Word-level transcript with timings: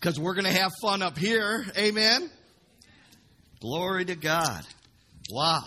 because 0.00 0.18
we're 0.18 0.34
going 0.34 0.46
to 0.46 0.58
have 0.58 0.72
fun 0.80 1.02
up 1.02 1.18
here. 1.18 1.64
Amen. 1.76 2.30
Glory 3.60 4.06
to 4.06 4.16
God. 4.16 4.62
Wow. 5.30 5.60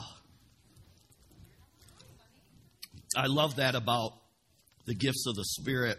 I 3.15 3.27
love 3.27 3.57
that 3.57 3.75
about 3.75 4.13
the 4.85 4.96
gifts 4.96 5.25
of 5.27 5.35
the 5.35 5.46
Spirit. 5.46 5.97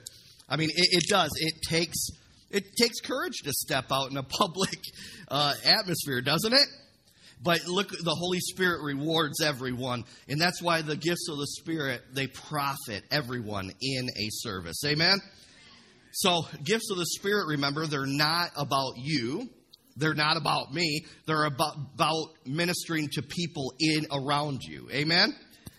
I 0.49 0.57
mean, 0.57 0.71
it, 0.71 0.89
it 0.91 1.05
does. 1.09 1.31
It 1.37 1.55
takes 1.69 2.09
it 2.51 2.65
takes 2.81 3.01
courage 3.01 3.39
to 3.45 3.53
step 3.53 3.87
out 3.93 4.11
in 4.11 4.17
a 4.17 4.23
public 4.39 4.81
uh, 5.29 5.55
atmosphere, 5.65 6.21
doesn't 6.21 6.53
it? 6.53 6.67
But 7.43 7.67
look, 7.67 7.91
the 7.91 8.15
Holy 8.19 8.41
Spirit 8.41 8.83
rewards 8.83 9.43
everyone, 9.43 10.05
and 10.29 10.41
that's 10.41 10.63
why 10.63 10.83
the 10.83 10.97
gifts 10.97 11.29
of 11.31 11.39
the 11.39 11.47
Spirit 11.47 12.01
they 12.13 12.27
profit 12.27 13.05
everyone 13.11 13.71
in 13.81 14.09
a 14.09 14.29
service. 14.31 14.83
Amen. 14.85 15.19
So, 16.17 16.47
gifts 16.63 16.93
of 16.93 16.97
the 16.97 17.07
Spirit, 17.07 17.49
remember, 17.49 17.87
they're 17.87 18.07
not 18.07 18.51
about 18.57 18.93
you. 18.99 19.49
They're 19.97 20.15
not 20.15 20.37
about 20.37 20.73
me. 20.73 21.07
They're 21.27 21.45
about, 21.45 21.75
about 21.95 22.29
ministering 22.47 23.09
to 23.15 23.23
people 23.23 23.75
in 23.81 24.07
around 24.13 24.63
you. 24.63 24.89
Amen. 24.93 25.35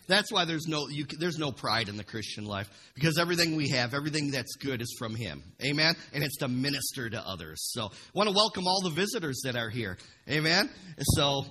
That's 0.07 0.33
why 0.33 0.43
there's 0.43 0.67
no 0.67 0.89
you, 0.89 1.05
there's 1.19 1.37
no 1.37 1.53
pride 1.53 1.87
in 1.87 1.95
the 1.95 2.03
Christian 2.03 2.45
life 2.45 2.69
because 2.95 3.17
everything 3.17 3.55
we 3.55 3.69
have, 3.69 3.93
everything 3.93 4.31
that's 4.31 4.55
good, 4.57 4.81
is 4.81 4.93
from 4.99 5.15
Him. 5.15 5.41
Amen. 5.63 5.95
And 6.13 6.21
it's 6.21 6.37
to 6.39 6.49
minister 6.49 7.09
to 7.09 7.25
others. 7.25 7.71
So, 7.71 7.85
I 7.85 7.89
want 8.13 8.27
to 8.27 8.35
welcome 8.35 8.67
all 8.67 8.81
the 8.81 8.89
visitors 8.89 9.39
that 9.45 9.55
are 9.55 9.69
here. 9.69 9.97
Amen. 10.29 10.69
So, 10.99 11.45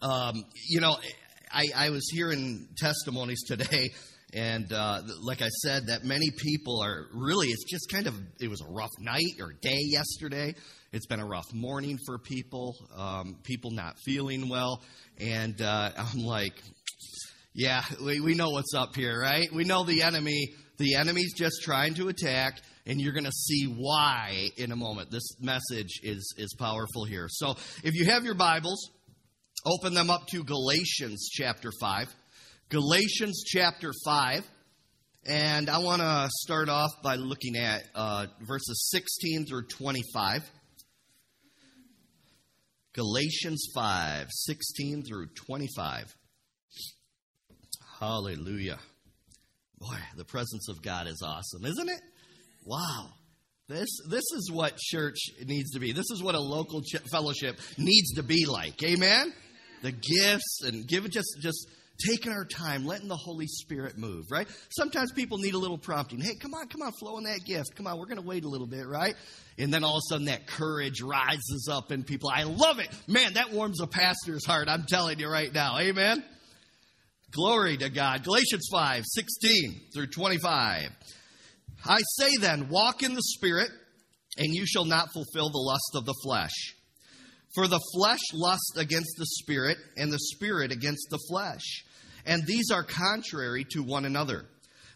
um, 0.00 0.44
you 0.66 0.80
know, 0.80 0.96
I, 1.52 1.66
I 1.76 1.90
was 1.90 2.08
hearing 2.10 2.68
testimonies 2.78 3.42
today 3.46 3.90
and 4.34 4.72
uh, 4.72 5.02
like 5.22 5.42
I 5.42 5.48
said, 5.48 5.86
that 5.86 6.02
many 6.02 6.30
people 6.36 6.82
are 6.82 7.06
really, 7.14 7.48
it's 7.48 7.70
just 7.70 7.88
kind 7.90 8.08
of, 8.08 8.14
it 8.40 8.48
was 8.48 8.60
a 8.60 8.66
rough 8.66 8.90
night 8.98 9.40
or 9.40 9.52
day 9.62 9.78
yesterday. 9.78 10.54
It's 10.92 11.06
been 11.06 11.20
a 11.20 11.26
rough 11.26 11.46
morning 11.52 11.98
for 12.04 12.18
people, 12.18 12.74
um, 12.96 13.36
people 13.44 13.70
not 13.70 13.94
feeling 14.04 14.48
well. 14.48 14.82
And 15.18 15.60
uh, 15.62 15.92
I'm 15.96 16.24
like, 16.24 16.60
yeah, 17.54 17.82
we, 18.04 18.18
we 18.18 18.34
know 18.34 18.50
what's 18.50 18.74
up 18.74 18.96
here, 18.96 19.20
right? 19.20 19.46
We 19.52 19.62
know 19.62 19.84
the 19.84 20.02
enemy, 20.02 20.48
the 20.78 20.96
enemy's 20.96 21.32
just 21.34 21.62
trying 21.62 21.94
to 21.94 22.08
attack, 22.08 22.60
and 22.86 23.00
you're 23.00 23.12
going 23.12 23.26
to 23.26 23.32
see 23.32 23.66
why 23.66 24.48
in 24.56 24.72
a 24.72 24.76
moment. 24.76 25.12
This 25.12 25.40
message 25.40 26.00
is, 26.02 26.34
is 26.36 26.56
powerful 26.58 27.04
here. 27.04 27.28
So 27.28 27.54
if 27.84 27.94
you 27.94 28.06
have 28.06 28.24
your 28.24 28.34
Bibles, 28.34 28.90
open 29.64 29.94
them 29.94 30.10
up 30.10 30.26
to 30.28 30.42
Galatians 30.42 31.28
chapter 31.32 31.70
5. 31.80 32.08
Galatians 32.68 33.44
chapter 33.46 33.92
5. 34.04 34.44
And 35.26 35.70
I 35.70 35.78
want 35.78 36.02
to 36.02 36.28
start 36.42 36.68
off 36.68 36.90
by 37.02 37.16
looking 37.16 37.56
at 37.56 37.82
uh, 37.94 38.26
verses 38.42 38.90
16 38.90 39.46
through 39.46 39.66
25. 39.68 40.42
Galatians 42.92 43.68
5, 43.74 44.26
16 44.30 45.02
through 45.04 45.28
25. 45.46 46.14
Hallelujah. 47.98 48.78
Boy, 49.78 49.96
the 50.16 50.24
presence 50.24 50.68
of 50.68 50.82
God 50.82 51.06
is 51.06 51.22
awesome, 51.24 51.64
isn't 51.64 51.88
it? 51.88 52.00
Wow. 52.64 53.08
This, 53.66 53.88
this 54.10 54.24
is 54.36 54.50
what 54.52 54.76
church 54.76 55.16
needs 55.44 55.70
to 55.72 55.80
be. 55.80 55.92
This 55.92 56.10
is 56.10 56.22
what 56.22 56.34
a 56.34 56.40
local 56.40 56.82
ch- 56.82 57.00
fellowship 57.10 57.58
needs 57.78 58.12
to 58.14 58.22
be 58.22 58.44
like. 58.46 58.82
Amen? 58.84 59.32
The 59.82 59.92
gifts 59.92 60.60
and 60.64 60.86
give 60.86 61.06
it 61.06 61.12
just, 61.12 61.38
just 61.40 61.66
taking 61.98 62.32
our 62.32 62.44
time, 62.44 62.84
letting 62.84 63.08
the 63.08 63.16
Holy 63.16 63.46
Spirit 63.46 63.96
move, 63.96 64.24
right? 64.30 64.48
Sometimes 64.70 65.12
people 65.12 65.38
need 65.38 65.54
a 65.54 65.58
little 65.58 65.78
prompting. 65.78 66.20
Hey, 66.20 66.34
come 66.34 66.54
on, 66.54 66.68
come 66.68 66.82
on, 66.82 66.92
flow 66.92 67.18
in 67.18 67.24
that 67.24 67.40
gift. 67.46 67.76
Come 67.76 67.86
on, 67.86 67.98
we're 67.98 68.06
going 68.06 68.20
to 68.20 68.26
wait 68.26 68.44
a 68.44 68.48
little 68.48 68.66
bit, 68.66 68.86
right? 68.86 69.14
And 69.58 69.72
then 69.72 69.84
all 69.84 69.96
of 69.96 70.02
a 70.04 70.08
sudden 70.08 70.26
that 70.26 70.46
courage 70.46 71.00
rises 71.00 71.68
up 71.70 71.92
in 71.92 72.02
people. 72.02 72.30
I 72.34 72.44
love 72.44 72.78
it. 72.78 72.88
Man, 73.06 73.34
that 73.34 73.52
warms 73.52 73.80
a 73.80 73.86
pastor's 73.86 74.44
heart. 74.44 74.68
I'm 74.68 74.84
telling 74.88 75.18
you 75.18 75.28
right 75.28 75.52
now. 75.52 75.78
Amen. 75.78 76.24
Glory 77.30 77.76
to 77.76 77.90
God. 77.90 78.24
Galatians 78.24 78.68
5, 78.70 79.02
16 79.06 79.80
through 79.92 80.06
25. 80.08 80.88
I 81.86 82.00
say 82.18 82.36
then, 82.40 82.68
walk 82.68 83.02
in 83.02 83.14
the 83.14 83.22
Spirit, 83.22 83.68
and 84.38 84.54
you 84.54 84.66
shall 84.66 84.84
not 84.84 85.12
fulfill 85.12 85.50
the 85.50 85.58
lust 85.58 85.90
of 85.94 86.06
the 86.06 86.14
flesh. 86.24 86.73
For 87.54 87.68
the 87.68 87.80
flesh 87.94 88.20
lusts 88.32 88.76
against 88.76 89.14
the 89.16 89.26
spirit, 89.26 89.78
and 89.96 90.12
the 90.12 90.18
spirit 90.18 90.72
against 90.72 91.08
the 91.10 91.20
flesh. 91.28 91.84
And 92.26 92.44
these 92.46 92.70
are 92.70 92.82
contrary 92.82 93.64
to 93.70 93.82
one 93.82 94.04
another, 94.04 94.46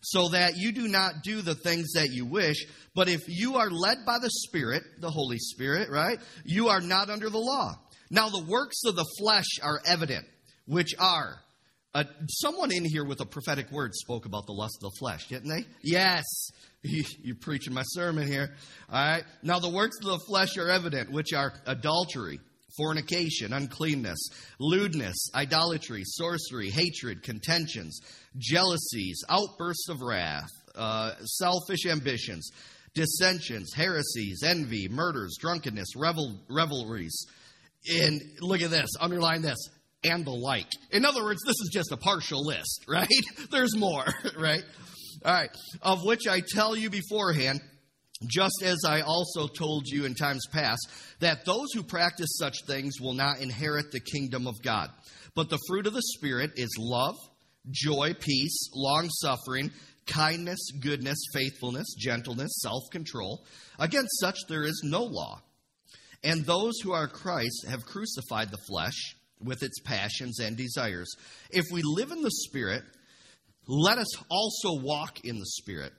so 0.01 0.29
that 0.31 0.57
you 0.57 0.73
do 0.73 0.89
not 0.89 1.23
do 1.23 1.41
the 1.43 1.55
things 1.55 1.93
that 1.93 2.09
you 2.11 2.25
wish. 2.25 2.67
But 2.95 3.09
if 3.09 3.21
you 3.29 3.57
are 3.57 3.71
led 3.71 3.99
by 4.05 4.19
the 4.21 4.31
Spirit, 4.31 4.83
the 5.01 5.11
Holy 5.11 5.39
Spirit, 5.39 5.89
right, 5.91 6.19
you 6.45 6.69
are 6.69 6.81
not 6.81 7.11
under 7.11 7.31
the 7.31 7.39
law. 7.39 7.75
Now 8.11 8.29
the 8.29 8.45
works 8.45 8.83
of 8.87 8.97
the 8.97 9.07
flesh 9.19 9.47
are 9.63 9.81
evident, 9.87 10.27
which 10.67 10.95
are. 10.99 11.41
Uh, 11.95 12.05
someone 12.29 12.71
in 12.73 12.85
here 12.85 13.05
with 13.05 13.21
a 13.21 13.27
prophetic 13.27 13.71
word 13.71 13.95
spoke 13.95 14.27
about 14.27 14.47
the 14.47 14.53
lust 14.53 14.79
of 14.83 14.91
the 14.91 14.97
flesh, 14.99 15.27
didn't 15.29 15.49
they? 15.49 15.65
Yes. 15.83 16.25
You're 16.83 17.37
preaching 17.37 17.75
my 17.75 17.83
sermon 17.83 18.27
here. 18.27 18.55
All 18.91 19.01
right. 19.01 19.25
Now, 19.43 19.59
the 19.59 19.71
works 19.71 19.97
of 20.03 20.07
the 20.07 20.25
flesh 20.27 20.57
are 20.59 20.69
evident, 20.69 21.11
which 21.11 21.33
are 21.33 21.53
adultery, 21.67 22.41
fornication, 22.79 23.53
uncleanness, 23.53 24.19
lewdness, 24.59 25.17
idolatry, 25.35 26.03
sorcery, 26.05 26.71
hatred, 26.71 27.23
contentions, 27.23 28.01
jealousies, 28.39 29.23
outbursts 29.29 29.89
of 29.91 30.01
wrath, 30.01 30.49
uh, 30.75 31.15
selfish 31.25 31.85
ambitions, 31.87 32.51
dissensions, 32.95 33.73
heresies, 33.75 34.43
envy, 34.43 34.89
murders, 34.89 35.37
drunkenness, 35.41 35.95
revel- 35.97 36.41
revelries. 36.49 37.27
And 37.91 38.21
look 38.41 38.63
at 38.63 38.71
this, 38.71 38.91
underline 39.01 39.43
this, 39.43 39.59
and 40.05 40.25
the 40.25 40.31
like. 40.31 40.71
In 40.91 41.05
other 41.05 41.23
words, 41.23 41.41
this 41.45 41.57
is 41.61 41.71
just 41.73 41.93
a 41.93 41.97
partial 41.97 42.45
list, 42.45 42.85
right? 42.89 43.09
There's 43.51 43.77
more, 43.77 44.05
right? 44.39 44.63
All 45.25 45.33
right, 45.33 45.51
of 45.83 46.05
which 46.05 46.29
I 46.29 46.41
tell 46.41 46.77
you 46.77 46.91
beforehand 46.91 47.61
just 48.27 48.63
as 48.65 48.79
I 48.87 49.03
also 49.03 49.47
told 49.47 49.87
you 49.87 50.05
in 50.05 50.15
times 50.15 50.45
past, 50.53 50.89
that 51.21 51.45
those 51.45 51.69
who 51.73 51.83
practice 51.83 52.37
such 52.39 52.57
things 52.67 53.01
will 53.01 53.15
not 53.15 53.41
inherit 53.41 53.93
the 53.93 54.01
kingdom 54.01 54.47
of 54.47 54.61
God. 54.63 54.91
But 55.35 55.51
the 55.51 55.61
fruit 55.69 55.87
of 55.87 55.93
the 55.93 56.03
Spirit 56.03 56.53
is 56.57 56.75
love, 56.79 57.17
joy, 57.71 58.15
peace, 58.19 58.71
long 58.75 59.09
suffering, 59.11 59.71
kindness, 60.07 60.59
goodness, 60.81 61.19
faithfulness, 61.33 61.95
gentleness, 61.97 62.59
self 62.61 62.83
control. 62.91 63.45
Against 63.79 64.19
such 64.19 64.39
there 64.49 64.65
is 64.65 64.83
no 64.85 65.05
law. 65.05 65.41
And 66.25 66.45
those 66.45 66.81
who 66.83 66.93
are 66.93 67.07
Christ 67.07 67.67
have 67.69 67.85
crucified 67.85 68.51
the 68.51 68.59
flesh 68.69 69.15
with 69.41 69.63
its 69.63 69.79
passions 69.81 70.41
and 70.41 70.57
desires. 70.57 71.15
If 71.51 71.67
we 71.73 71.83
live 71.85 72.11
in 72.11 72.23
the 72.23 72.31
Spirit, 72.31 72.83
let 73.69 73.99
us 73.99 74.17
also 74.29 74.83
walk 74.83 75.21
in 75.25 75.39
the 75.39 75.47
Spirit. 75.47 75.93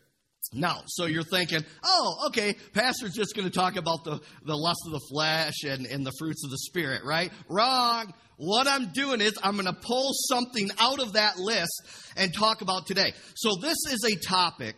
Now, 0.51 0.81
so 0.87 1.05
you're 1.05 1.23
thinking, 1.23 1.63
oh, 1.83 2.27
okay, 2.27 2.55
pastor's 2.73 3.13
just 3.13 3.35
going 3.35 3.47
to 3.47 3.53
talk 3.53 3.75
about 3.75 4.03
the, 4.03 4.19
the 4.43 4.55
lust 4.55 4.81
of 4.87 4.93
the 4.93 5.01
flesh 5.11 5.63
and, 5.63 5.85
and 5.85 6.05
the 6.05 6.11
fruits 6.17 6.43
of 6.43 6.49
the 6.49 6.57
spirit, 6.57 7.03
right? 7.05 7.31
Wrong. 7.47 8.11
What 8.37 8.67
I'm 8.67 8.91
doing 8.91 9.21
is 9.21 9.38
I'm 9.43 9.53
going 9.53 9.65
to 9.65 9.79
pull 9.79 10.11
something 10.13 10.69
out 10.79 10.99
of 10.99 11.13
that 11.13 11.38
list 11.38 11.83
and 12.17 12.33
talk 12.33 12.61
about 12.61 12.88
today. 12.88 13.13
So 13.35 13.57
this 13.61 13.77
is 13.91 14.11
a 14.11 14.27
topic 14.27 14.75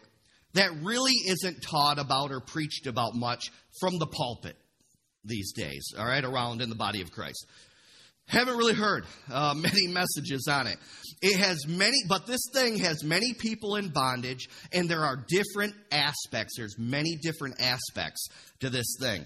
that 0.54 0.72
really 0.82 1.14
isn't 1.28 1.62
taught 1.62 2.00
about 2.00 2.32
or 2.32 2.42
preached 2.42 2.88
about 2.88 3.16
much 3.16 3.46
from 3.80 3.98
the 3.98 4.08
pulpit 4.08 4.58
these 5.24 5.54
days, 5.54 5.94
all 5.98 6.06
right, 6.06 6.24
around 6.24 6.62
in 6.62 6.70
the 6.70 6.76
body 6.76 7.02
of 7.02 7.12
Christ. 7.12 7.46
Haven't 8.32 8.56
really 8.56 8.74
heard 8.74 9.06
uh, 9.30 9.54
many 9.58 9.88
messages 9.88 10.48
on 10.50 10.68
it. 10.68 10.78
It 11.22 11.38
has 11.38 11.68
many, 11.68 11.98
but 12.08 12.26
this 12.26 12.42
thing 12.54 12.78
has 12.78 13.04
many 13.04 13.34
people 13.34 13.76
in 13.76 13.90
bondage, 13.90 14.48
and 14.72 14.90
there 14.90 15.04
are 15.04 15.26
different 15.28 15.76
aspects. 15.92 16.56
There's 16.58 16.80
many 16.80 17.18
different 17.22 17.62
aspects 17.62 18.28
to 18.62 18.70
this 18.70 18.98
thing. 19.00 19.26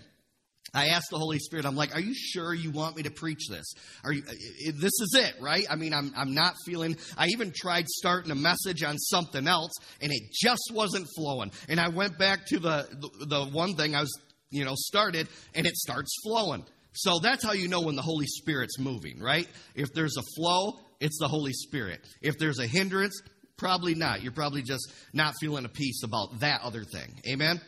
I 0.73 0.87
asked 0.87 1.07
the 1.11 1.19
Holy 1.19 1.39
Spirit, 1.39 1.65
I'm 1.65 1.75
like, 1.75 1.95
are 1.95 2.01
you 2.01 2.13
sure 2.13 2.53
you 2.53 2.71
want 2.71 2.97
me 2.97 3.03
to 3.03 3.11
preach 3.11 3.47
this? 3.47 3.65
Are 4.03 4.11
you, 4.11 4.23
uh, 4.27 4.31
uh, 4.31 4.69
uh, 4.69 4.71
this 4.75 4.91
is 4.99 5.15
it, 5.17 5.35
right? 5.39 5.65
I 5.69 5.75
mean, 5.77 5.93
I'm, 5.93 6.11
I'm 6.17 6.33
not 6.33 6.55
feeling, 6.65 6.97
I 7.17 7.27
even 7.27 7.53
tried 7.55 7.87
starting 7.87 8.31
a 8.31 8.35
message 8.35 8.83
on 8.83 8.97
something 8.97 9.47
else 9.47 9.71
and 10.01 10.11
it 10.11 10.23
just 10.33 10.71
wasn't 10.73 11.07
flowing. 11.15 11.51
And 11.69 11.79
I 11.79 11.87
went 11.87 12.17
back 12.17 12.45
to 12.47 12.59
the, 12.59 12.87
the, 12.91 13.25
the 13.25 13.45
one 13.45 13.75
thing 13.75 13.95
I 13.95 14.01
was, 14.01 14.11
you 14.49 14.65
know, 14.65 14.73
started 14.75 15.29
and 15.53 15.65
it 15.65 15.77
starts 15.77 16.13
flowing. 16.23 16.65
So 16.95 17.19
that's 17.19 17.43
how 17.43 17.51
you 17.51 17.67
know 17.67 17.81
when 17.81 17.95
the 17.95 18.01
Holy 18.01 18.25
Spirit's 18.25 18.79
moving, 18.79 19.19
right? 19.19 19.47
If 19.75 19.93
there's 19.93 20.15
a 20.17 20.23
flow, 20.35 20.79
it's 20.99 21.19
the 21.19 21.27
Holy 21.27 21.53
Spirit. 21.53 21.99
If 22.21 22.37
there's 22.37 22.59
a 22.59 22.67
hindrance, 22.67 23.21
probably 23.57 23.95
not. 23.95 24.23
You're 24.23 24.31
probably 24.31 24.63
just 24.63 24.91
not 25.13 25.35
feeling 25.39 25.65
a 25.65 25.69
peace 25.69 26.03
about 26.03 26.39
that 26.39 26.61
other 26.61 26.83
thing. 26.83 27.19
Amen? 27.27 27.59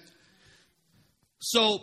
So, 1.40 1.80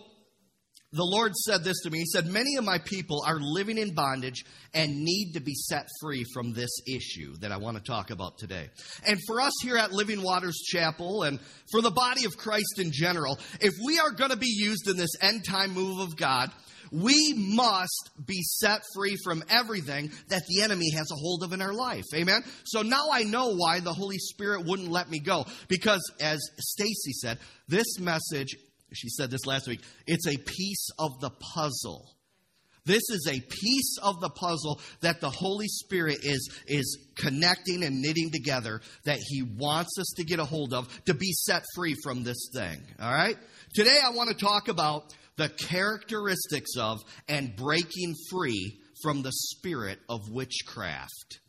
the 0.95 1.05
Lord 1.05 1.35
said 1.35 1.65
this 1.65 1.81
to 1.83 1.91
me. 1.91 1.99
He 1.99 2.07
said, 2.07 2.27
Many 2.27 2.55
of 2.57 2.65
my 2.65 2.79
people 2.79 3.25
are 3.27 3.39
living 3.41 3.79
in 3.79 3.95
bondage 3.95 4.45
and 4.73 5.03
need 5.03 5.33
to 5.35 5.41
be 5.41 5.55
set 5.55 5.89
free 6.01 6.25
from 6.33 6.53
this 6.53 6.71
issue 6.87 7.37
that 7.41 7.51
I 7.51 7.57
want 7.57 7.77
to 7.77 7.83
talk 7.83 8.11
about 8.11 8.39
today. 8.39 8.69
And 9.05 9.19
for 9.27 9.41
us 9.41 9.53
here 9.61 9.77
at 9.77 9.93
Living 9.93 10.23
Waters 10.23 10.57
Chapel 10.65 11.25
and 11.25 11.41
for 11.73 11.83
the 11.83 11.91
body 11.91 12.27
of 12.27 12.37
Christ 12.37 12.79
in 12.79 12.93
general, 12.93 13.41
if 13.61 13.73
we 13.85 13.99
are 13.99 14.13
going 14.13 14.31
to 14.31 14.37
be 14.37 14.55
used 14.57 14.89
in 14.89 14.97
this 14.97 15.11
end 15.21 15.45
time 15.45 15.75
move 15.75 15.99
of 15.99 16.17
God, 16.17 16.53
we 16.95 17.35
must 17.37 18.11
be 18.25 18.43
set 18.43 18.83
free 18.95 19.17
from 19.25 19.43
everything 19.51 20.11
that 20.29 20.43
the 20.49 20.63
enemy 20.63 20.91
has 20.93 21.11
a 21.11 21.17
hold 21.17 21.43
of 21.43 21.53
in 21.53 21.61
our 21.61 21.75
life. 21.75 22.05
Amen. 22.15 22.43
So 22.65 22.83
now 22.83 23.09
I 23.13 23.25
know 23.25 23.55
why 23.55 23.81
the 23.81 23.93
Holy 23.93 24.19
Spirit 24.19 24.65
wouldn't 24.65 24.91
let 24.91 25.11
me 25.11 25.19
go 25.19 25.45
because 25.69 26.03
as 26.21 26.39
Stacy 26.59 27.13
said, 27.13 27.39
this 27.69 27.99
message 27.99 28.55
she 28.95 29.09
said 29.09 29.31
this 29.31 29.47
last 29.47 29.67
week. 29.67 29.81
It's 30.07 30.27
a 30.27 30.37
piece 30.37 30.89
of 30.99 31.21
the 31.21 31.31
puzzle. 31.31 32.11
This 32.87 33.03
is 33.11 33.27
a 33.31 33.41
piece 33.41 33.97
of 34.03 34.21
the 34.21 34.29
puzzle 34.29 34.81
that 35.01 35.21
the 35.21 35.31
Holy 35.31 35.69
Spirit 35.69 36.19
is, 36.23 36.51
is 36.67 36.99
connecting 37.17 37.83
and 37.83 38.03
knitting 38.03 38.31
together 38.31 38.83
that 39.05 39.19
He 39.27 39.43
wants 39.43 39.99
us 39.99 40.13
to 40.19 40.25
get 40.25 40.39
a 40.39 40.45
hold 40.45 40.75
of 40.75 40.89
to 41.07 41.15
be 41.15 41.33
set 41.33 41.63
free 41.75 41.97
from 42.03 42.25
this 42.25 42.51
thing. 42.55 42.79
All 43.01 43.13
right? 43.13 43.37
Today 43.75 43.99
I 44.05 44.11
want 44.11 44.29
to 44.31 44.37
talk 44.37 44.69
about 44.69 45.15
the 45.37 45.49
characteristics 45.49 46.77
of 46.79 47.01
and 47.29 47.57
breaking 47.57 48.15
free 48.31 48.79
from 49.03 49.23
the 49.23 49.33
spirit 49.33 49.99
of 50.09 50.31
witchcraft. 50.31 51.41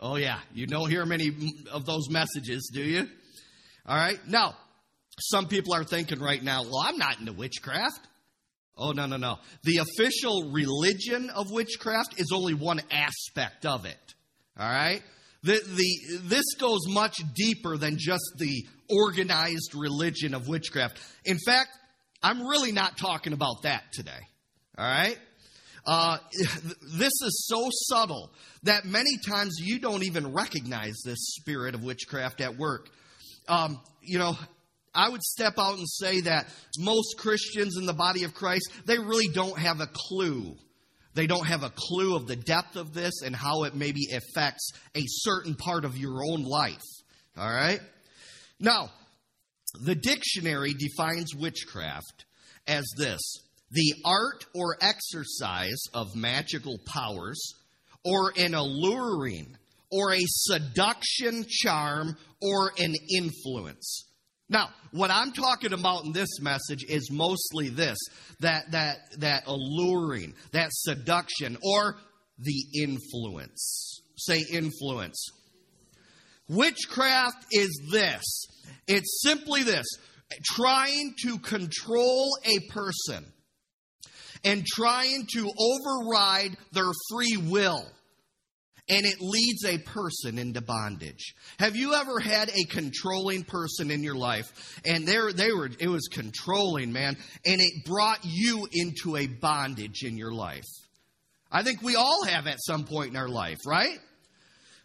Oh, 0.00 0.16
yeah. 0.16 0.38
You 0.52 0.66
don't 0.66 0.90
hear 0.90 1.06
many 1.06 1.30
of 1.70 1.86
those 1.86 2.08
messages, 2.10 2.70
do 2.72 2.82
you? 2.82 3.08
All 3.86 3.96
right. 3.96 4.18
Now, 4.26 4.56
some 5.20 5.46
people 5.46 5.74
are 5.74 5.84
thinking 5.84 6.18
right 6.18 6.42
now, 6.42 6.62
well, 6.62 6.82
I'm 6.84 6.98
not 6.98 7.20
into 7.20 7.32
witchcraft. 7.32 8.00
Oh, 8.76 8.90
no, 8.90 9.06
no, 9.06 9.16
no. 9.16 9.38
The 9.62 9.78
official 9.78 10.50
religion 10.50 11.30
of 11.30 11.52
witchcraft 11.52 12.18
is 12.18 12.32
only 12.32 12.54
one 12.54 12.80
aspect 12.90 13.66
of 13.66 13.84
it. 13.84 14.14
All 14.58 14.68
right? 14.68 15.02
The, 15.44 15.60
the, 15.64 16.18
this 16.22 16.54
goes 16.58 16.80
much 16.88 17.16
deeper 17.34 17.76
than 17.76 17.96
just 17.98 18.24
the 18.38 18.66
organized 18.90 19.74
religion 19.74 20.34
of 20.34 20.48
witchcraft. 20.48 20.98
In 21.24 21.38
fact, 21.46 21.70
I'm 22.24 22.46
really 22.46 22.72
not 22.72 22.96
talking 22.96 23.34
about 23.34 23.62
that 23.64 23.92
today. 23.92 24.18
All 24.78 24.84
right? 24.86 25.18
Uh, 25.86 26.16
this 26.96 27.12
is 27.22 27.46
so 27.46 27.68
subtle 27.70 28.30
that 28.62 28.86
many 28.86 29.18
times 29.28 29.58
you 29.60 29.78
don't 29.78 30.02
even 30.02 30.32
recognize 30.32 30.94
this 31.04 31.18
spirit 31.34 31.74
of 31.74 31.84
witchcraft 31.84 32.40
at 32.40 32.56
work. 32.56 32.88
Um, 33.46 33.78
you 34.00 34.18
know, 34.18 34.38
I 34.94 35.10
would 35.10 35.22
step 35.22 35.58
out 35.58 35.76
and 35.76 35.86
say 35.86 36.22
that 36.22 36.46
most 36.78 37.18
Christians 37.18 37.76
in 37.78 37.84
the 37.84 37.92
body 37.92 38.24
of 38.24 38.32
Christ, 38.32 38.70
they 38.86 38.98
really 38.98 39.28
don't 39.28 39.58
have 39.58 39.82
a 39.82 39.88
clue. 39.92 40.56
They 41.12 41.26
don't 41.26 41.46
have 41.46 41.62
a 41.62 41.72
clue 41.76 42.16
of 42.16 42.26
the 42.26 42.36
depth 42.36 42.76
of 42.76 42.94
this 42.94 43.20
and 43.22 43.36
how 43.36 43.64
it 43.64 43.74
maybe 43.74 44.08
affects 44.14 44.70
a 44.94 45.02
certain 45.06 45.56
part 45.56 45.84
of 45.84 45.98
your 45.98 46.24
own 46.24 46.42
life. 46.42 46.80
All 47.36 47.52
right? 47.52 47.80
Now, 48.58 48.88
the 49.80 49.94
dictionary 49.94 50.74
defines 50.74 51.34
witchcraft 51.34 52.24
as 52.66 52.84
this 52.96 53.20
the 53.70 53.94
art 54.04 54.46
or 54.54 54.76
exercise 54.80 55.82
of 55.92 56.14
magical 56.14 56.78
powers, 56.86 57.54
or 58.04 58.32
an 58.36 58.54
alluring, 58.54 59.56
or 59.90 60.12
a 60.12 60.20
seduction 60.22 61.44
charm, 61.48 62.16
or 62.40 62.72
an 62.78 62.94
influence. 63.16 64.04
Now, 64.48 64.68
what 64.92 65.10
I'm 65.10 65.32
talking 65.32 65.72
about 65.72 66.04
in 66.04 66.12
this 66.12 66.40
message 66.40 66.84
is 66.88 67.10
mostly 67.10 67.70
this 67.70 67.98
that, 68.40 68.70
that, 68.70 68.98
that 69.18 69.44
alluring, 69.46 70.34
that 70.52 70.68
seduction, 70.70 71.56
or 71.62 71.96
the 72.38 72.64
influence. 72.80 74.02
Say 74.16 74.44
influence. 74.52 75.30
Witchcraft 76.48 77.46
is 77.52 77.70
this 77.90 78.22
it's 78.86 79.22
simply 79.22 79.62
this 79.62 79.86
trying 80.42 81.14
to 81.22 81.38
control 81.38 82.30
a 82.44 82.58
person 82.70 83.24
and 84.44 84.64
trying 84.66 85.26
to 85.32 85.50
override 85.58 86.56
their 86.72 86.90
free 87.10 87.36
will 87.36 87.86
and 88.88 89.06
it 89.06 89.20
leads 89.20 89.64
a 89.64 89.78
person 89.78 90.38
into 90.38 90.60
bondage. 90.60 91.34
Have 91.58 91.74
you 91.74 91.94
ever 91.94 92.20
had 92.20 92.50
a 92.50 92.64
controlling 92.64 93.44
person 93.44 93.90
in 93.90 94.02
your 94.02 94.14
life 94.14 94.80
and 94.84 95.06
they 95.06 95.16
were 95.16 95.70
it 95.78 95.88
was 95.88 96.08
controlling, 96.08 96.92
man, 96.92 97.16
and 97.46 97.60
it 97.60 97.84
brought 97.86 98.20
you 98.24 98.68
into 98.72 99.16
a 99.16 99.26
bondage 99.26 100.02
in 100.02 100.18
your 100.18 100.32
life? 100.32 100.64
I 101.50 101.62
think 101.62 101.82
we 101.82 101.96
all 101.96 102.24
have 102.26 102.46
at 102.46 102.58
some 102.60 102.84
point 102.84 103.10
in 103.10 103.16
our 103.16 103.28
life, 103.28 103.58
right? 103.66 103.98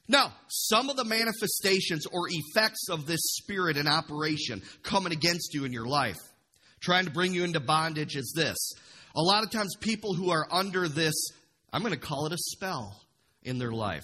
Now, 0.10 0.34
some 0.48 0.90
of 0.90 0.98
the 0.98 1.06
manifestations 1.06 2.08
or 2.08 2.28
effects 2.30 2.90
of 2.90 3.06
this 3.06 3.22
spirit 3.22 3.78
in 3.78 3.88
operation 3.88 4.64
coming 4.82 5.14
against 5.14 5.54
you 5.54 5.66
in 5.66 5.72
your 5.72 5.86
life, 5.86 6.18
trying 6.82 7.06
to 7.06 7.12
bring 7.12 7.32
you 7.32 7.44
into 7.44 7.60
bondage 7.60 8.16
is 8.16 8.34
this. 8.36 8.58
A 9.16 9.22
lot 9.22 9.44
of 9.44 9.52
times 9.52 9.76
people 9.80 10.16
who 10.16 10.32
are 10.32 10.48
under 10.52 10.88
this, 10.88 11.14
I'm 11.72 11.82
going 11.82 11.94
to 11.94 12.00
call 12.00 12.26
it 12.26 12.34
a 12.34 12.38
spell 12.38 13.00
in 13.44 13.60
their 13.60 13.72
life. 13.72 14.04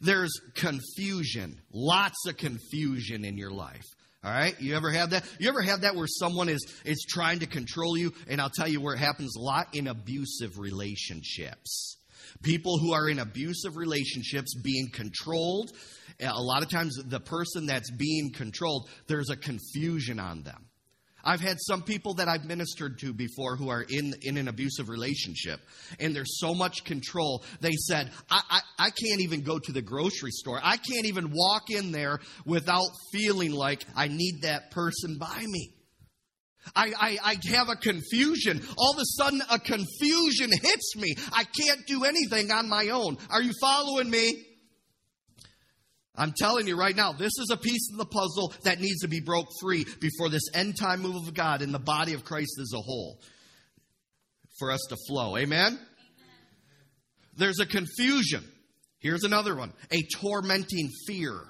There's 0.00 0.32
confusion, 0.56 1.60
lots 1.72 2.26
of 2.26 2.36
confusion 2.36 3.24
in 3.24 3.38
your 3.38 3.52
life. 3.52 3.86
All 4.24 4.32
right? 4.32 4.60
You 4.60 4.74
ever 4.74 4.90
have 4.90 5.10
that? 5.10 5.24
You 5.38 5.48
ever 5.48 5.62
have 5.62 5.82
that 5.82 5.94
where 5.94 6.08
someone 6.08 6.48
is 6.48 6.60
is 6.84 7.06
trying 7.08 7.38
to 7.38 7.46
control 7.46 7.96
you? 7.96 8.12
And 8.28 8.40
I'll 8.40 8.50
tell 8.50 8.68
you 8.68 8.80
where 8.80 8.94
it 8.94 8.98
happens 8.98 9.36
a 9.36 9.40
lot 9.40 9.74
in 9.74 9.86
abusive 9.86 10.58
relationships. 10.58 11.96
People 12.42 12.78
who 12.78 12.92
are 12.92 13.08
in 13.08 13.18
abusive 13.18 13.76
relationships 13.76 14.54
being 14.54 14.88
controlled, 14.92 15.72
a 16.20 16.42
lot 16.42 16.62
of 16.62 16.70
times 16.70 16.96
the 17.04 17.20
person 17.20 17.66
that's 17.66 17.90
being 17.90 18.32
controlled, 18.32 18.88
there's 19.06 19.30
a 19.30 19.36
confusion 19.36 20.18
on 20.18 20.42
them. 20.42 20.66
I've 21.22 21.40
had 21.40 21.58
some 21.60 21.82
people 21.82 22.14
that 22.14 22.28
I've 22.28 22.44
ministered 22.44 22.98
to 23.00 23.12
before 23.12 23.56
who 23.56 23.68
are 23.68 23.82
in, 23.82 24.14
in 24.22 24.36
an 24.38 24.48
abusive 24.48 24.88
relationship, 24.88 25.60
and 25.98 26.16
there's 26.16 26.38
so 26.38 26.54
much 26.54 26.84
control. 26.84 27.44
They 27.60 27.72
said, 27.72 28.10
I, 28.30 28.40
I, 28.48 28.60
I 28.78 28.90
can't 28.90 29.20
even 29.20 29.42
go 29.42 29.58
to 29.58 29.72
the 29.72 29.82
grocery 29.82 30.30
store. 30.30 30.60
I 30.62 30.76
can't 30.76 31.06
even 31.06 31.30
walk 31.32 31.70
in 31.70 31.92
there 31.92 32.20
without 32.46 32.88
feeling 33.12 33.52
like 33.52 33.84
I 33.94 34.08
need 34.08 34.42
that 34.42 34.70
person 34.70 35.18
by 35.18 35.44
me. 35.46 35.74
I, 36.74 36.92
I, 36.98 37.18
I 37.24 37.56
have 37.56 37.68
a 37.68 37.76
confusion. 37.76 38.60
All 38.76 38.92
of 38.92 38.98
a 38.98 39.04
sudden, 39.04 39.42
a 39.50 39.58
confusion 39.58 40.50
hits 40.50 40.96
me. 40.96 41.14
I 41.32 41.44
can't 41.44 41.86
do 41.86 42.04
anything 42.04 42.50
on 42.50 42.68
my 42.68 42.88
own. 42.88 43.16
Are 43.30 43.42
you 43.42 43.52
following 43.60 44.10
me? 44.10 44.46
I'm 46.16 46.34
telling 46.36 46.66
you 46.66 46.76
right 46.76 46.94
now, 46.94 47.12
this 47.12 47.32
is 47.38 47.48
a 47.50 47.56
piece 47.56 47.90
of 47.92 47.98
the 47.98 48.04
puzzle 48.04 48.52
that 48.64 48.80
needs 48.80 49.00
to 49.00 49.08
be 49.08 49.20
broke 49.20 49.46
free 49.60 49.86
before 50.00 50.28
this 50.28 50.42
end 50.54 50.76
time 50.78 51.00
move 51.00 51.16
of 51.16 51.34
God 51.34 51.62
in 51.62 51.72
the 51.72 51.78
body 51.78 52.12
of 52.12 52.24
Christ 52.24 52.58
as 52.60 52.72
a 52.74 52.80
whole 52.80 53.20
for 54.58 54.70
us 54.70 54.84
to 54.90 54.96
flow. 55.08 55.38
Amen? 55.38 55.66
Amen? 55.66 55.78
There's 57.36 57.58
a 57.58 57.66
confusion. 57.66 58.44
Here's 58.98 59.24
another 59.24 59.56
one 59.56 59.72
a 59.90 60.02
tormenting 60.20 60.90
fear, 61.06 61.40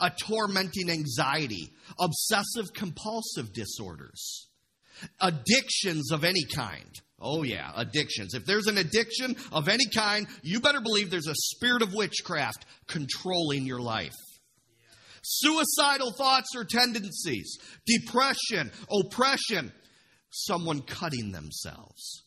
a 0.00 0.10
tormenting 0.10 0.90
anxiety, 0.90 1.72
obsessive 1.98 2.72
compulsive 2.74 3.52
disorders, 3.52 4.48
addictions 5.20 6.12
of 6.12 6.24
any 6.24 6.44
kind. 6.54 6.90
Oh, 7.18 7.42
yeah, 7.42 7.72
addictions. 7.74 8.34
If 8.34 8.44
there's 8.44 8.66
an 8.66 8.76
addiction 8.76 9.36
of 9.50 9.68
any 9.68 9.86
kind, 9.94 10.26
you 10.42 10.60
better 10.60 10.80
believe 10.80 11.10
there's 11.10 11.28
a 11.28 11.34
spirit 11.34 11.82
of 11.82 11.94
witchcraft 11.94 12.66
controlling 12.86 13.64
your 13.64 13.80
life. 13.80 14.12
Suicidal 15.22 16.12
thoughts 16.12 16.50
or 16.54 16.64
tendencies, 16.64 17.58
depression, 17.86 18.70
oppression, 18.90 19.72
someone 20.30 20.82
cutting 20.82 21.32
themselves. 21.32 22.25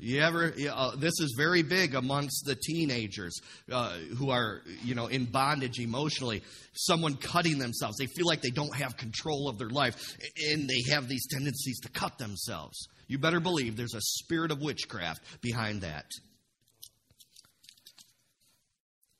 You 0.00 0.20
ever? 0.20 0.54
Uh, 0.70 0.94
this 0.96 1.14
is 1.20 1.34
very 1.36 1.62
big 1.62 1.96
amongst 1.96 2.44
the 2.46 2.54
teenagers 2.54 3.40
uh, 3.70 3.94
who 4.16 4.30
are, 4.30 4.62
you 4.84 4.94
know, 4.94 5.08
in 5.08 5.24
bondage 5.24 5.80
emotionally. 5.80 6.42
Someone 6.72 7.16
cutting 7.16 7.58
themselves. 7.58 7.96
They 7.98 8.06
feel 8.06 8.26
like 8.26 8.40
they 8.40 8.50
don't 8.50 8.74
have 8.76 8.96
control 8.96 9.48
of 9.48 9.58
their 9.58 9.70
life, 9.70 10.16
and 10.50 10.68
they 10.68 10.92
have 10.92 11.08
these 11.08 11.26
tendencies 11.26 11.80
to 11.80 11.88
cut 11.88 12.16
themselves. 12.16 12.86
You 13.08 13.18
better 13.18 13.40
believe 13.40 13.76
there's 13.76 13.94
a 13.94 14.00
spirit 14.00 14.52
of 14.52 14.60
witchcraft 14.60 15.20
behind 15.42 15.80
that. 15.80 16.04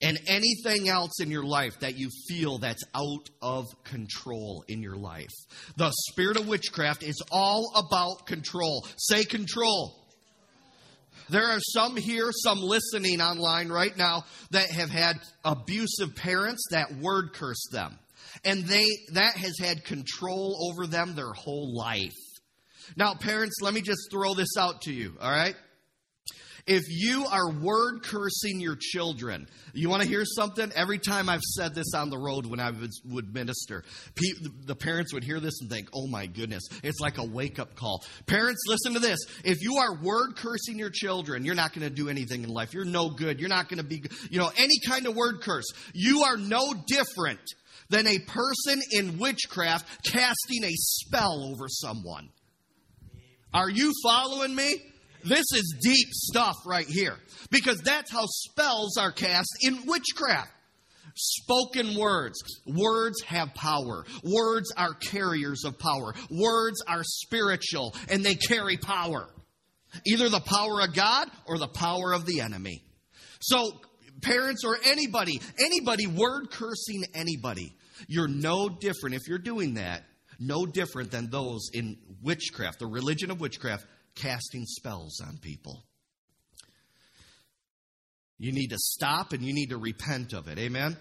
And 0.00 0.20
anything 0.28 0.88
else 0.88 1.20
in 1.20 1.28
your 1.28 1.42
life 1.42 1.80
that 1.80 1.98
you 1.98 2.08
feel 2.28 2.58
that's 2.58 2.84
out 2.94 3.30
of 3.42 3.66
control 3.82 4.62
in 4.68 4.80
your 4.80 4.94
life. 4.94 5.34
The 5.76 5.90
spirit 6.10 6.36
of 6.36 6.46
witchcraft 6.46 7.02
is 7.02 7.20
all 7.32 7.72
about 7.74 8.26
control. 8.26 8.86
Say 8.96 9.24
control. 9.24 10.04
There 11.30 11.46
are 11.46 11.60
some 11.60 11.96
here, 11.96 12.30
some 12.32 12.60
listening 12.60 13.20
online 13.20 13.68
right 13.68 13.96
now 13.96 14.24
that 14.50 14.70
have 14.70 14.90
had 14.90 15.16
abusive 15.44 16.16
parents 16.16 16.68
that 16.70 16.96
word 16.96 17.32
curse 17.34 17.68
them. 17.70 17.98
And 18.44 18.64
they 18.64 18.88
that 19.12 19.36
has 19.36 19.58
had 19.58 19.84
control 19.84 20.70
over 20.70 20.86
them 20.86 21.14
their 21.14 21.32
whole 21.32 21.74
life. 21.76 22.14
Now, 22.96 23.14
parents, 23.14 23.56
let 23.60 23.74
me 23.74 23.82
just 23.82 24.08
throw 24.10 24.34
this 24.34 24.56
out 24.58 24.82
to 24.82 24.92
you, 24.92 25.14
all 25.20 25.30
right? 25.30 25.54
If 26.68 26.84
you 26.90 27.24
are 27.24 27.50
word 27.50 28.02
cursing 28.02 28.60
your 28.60 28.76
children, 28.78 29.48
you 29.72 29.88
want 29.88 30.02
to 30.02 30.08
hear 30.08 30.24
something? 30.26 30.70
Every 30.76 30.98
time 30.98 31.30
I've 31.30 31.40
said 31.40 31.74
this 31.74 31.94
on 31.94 32.10
the 32.10 32.18
road 32.18 32.44
when 32.44 32.60
I 32.60 32.70
would 33.06 33.32
minister, 33.32 33.84
the 34.66 34.76
parents 34.76 35.14
would 35.14 35.24
hear 35.24 35.40
this 35.40 35.62
and 35.62 35.70
think, 35.70 35.88
oh 35.94 36.06
my 36.06 36.26
goodness, 36.26 36.68
it's 36.84 37.00
like 37.00 37.16
a 37.16 37.24
wake 37.24 37.58
up 37.58 37.74
call. 37.74 38.04
Parents, 38.26 38.60
listen 38.68 38.92
to 38.92 39.00
this. 39.00 39.18
If 39.44 39.62
you 39.62 39.78
are 39.78 39.94
word 39.94 40.36
cursing 40.36 40.78
your 40.78 40.90
children, 40.90 41.46
you're 41.46 41.54
not 41.54 41.72
going 41.72 41.88
to 41.88 41.94
do 41.94 42.10
anything 42.10 42.44
in 42.44 42.50
life. 42.50 42.74
You're 42.74 42.84
no 42.84 43.08
good. 43.08 43.40
You're 43.40 43.48
not 43.48 43.70
going 43.70 43.78
to 43.78 43.84
be, 43.84 44.02
you 44.30 44.38
know, 44.38 44.50
any 44.58 44.78
kind 44.86 45.06
of 45.06 45.16
word 45.16 45.40
curse. 45.40 45.66
You 45.94 46.24
are 46.24 46.36
no 46.36 46.74
different 46.86 47.40
than 47.88 48.06
a 48.06 48.18
person 48.18 48.82
in 48.90 49.18
witchcraft 49.18 50.04
casting 50.04 50.64
a 50.64 50.72
spell 50.72 51.50
over 51.50 51.64
someone. 51.68 52.28
Are 53.54 53.70
you 53.70 53.94
following 54.04 54.54
me? 54.54 54.76
This 55.24 55.44
is 55.52 55.76
deep 55.82 56.08
stuff 56.12 56.56
right 56.66 56.86
here 56.86 57.16
because 57.50 57.80
that's 57.80 58.10
how 58.10 58.24
spells 58.26 58.96
are 58.96 59.12
cast 59.12 59.48
in 59.62 59.86
witchcraft. 59.86 60.50
Spoken 61.14 61.96
words. 61.98 62.38
Words 62.66 63.22
have 63.22 63.54
power. 63.54 64.04
Words 64.22 64.72
are 64.76 64.94
carriers 64.94 65.64
of 65.64 65.78
power. 65.78 66.14
Words 66.30 66.82
are 66.86 67.02
spiritual 67.02 67.94
and 68.08 68.24
they 68.24 68.36
carry 68.36 68.76
power. 68.76 69.28
Either 70.06 70.28
the 70.28 70.40
power 70.40 70.80
of 70.82 70.94
God 70.94 71.28
or 71.46 71.58
the 71.58 71.68
power 71.68 72.12
of 72.12 72.26
the 72.26 72.40
enemy. 72.40 72.82
So, 73.40 73.72
parents 74.22 74.64
or 74.64 74.76
anybody, 74.84 75.40
anybody 75.58 76.06
word 76.06 76.50
cursing 76.50 77.04
anybody, 77.14 77.74
you're 78.06 78.28
no 78.28 78.68
different 78.68 79.16
if 79.16 79.22
you're 79.26 79.38
doing 79.38 79.74
that, 79.74 80.04
no 80.38 80.66
different 80.66 81.10
than 81.10 81.30
those 81.30 81.70
in 81.72 81.96
witchcraft, 82.22 82.78
the 82.78 82.86
religion 82.86 83.30
of 83.30 83.40
witchcraft 83.40 83.86
casting 84.20 84.64
spells 84.66 85.20
on 85.20 85.38
people. 85.38 85.84
You 88.38 88.52
need 88.52 88.68
to 88.68 88.78
stop 88.78 89.32
and 89.32 89.42
you 89.42 89.52
need 89.52 89.70
to 89.70 89.78
repent 89.78 90.32
of 90.32 90.48
it. 90.48 90.58
Amen? 90.58 90.96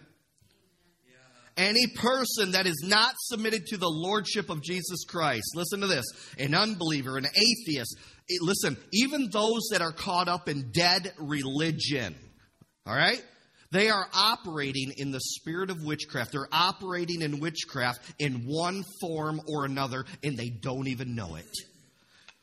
Any 1.56 1.88
person 1.88 2.52
that 2.52 2.68
is 2.68 2.84
not 2.88 3.16
submitted 3.18 3.66
to 3.68 3.78
the 3.78 3.90
lordship 3.90 4.52
of 4.52 4.62
Jesus 4.62 5.06
Christ, 5.06 5.56
listen 5.56 5.82
to 5.82 5.88
this, 5.88 6.06
an 6.38 6.54
unbeliever, 6.54 7.18
an 7.18 7.26
atheist, 7.26 7.98
eh, 8.30 8.36
listen, 8.42 8.78
even 8.94 9.30
those 9.32 9.70
that 9.72 9.82
are 9.82 9.92
caught 9.92 10.28
up 10.28 10.48
in 10.48 10.72
dead 10.72 11.12
religion, 11.18 12.16
all 12.86 12.96
right? 12.96 13.24
They 13.72 13.90
are 13.90 14.08
operating 14.14 14.94
in 14.98 15.12
the 15.12 15.20
spirit 15.20 15.72
of 15.72 15.84
witchcraft. 15.84 16.32
They're 16.32 16.48
operating 16.52 17.24
in 17.24 17.40
witchcraft 17.40 18.02
in 18.20 18.46
one 18.46 18.84
form 19.02 19.42
or 19.48 19.66
another, 19.66 20.06
and 20.24 20.38
they 20.38 20.50
don't 20.50 20.88
even 20.88 21.16
know 21.16 21.36
it. 21.36 21.50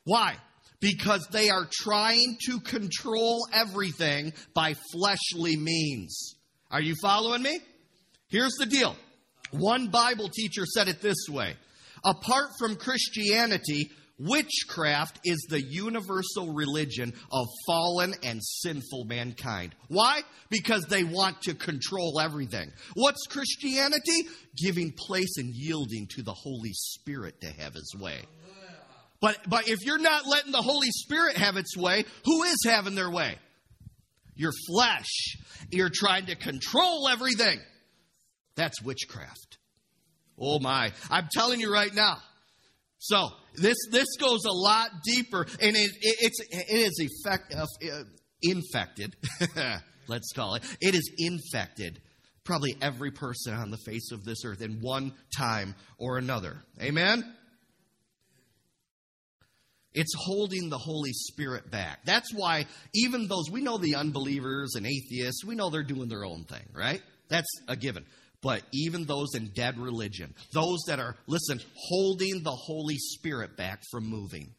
Why? 0.02 0.36
Because 0.84 1.26
they 1.30 1.48
are 1.48 1.66
trying 1.72 2.36
to 2.44 2.60
control 2.60 3.48
everything 3.54 4.34
by 4.52 4.74
fleshly 4.92 5.56
means. 5.56 6.34
Are 6.70 6.82
you 6.82 6.94
following 7.00 7.42
me? 7.42 7.58
Here's 8.28 8.52
the 8.58 8.66
deal. 8.66 8.94
One 9.50 9.88
Bible 9.88 10.28
teacher 10.28 10.66
said 10.66 10.88
it 10.88 11.00
this 11.00 11.26
way 11.30 11.54
Apart 12.04 12.50
from 12.58 12.76
Christianity, 12.76 13.88
witchcraft 14.18 15.20
is 15.24 15.46
the 15.48 15.62
universal 15.62 16.52
religion 16.52 17.14
of 17.32 17.46
fallen 17.66 18.12
and 18.22 18.44
sinful 18.44 19.06
mankind. 19.06 19.74
Why? 19.88 20.20
Because 20.50 20.84
they 20.84 21.02
want 21.02 21.40
to 21.44 21.54
control 21.54 22.20
everything. 22.20 22.70
What's 22.92 23.26
Christianity? 23.26 24.28
Giving 24.62 24.92
place 24.92 25.38
and 25.38 25.48
yielding 25.54 26.08
to 26.10 26.22
the 26.22 26.34
Holy 26.34 26.72
Spirit 26.74 27.40
to 27.40 27.46
have 27.46 27.72
his 27.72 27.94
way. 27.98 28.18
But, 29.24 29.38
but 29.48 29.68
if 29.68 29.78
you're 29.86 29.96
not 29.96 30.26
letting 30.26 30.52
the 30.52 30.60
Holy 30.60 30.90
Spirit 30.90 31.38
have 31.38 31.56
its 31.56 31.74
way, 31.78 32.04
who 32.26 32.42
is 32.42 32.58
having 32.66 32.94
their 32.94 33.10
way? 33.10 33.36
Your 34.34 34.52
flesh. 34.68 35.38
You're 35.70 35.90
trying 35.90 36.26
to 36.26 36.36
control 36.36 37.08
everything. 37.08 37.58
That's 38.54 38.82
witchcraft. 38.82 39.56
Oh 40.38 40.58
my. 40.58 40.92
I'm 41.10 41.28
telling 41.32 41.58
you 41.58 41.72
right 41.72 41.94
now. 41.94 42.18
So 42.98 43.30
this 43.56 43.78
this 43.90 44.08
goes 44.20 44.44
a 44.44 44.52
lot 44.52 44.90
deeper, 45.02 45.46
and 45.58 45.74
it, 45.74 45.90
it 46.02 46.16
it's 46.20 46.40
it 46.50 46.66
is 46.68 47.00
effect, 47.00 47.54
uh, 47.54 48.04
infected. 48.42 49.16
let's 50.06 50.32
call 50.34 50.56
it. 50.56 50.64
It 50.82 50.94
is 50.94 51.10
infected. 51.16 52.02
Probably 52.44 52.76
every 52.82 53.10
person 53.10 53.54
on 53.54 53.70
the 53.70 53.78
face 53.86 54.12
of 54.12 54.22
this 54.22 54.44
earth 54.44 54.60
in 54.60 54.82
one 54.82 55.14
time 55.34 55.76
or 55.96 56.18
another. 56.18 56.58
Amen. 56.82 57.24
It's 59.94 60.12
holding 60.16 60.70
the 60.70 60.78
Holy 60.78 61.12
Spirit 61.12 61.70
back. 61.70 62.00
That's 62.04 62.34
why 62.34 62.66
even 62.94 63.28
those, 63.28 63.48
we 63.50 63.60
know 63.60 63.78
the 63.78 63.94
unbelievers 63.94 64.74
and 64.74 64.86
atheists, 64.86 65.44
we 65.44 65.54
know 65.54 65.70
they're 65.70 65.84
doing 65.84 66.08
their 66.08 66.24
own 66.24 66.44
thing, 66.44 66.66
right? 66.74 67.00
That's 67.28 67.48
a 67.68 67.76
given. 67.76 68.04
But 68.42 68.62
even 68.72 69.04
those 69.04 69.34
in 69.34 69.52
dead 69.54 69.78
religion, 69.78 70.34
those 70.52 70.82
that 70.88 70.98
are, 70.98 71.16
listen, 71.26 71.60
holding 71.74 72.42
the 72.42 72.50
Holy 72.50 72.98
Spirit 72.98 73.56
back 73.56 73.80
from 73.90 74.04
moving. 74.04 74.52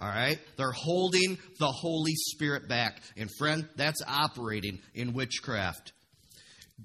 All 0.00 0.08
right? 0.08 0.38
They're 0.56 0.72
holding 0.72 1.38
the 1.58 1.70
Holy 1.70 2.14
Spirit 2.14 2.68
back. 2.68 3.02
And 3.16 3.28
friend, 3.38 3.68
that's 3.76 4.02
operating 4.06 4.78
in 4.94 5.12
witchcraft. 5.12 5.92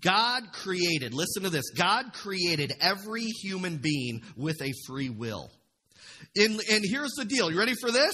God 0.02 0.52
created, 0.52 1.14
listen 1.14 1.44
to 1.44 1.50
this, 1.50 1.70
God 1.70 2.14
created 2.14 2.74
every 2.82 3.24
human 3.24 3.78
being 3.78 4.22
with 4.36 4.62
a 4.62 4.74
free 4.88 5.10
will. 5.10 5.50
And, 6.36 6.60
and 6.70 6.84
here's 6.84 7.14
the 7.18 7.26
deal. 7.26 7.52
You 7.52 7.58
ready 7.58 7.76
for 7.80 7.92
this? 7.92 8.14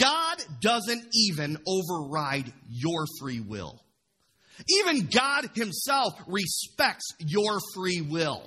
God 0.00 0.44
doesn't 0.60 1.04
even 1.14 1.58
override 1.66 2.52
your 2.70 3.04
free 3.20 3.40
will. 3.40 3.80
Even 4.68 5.08
God 5.12 5.50
Himself 5.54 6.14
respects 6.28 7.04
your 7.18 7.58
free 7.74 8.00
will. 8.00 8.42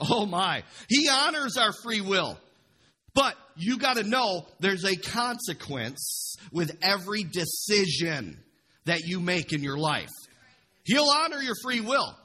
Oh 0.00 0.26
my. 0.26 0.62
He 0.88 1.08
honors 1.10 1.56
our 1.56 1.72
free 1.82 2.00
will. 2.00 2.38
But 3.14 3.34
you 3.56 3.78
got 3.78 3.96
to 3.96 4.04
know 4.04 4.46
there's 4.60 4.84
a 4.84 4.96
consequence 4.96 6.36
with 6.52 6.76
every 6.82 7.24
decision 7.24 8.38
that 8.84 9.00
you 9.00 9.18
make 9.18 9.52
in 9.52 9.62
your 9.62 9.76
life. 9.76 10.10
He'll 10.84 11.08
honor 11.08 11.42
your 11.42 11.56
free 11.62 11.80
will. 11.80 12.16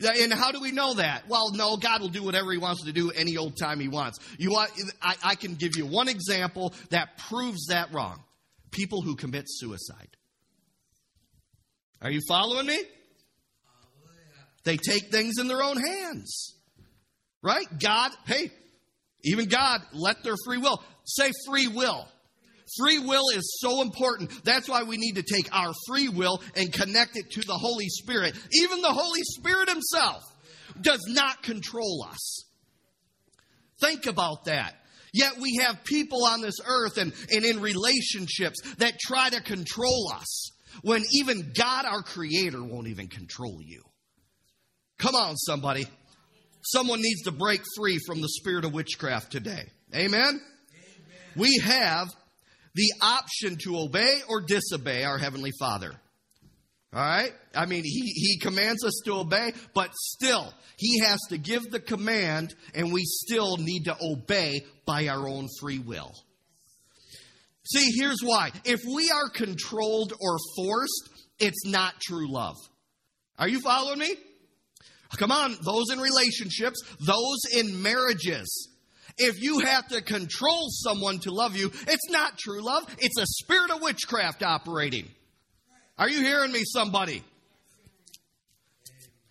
And 0.00 0.32
how 0.32 0.52
do 0.52 0.60
we 0.60 0.70
know 0.70 0.94
that? 0.94 1.28
Well, 1.28 1.50
no, 1.52 1.76
God 1.76 2.00
will 2.00 2.08
do 2.08 2.22
whatever 2.22 2.52
He 2.52 2.58
wants 2.58 2.84
to 2.84 2.92
do 2.92 3.10
any 3.10 3.36
old 3.36 3.56
time 3.56 3.80
He 3.80 3.88
wants. 3.88 4.18
You 4.38 4.52
want? 4.52 4.70
I, 5.02 5.16
I 5.24 5.34
can 5.34 5.54
give 5.54 5.76
you 5.76 5.86
one 5.86 6.08
example 6.08 6.72
that 6.90 7.18
proves 7.28 7.66
that 7.66 7.92
wrong. 7.92 8.22
People 8.70 9.02
who 9.02 9.16
commit 9.16 9.44
suicide. 9.48 10.08
Are 12.00 12.10
you 12.10 12.20
following 12.28 12.66
me? 12.66 12.80
They 14.64 14.76
take 14.76 15.10
things 15.10 15.38
in 15.38 15.48
their 15.48 15.62
own 15.62 15.78
hands. 15.78 16.54
Right? 17.42 17.66
God, 17.80 18.12
hey, 18.26 18.50
even 19.24 19.46
God 19.46 19.80
let 19.92 20.22
their 20.22 20.36
free 20.44 20.58
will. 20.58 20.82
Say 21.04 21.32
free 21.46 21.68
will. 21.68 22.06
Free 22.76 22.98
will 22.98 23.28
is 23.30 23.58
so 23.60 23.80
important. 23.82 24.44
That's 24.44 24.68
why 24.68 24.82
we 24.82 24.96
need 24.96 25.14
to 25.14 25.22
take 25.22 25.54
our 25.54 25.72
free 25.86 26.08
will 26.08 26.42
and 26.56 26.72
connect 26.72 27.16
it 27.16 27.30
to 27.32 27.40
the 27.40 27.54
Holy 27.54 27.88
Spirit. 27.88 28.34
Even 28.52 28.82
the 28.82 28.92
Holy 28.92 29.22
Spirit 29.22 29.68
Himself 29.68 30.22
does 30.80 31.04
not 31.08 31.42
control 31.42 32.06
us. 32.10 32.44
Think 33.80 34.06
about 34.06 34.44
that. 34.46 34.74
Yet 35.12 35.38
we 35.40 35.60
have 35.62 35.84
people 35.84 36.24
on 36.24 36.42
this 36.42 36.60
earth 36.66 36.98
and, 36.98 37.12
and 37.32 37.44
in 37.44 37.60
relationships 37.60 38.60
that 38.76 38.98
try 39.00 39.30
to 39.30 39.40
control 39.40 40.12
us 40.14 40.50
when 40.82 41.02
even 41.12 41.52
God, 41.56 41.86
our 41.86 42.02
Creator, 42.02 42.62
won't 42.62 42.88
even 42.88 43.08
control 43.08 43.58
you. 43.62 43.82
Come 44.98 45.14
on, 45.14 45.36
somebody. 45.36 45.86
Someone 46.62 47.00
needs 47.00 47.22
to 47.22 47.30
break 47.30 47.62
free 47.76 47.98
from 48.06 48.20
the 48.20 48.28
spirit 48.28 48.64
of 48.64 48.74
witchcraft 48.74 49.32
today. 49.32 49.64
Amen? 49.94 50.20
Amen? 50.20 50.40
We 51.36 51.58
have 51.64 52.08
the 52.78 52.92
option 53.02 53.56
to 53.56 53.76
obey 53.76 54.20
or 54.28 54.40
disobey 54.40 55.02
our 55.02 55.18
Heavenly 55.18 55.50
Father. 55.58 55.90
All 56.92 57.02
right? 57.02 57.32
I 57.52 57.66
mean, 57.66 57.82
he, 57.82 58.02
he 58.14 58.38
commands 58.38 58.84
us 58.84 59.02
to 59.04 59.14
obey, 59.14 59.52
but 59.74 59.90
still, 59.94 60.54
He 60.76 61.00
has 61.00 61.18
to 61.30 61.38
give 61.38 61.64
the 61.64 61.80
command, 61.80 62.54
and 62.76 62.92
we 62.92 63.02
still 63.04 63.56
need 63.56 63.86
to 63.86 63.96
obey 64.00 64.64
by 64.86 65.08
our 65.08 65.28
own 65.28 65.48
free 65.60 65.80
will. 65.80 66.12
See, 67.64 67.90
here's 67.98 68.20
why. 68.22 68.52
If 68.64 68.80
we 68.86 69.10
are 69.10 69.28
controlled 69.28 70.12
or 70.12 70.38
forced, 70.54 71.10
it's 71.40 71.66
not 71.66 72.00
true 72.00 72.32
love. 72.32 72.56
Are 73.40 73.48
you 73.48 73.60
following 73.60 73.98
me? 73.98 74.14
Come 75.16 75.32
on, 75.32 75.56
those 75.64 75.90
in 75.92 75.98
relationships, 75.98 76.80
those 77.00 77.40
in 77.56 77.82
marriages 77.82 78.68
if 79.18 79.40
you 79.40 79.60
have 79.60 79.88
to 79.88 80.02
control 80.02 80.68
someone 80.70 81.18
to 81.20 81.30
love 81.30 81.56
you, 81.56 81.66
it's 81.66 82.10
not 82.10 82.38
true 82.38 82.62
love. 82.62 82.84
It's 82.98 83.18
a 83.18 83.26
spirit 83.26 83.70
of 83.70 83.82
witchcraft 83.82 84.42
operating. 84.42 85.08
Are 85.98 86.08
you 86.08 86.20
hearing 86.20 86.52
me, 86.52 86.62
somebody? 86.64 87.24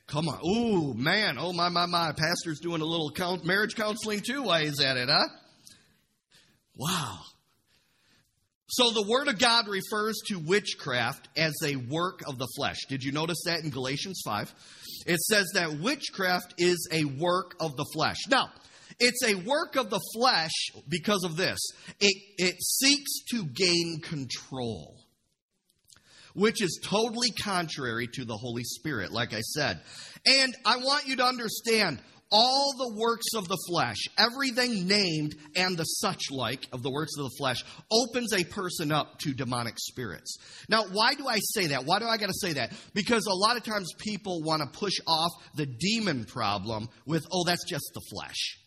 Come 0.08 0.30
on. 0.30 0.40
Ooh, 0.46 0.94
man. 0.94 1.38
Oh, 1.38 1.54
my, 1.54 1.70
my, 1.70 1.86
my. 1.86 2.14
Pastor's 2.14 2.60
doing 2.60 2.82
a 2.82 2.86
little 2.86 3.12
count, 3.12 3.46
marriage 3.46 3.76
counseling 3.76 4.22
too 4.22 4.44
Why 4.44 4.62
is 4.62 4.80
at 4.80 4.98
it, 4.98 5.10
huh? 5.10 5.28
Wow. 6.76 7.20
So 8.70 8.92
the 8.92 9.08
Word 9.08 9.28
of 9.28 9.40
God 9.40 9.68
refers 9.68 10.18
to 10.28 10.40
witchcraft 10.40 11.30
as 11.38 11.54
a 11.64 11.78
work 11.78 12.22
of 12.28 12.38
the 12.38 12.48
flesh. 12.58 12.78
Did 12.90 13.04
you 13.04 13.14
notice 13.14 13.42
that 13.46 13.64
in 13.64 13.70
Galatians 13.70 14.22
5? 14.26 14.54
It 15.08 15.20
says 15.20 15.48
that 15.54 15.80
witchcraft 15.80 16.56
is 16.58 16.88
a 16.92 17.06
work 17.06 17.56
of 17.62 17.78
the 17.78 17.86
flesh. 17.94 18.18
Now, 18.30 18.50
it's 19.00 19.24
a 19.24 19.36
work 19.36 19.76
of 19.76 19.90
the 19.90 20.02
flesh 20.16 20.52
because 20.88 21.24
of 21.24 21.38
this 21.38 21.60
it, 22.00 22.16
it 22.38 22.56
seeks 22.62 23.24
to 23.32 23.46
gain 23.46 24.00
control, 24.02 25.00
which 26.34 26.62
is 26.62 26.80
totally 26.84 27.32
contrary 27.32 28.08
to 28.14 28.26
the 28.26 28.38
Holy 28.38 28.64
Spirit, 28.64 29.12
like 29.12 29.34
I 29.34 29.42
said. 29.42 29.82
And 30.26 30.56
I 30.66 30.78
want 30.78 31.08
you 31.08 31.18
to 31.18 31.26
understand 31.26 32.00
all 32.30 32.74
the 32.78 33.00
works 33.00 33.28
of 33.36 33.48
the 33.48 33.58
flesh, 33.70 33.98
everything 34.18 34.86
named 34.86 35.36
and 35.56 35.78
the 35.78 35.86
such 35.86 36.24
like 36.30 36.68
of 36.74 36.84
the 36.84 36.92
works 36.92 37.14
of 37.18 37.24
the 37.24 37.36
flesh, 37.38 37.64
opens 37.90 38.34
a 38.34 38.44
person 38.44 38.92
up 38.92 39.20
to 39.20 39.34
demonic 39.34 39.76
spirits. 39.78 40.38
Now, 40.68 40.84
why 40.92 41.14
do 41.14 41.26
I 41.28 41.40
say 41.40 41.68
that? 41.68 41.86
Why 41.86 42.00
do 42.00 42.06
I 42.06 42.18
got 42.18 42.28
to 42.28 42.34
say 42.34 42.54
that? 42.54 42.74
Because 42.94 43.26
a 43.28 43.34
lot 43.34 43.56
of 43.56 43.64
times 43.64 43.94
people 43.98 44.42
want 44.44 44.62
to 44.62 44.78
push 44.78 44.96
off 45.08 45.32
the 45.56 45.66
demon 45.66 46.26
problem 46.26 46.90
with, 47.06 47.26
oh, 47.32 47.46
that's 47.46 47.64
just 47.64 47.90
the 47.94 48.02
flesh. 48.12 48.58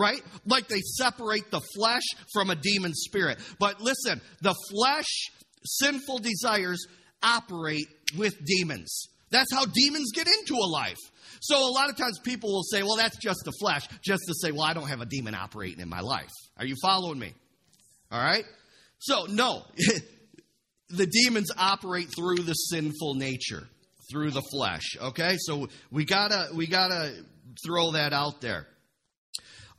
Right? 0.00 0.22
Like 0.46 0.66
they 0.68 0.80
separate 0.80 1.50
the 1.50 1.60
flesh 1.74 2.02
from 2.32 2.48
a 2.48 2.54
demon 2.54 2.94
spirit. 2.94 3.38
But 3.58 3.82
listen, 3.82 4.22
the 4.40 4.54
flesh, 4.70 5.30
sinful 5.64 6.20
desires 6.20 6.86
operate 7.22 7.86
with 8.16 8.34
demons. 8.44 9.08
That's 9.30 9.52
how 9.52 9.66
demons 9.66 10.10
get 10.14 10.26
into 10.26 10.54
a 10.54 10.66
life. 10.66 10.96
So 11.42 11.56
a 11.56 11.72
lot 11.72 11.90
of 11.90 11.96
times 11.96 12.18
people 12.18 12.50
will 12.50 12.62
say, 12.62 12.82
well, 12.82 12.96
that's 12.96 13.16
just 13.18 13.40
the 13.44 13.52
flesh, 13.60 13.86
just 14.02 14.22
to 14.26 14.34
say, 14.34 14.52
well, 14.52 14.62
I 14.62 14.72
don't 14.72 14.88
have 14.88 15.00
a 15.00 15.06
demon 15.06 15.34
operating 15.34 15.80
in 15.80 15.88
my 15.88 16.00
life. 16.00 16.30
Are 16.58 16.64
you 16.64 16.76
following 16.82 17.18
me? 17.18 17.34
All 18.10 18.22
right? 18.22 18.44
So, 18.98 19.26
no. 19.26 19.62
the 20.90 21.06
demons 21.06 21.50
operate 21.56 22.08
through 22.14 22.36
the 22.38 22.54
sinful 22.54 23.14
nature, 23.14 23.68
through 24.10 24.32
the 24.32 24.42
flesh. 24.42 24.96
Okay? 25.00 25.36
So 25.38 25.68
we 25.90 26.04
gotta 26.04 26.48
we 26.54 26.66
gotta 26.66 27.12
throw 27.64 27.92
that 27.92 28.12
out 28.12 28.40
there. 28.40 28.66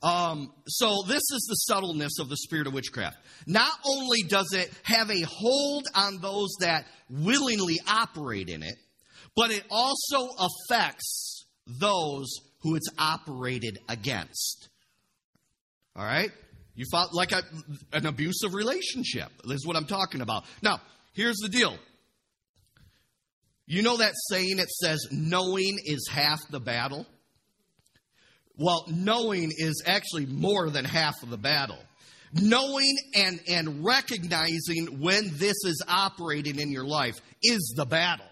Um, 0.02 0.52
so 0.66 1.04
this 1.06 1.22
is 1.32 1.46
the 1.48 1.54
subtleness 1.54 2.18
of 2.18 2.28
the 2.28 2.36
spirit 2.36 2.66
of 2.66 2.72
witchcraft. 2.72 3.18
Not 3.46 3.72
only 3.84 4.22
does 4.22 4.52
it 4.52 4.70
have 4.82 5.10
a 5.10 5.22
hold 5.22 5.84
on 5.94 6.18
those 6.20 6.50
that 6.60 6.86
willingly 7.08 7.78
operate 7.88 8.48
in 8.48 8.62
it, 8.62 8.74
but 9.36 9.50
it 9.52 9.64
also 9.70 10.28
affects 10.38 11.46
those 11.66 12.34
who 12.62 12.74
it's 12.74 12.88
operated 12.98 13.78
against. 13.88 14.68
All 15.94 16.04
right? 16.04 16.30
You 16.74 16.84
felt 16.90 17.14
like 17.14 17.32
a, 17.32 17.42
an 17.92 18.06
abusive 18.06 18.54
relationship. 18.54 19.30
This 19.44 19.56
is 19.56 19.66
what 19.66 19.76
I'm 19.76 19.86
talking 19.86 20.20
about. 20.20 20.44
Now, 20.62 20.80
here's 21.12 21.36
the 21.36 21.48
deal. 21.48 21.76
You 23.66 23.82
know 23.82 23.98
that 23.98 24.14
saying 24.30 24.58
it 24.58 24.68
says, 24.68 25.06
knowing 25.12 25.78
is 25.84 26.08
half 26.10 26.40
the 26.50 26.60
battle? 26.60 27.06
Well, 28.62 28.84
knowing 28.88 29.50
is 29.56 29.82
actually 29.84 30.26
more 30.26 30.70
than 30.70 30.84
half 30.84 31.14
of 31.24 31.30
the 31.30 31.36
battle. 31.36 31.78
Knowing 32.32 32.96
and, 33.16 33.40
and 33.48 33.84
recognizing 33.84 35.00
when 35.00 35.32
this 35.34 35.56
is 35.64 35.84
operating 35.88 36.60
in 36.60 36.70
your 36.70 36.86
life 36.86 37.16
is 37.42 37.74
the 37.76 37.84
battle. 37.84 38.26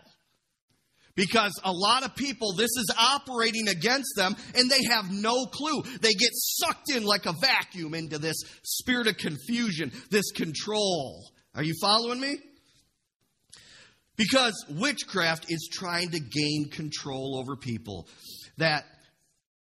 Because 1.16 1.52
a 1.64 1.72
lot 1.72 2.04
of 2.04 2.14
people, 2.14 2.52
this 2.52 2.70
is 2.76 2.94
operating 2.96 3.66
against 3.66 4.14
them 4.14 4.37
and 4.54 4.70
they 4.70 4.80
have 4.88 5.10
no 5.10 5.46
clue. 5.46 5.82
They 6.00 6.12
get 6.12 6.30
sucked 6.32 6.92
in 6.94 7.02
like 7.02 7.26
a 7.26 7.34
vacuum 7.40 7.94
into 7.94 8.18
this 8.18 8.37
spirit 8.62 9.08
of 9.08 9.16
confusion, 9.16 9.90
this 10.10 10.30
control. 10.30 11.28
Are 11.56 11.64
you 11.64 11.75
following 11.82 12.20
me? 12.20 12.38
Because 14.16 14.54
witchcraft 14.70 15.46
is 15.49 15.68
trying 15.72 16.10
to 16.10 16.20
gain 16.20 16.70
control 16.70 17.37
over 17.40 17.56
people. 17.56 18.06
That 18.58 18.84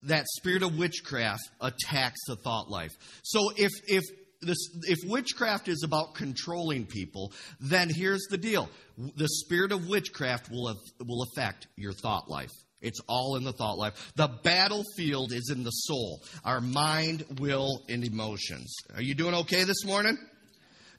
that 0.05 0.27
spirit 0.37 0.63
of 0.63 0.77
witchcraft 0.79 1.43
attacks 1.61 2.21
the 2.27 2.37
thought 2.37 2.71
life. 2.71 2.93
So 3.23 3.51
if 3.57 3.73
if 3.87 4.05
this, 4.41 4.59
if 4.83 4.99
witchcraft 5.09 5.69
is 5.69 5.83
about 5.85 6.15
controlling 6.15 6.87
people, 6.87 7.33
then 7.61 7.91
here's 7.91 8.27
the 8.31 8.39
deal 8.39 8.69
the 9.17 9.29
spirit 9.29 9.73
of 9.73 9.89
witchcraft 9.89 10.51
will, 10.51 10.75
will 11.05 11.23
affect 11.23 11.67
your 11.77 11.93
thought 11.93 12.29
life. 12.29 12.51
It's 12.81 13.01
all 13.09 13.37
in 13.37 13.45
the 13.45 13.53
thought 13.53 13.77
life. 13.77 14.13
The 14.15 14.29
battlefield 14.45 15.33
is 15.33 15.51
in 15.53 15.65
the 15.65 15.71
soul, 15.71 16.23
our 16.45 16.61
mind, 16.61 17.25
will, 17.41 17.83
and 17.89 18.05
emotions. 18.05 18.73
Are 18.95 19.03
you 19.03 19.15
doing 19.15 19.35
okay 19.35 19.65
this 19.65 19.85
morning? 19.85 20.17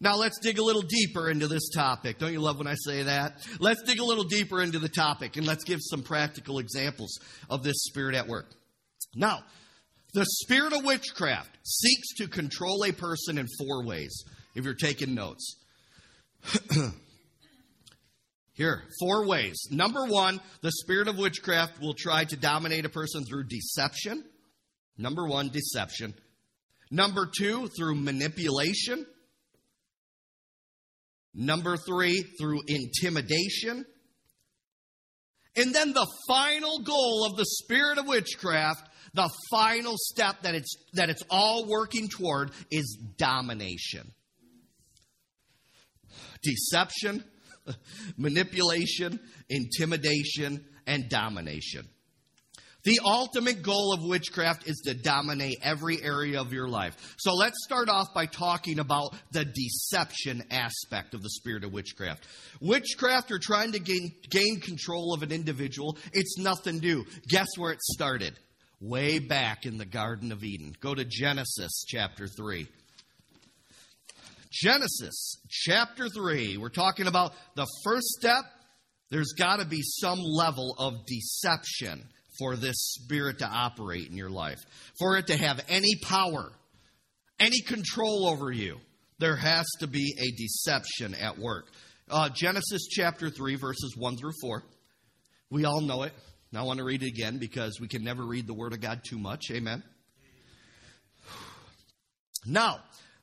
Now 0.02 0.16
let's 0.16 0.40
dig 0.40 0.60
a 0.60 0.64
little 0.64 0.82
deeper 0.82 1.30
into 1.30 1.48
this 1.48 1.70
topic. 1.70 2.20
Don't 2.20 2.32
you 2.32 2.40
love 2.40 2.58
when 2.58 2.68
I 2.68 2.76
say 2.76 3.04
that? 3.04 3.46
Let's 3.60 3.84
dig 3.84 4.00
a 4.00 4.06
little 4.06 4.24
deeper 4.24 4.62
into 4.62 4.80
the 4.80 4.90
topic 4.90 5.36
and 5.36 5.46
let's 5.46 5.64
give 5.64 5.80
some 5.82 6.04
practical 6.04 6.60
examples 6.60 7.20
of 7.50 7.64
this 7.64 7.84
spirit 7.84 8.16
at 8.16 8.28
work. 8.28 8.54
Now, 9.16 9.44
the 10.14 10.26
spirit 10.26 10.74
of 10.74 10.84
witchcraft 10.84 11.50
seeks 11.64 12.16
to 12.18 12.28
control 12.28 12.84
a 12.84 12.92
person 12.92 13.38
in 13.38 13.48
four 13.60 13.86
ways, 13.86 14.24
if 14.56 14.66
you're 14.66 14.74
taking 14.74 15.14
notes. 15.14 15.56
Here, 18.54 18.84
four 19.00 19.26
ways. 19.26 19.68
Number 19.72 20.06
one, 20.06 20.42
the 20.62 20.72
spirit 20.72 21.08
of 21.08 21.18
witchcraft 21.18 21.80
will 21.80 21.94
try 21.94 22.26
to 22.26 22.36
dominate 22.36 22.86
a 22.86 22.90
person 22.90 23.24
through 23.24 23.46
deception. 23.46 24.24
Number 24.98 25.26
one, 25.28 25.50
deception. 25.50 26.14
Number 26.92 27.30
two, 27.38 27.68
through 27.68 27.96
manipulation. 27.96 29.06
Number 31.34 31.78
three, 31.78 32.22
through 32.40 32.62
intimidation. 32.68 33.86
And 35.56 35.74
then 35.74 35.94
the 35.94 36.08
final 36.28 36.80
goal 36.80 37.26
of 37.26 37.38
the 37.38 37.46
spirit 37.46 37.98
of 37.98 38.08
witchcraft 38.08 38.89
the 39.14 39.30
final 39.50 39.96
step 39.98 40.42
that 40.44 40.56
it's, 40.56 40.76
that 40.94 41.10
it's 41.10 41.24
all 41.30 41.66
working 41.66 42.08
toward 42.10 42.52
is 42.72 42.98
domination. 43.18 44.12
Deception, 46.42 47.24
manipulation, 48.18 49.20
intimidation, 49.50 50.66
and 50.88 51.10
domination. 51.10 51.88
The 52.84 53.02
ultimate 53.04 53.62
goal 53.62 53.94
of 53.94 54.04
witchcraft 54.04 54.68
is 54.68 54.82
to 54.86 54.94
dominate 54.94 55.58
every 55.62 56.02
area 56.02 56.40
of 56.40 56.54
your 56.54 56.70
life. 56.70 57.16
So 57.18 57.34
let's 57.34 57.58
start 57.66 57.90
off 57.90 58.14
by 58.16 58.26
talking 58.26 58.80
about 58.80 59.16
the 59.32 59.44
deception 59.44 60.44
aspect 60.50 61.14
of 61.14 61.22
the 61.22 61.30
spirit 61.30 61.66
of 61.66 61.74
witchcraft. 61.74 62.26
Witchcraft 62.62 63.32
are 63.32 63.40
trying 63.40 63.74
to 63.74 63.80
gain, 63.80 64.14
gain 64.30 64.62
control 64.62 65.14
of 65.14 65.24
an 65.24 65.32
individual. 65.34 65.98
It's 66.14 66.38
nothing 66.38 66.80
new. 66.80 67.06
Guess 67.28 67.48
where 67.58 67.74
it 67.74 67.82
started? 67.82 68.40
Way 68.82 69.20
back 69.20 69.66
in 69.66 69.78
the 69.78 69.86
Garden 69.86 70.32
of 70.32 70.44
Eden. 70.44 70.76
Go 70.80 70.96
to 70.96 71.06
Genesis 71.06 71.84
chapter 71.88 72.28
3. 72.28 72.68
Genesis 74.52 75.38
chapter 75.50 76.08
3. 76.10 76.58
We're 76.58 76.70
talking 76.70 77.08
about 77.08 77.34
the 77.56 77.68
first 77.84 78.08
step. 78.08 78.46
There's 79.12 79.34
got 79.38 79.60
to 79.60 79.66
be 79.66 79.82
some 79.82 80.20
level 80.20 80.76
of 80.78 81.06
deception 81.06 82.04
for 82.40 82.56
this 82.56 82.78
spirit 82.78 83.40
to 83.40 83.48
operate 83.48 84.10
in 84.10 84.16
your 84.16 84.30
life, 84.30 84.60
for 84.98 85.18
it 85.18 85.28
to 85.28 85.38
have 85.38 85.64
any 85.68 85.96
power, 86.02 86.52
any 87.40 87.62
control 87.62 88.28
over 88.28 88.52
you. 88.52 88.78
There 89.20 89.36
has 89.36 89.66
to 89.82 89.88
be 89.88 90.16
a 90.18 90.32
deception 90.32 91.14
at 91.14 91.38
work. 91.38 91.68
Uh, 92.10 92.30
Genesis 92.30 92.88
chapter 92.90 93.30
3, 93.30 93.56
verses 93.56 93.94
1 93.98 94.18
through 94.18 94.32
4. 94.42 94.64
We 95.52 95.66
all 95.66 95.82
know 95.82 96.04
it. 96.04 96.14
Now 96.52 96.62
I 96.62 96.64
want 96.64 96.80
to 96.80 96.86
read 96.86 97.04
it 97.04 97.08
again 97.08 97.38
because 97.38 97.80
we 97.80 97.88
can 97.88 98.04
never 98.04 98.24
read 98.24 98.48
the 98.48 98.54
Word 98.54 98.74
of 98.74 98.82
God 98.82 99.02
too 99.04 99.20
much. 99.20 99.52
Amen. 99.52 99.84
Now, 102.46 102.80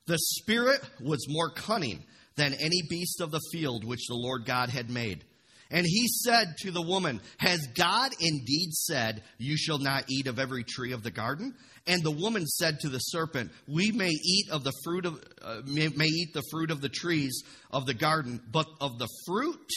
the 0.06 0.18
Spirit 0.18 0.80
was 1.00 1.26
more 1.28 1.50
cunning 1.50 2.04
than 2.36 2.54
any 2.54 2.82
beast 2.88 3.20
of 3.20 3.30
the 3.30 3.40
field 3.52 3.84
which 3.84 4.06
the 4.08 4.14
Lord 4.14 4.44
God 4.44 4.70
had 4.70 4.90
made. 4.90 5.24
And 5.70 5.84
he 5.84 6.06
said 6.06 6.54
to 6.60 6.70
the 6.70 6.82
woman, 6.82 7.20
Has 7.38 7.66
God 7.74 8.12
indeed 8.20 8.72
said, 8.72 9.24
You 9.38 9.56
shall 9.56 9.78
not 9.78 10.04
eat 10.08 10.28
of 10.28 10.38
every 10.38 10.62
tree 10.62 10.92
of 10.92 11.02
the 11.02 11.10
garden? 11.10 11.54
And 11.88 12.02
the 12.02 12.12
woman 12.12 12.46
said 12.46 12.80
to 12.80 12.88
the 12.88 12.98
serpent, 12.98 13.50
We 13.66 13.90
may 13.90 14.10
eat 14.10 14.50
of 14.50 14.62
the 14.62 14.72
fruit 14.84 15.06
of 15.06 15.20
uh, 15.42 15.62
may, 15.66 15.88
may 15.88 16.06
eat 16.06 16.34
the 16.34 16.44
fruit 16.50 16.70
of 16.70 16.80
the 16.80 16.88
trees 16.88 17.42
of 17.72 17.86
the 17.86 17.94
garden, 17.94 18.40
but 18.52 18.66
of 18.80 18.98
the 18.98 19.08
fruit 19.26 19.70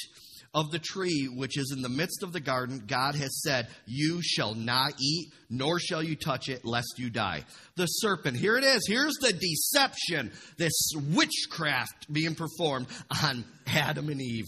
of 0.54 0.72
the 0.72 0.80
tree 0.80 1.30
which 1.34 1.58
is 1.58 1.72
in 1.76 1.82
the 1.82 1.90
midst 1.90 2.24
of 2.24 2.34
the 2.34 2.40
garden, 2.40 2.84
God 2.88 3.16
has 3.16 3.42
said, 3.42 3.68
You 3.86 4.22
shall 4.22 4.56
not 4.56 4.94
eat, 5.00 5.32
nor 5.50 5.80
shall 5.80 6.02
you 6.02 6.16
touch 6.16 6.50
it, 6.50 6.66
lest 6.66 6.98
you 6.98 7.10
die. 7.10 7.46
The 7.76 7.86
serpent, 7.86 8.38
here 8.38 8.58
it 8.58 8.64
is. 8.64 8.86
Here's 8.88 9.16
the 9.22 9.34
deception, 9.34 10.32
this 10.58 10.92
witchcraft 11.14 12.12
being 12.12 12.36
performed 12.36 12.88
on 13.24 13.46
Adam 13.68 14.10
and 14.10 14.22
Eve. 14.22 14.46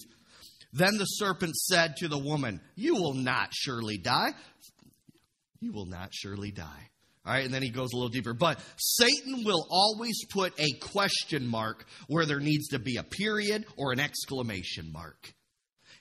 Then 0.74 0.98
the 0.98 1.06
serpent 1.06 1.56
said 1.56 1.98
to 1.98 2.08
the 2.08 2.18
woman, 2.18 2.62
You 2.76 2.96
will 2.96 3.14
not 3.14 3.50
surely 3.52 3.98
die. 3.98 4.34
You 5.60 5.74
will 5.74 5.86
not 5.86 6.10
surely 6.14 6.52
die. 6.52 6.90
All 7.24 7.34
right, 7.34 7.46
and 7.46 7.54
then 7.54 7.62
he 7.62 7.70
goes 7.70 7.90
a 7.94 7.96
little 7.96 8.10
deeper. 8.10 8.34
But 8.34 8.60
Satan 8.78 9.44
will 9.44 9.68
always 9.70 10.26
put 10.32 10.60
a 10.60 10.72
question 10.80 11.46
mark 11.46 11.86
where 12.08 12.26
there 12.26 12.40
needs 12.40 12.70
to 12.70 12.80
be 12.80 12.98
a 12.98 13.04
period 13.04 13.66
or 13.78 13.92
an 13.92 14.00
exclamation 14.00 14.92
mark. 14.92 15.34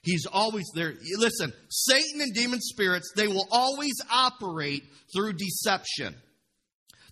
He's 0.03 0.27
always 0.27 0.65
there. 0.75 0.95
Listen, 1.19 1.53
Satan 1.69 2.21
and 2.21 2.35
demon 2.35 2.61
spirits, 2.61 3.13
they 3.17 3.29
will 3.29 3.47
always 3.51 3.95
operate 4.11 4.85
through 5.15 5.35
deception. 5.35 6.15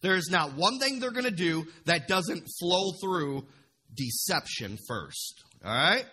There 0.01 0.15
is 0.15 0.29
not 0.31 0.55
one 0.55 0.79
thing 0.79 1.01
they're 1.01 1.11
going 1.11 1.25
to 1.25 1.31
do 1.31 1.67
that 1.85 2.09
doesn't 2.09 2.47
flow 2.59 2.93
through 3.03 3.47
deception 3.95 4.79
first. 4.87 5.43
All 5.65 5.73
right? 5.73 6.07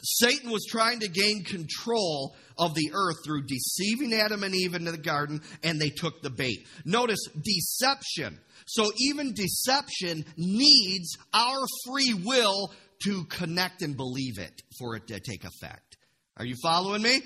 Satan 0.00 0.50
was 0.50 0.64
trying 0.68 1.00
to 1.00 1.08
gain 1.08 1.44
control 1.44 2.34
of 2.58 2.74
the 2.74 2.92
earth 2.94 3.16
through 3.24 3.46
deceiving 3.46 4.14
Adam 4.14 4.42
and 4.42 4.54
Eve 4.54 4.74
into 4.74 4.92
the 4.92 4.98
garden, 4.98 5.42
and 5.62 5.80
they 5.80 5.90
took 5.90 6.22
the 6.22 6.30
bait. 6.30 6.66
Notice 6.84 7.20
deception. 7.42 8.38
So 8.66 8.90
even 8.98 9.34
deception 9.34 10.24
needs 10.36 11.16
our 11.34 11.60
free 11.86 12.14
will 12.14 12.72
to 13.04 13.24
connect 13.24 13.82
and 13.82 13.96
believe 13.96 14.38
it 14.38 14.62
for 14.78 14.96
it 14.96 15.08
to 15.08 15.20
take 15.20 15.44
effect. 15.44 15.96
Are 16.36 16.44
you 16.44 16.54
following 16.62 17.02
me? 17.02 17.20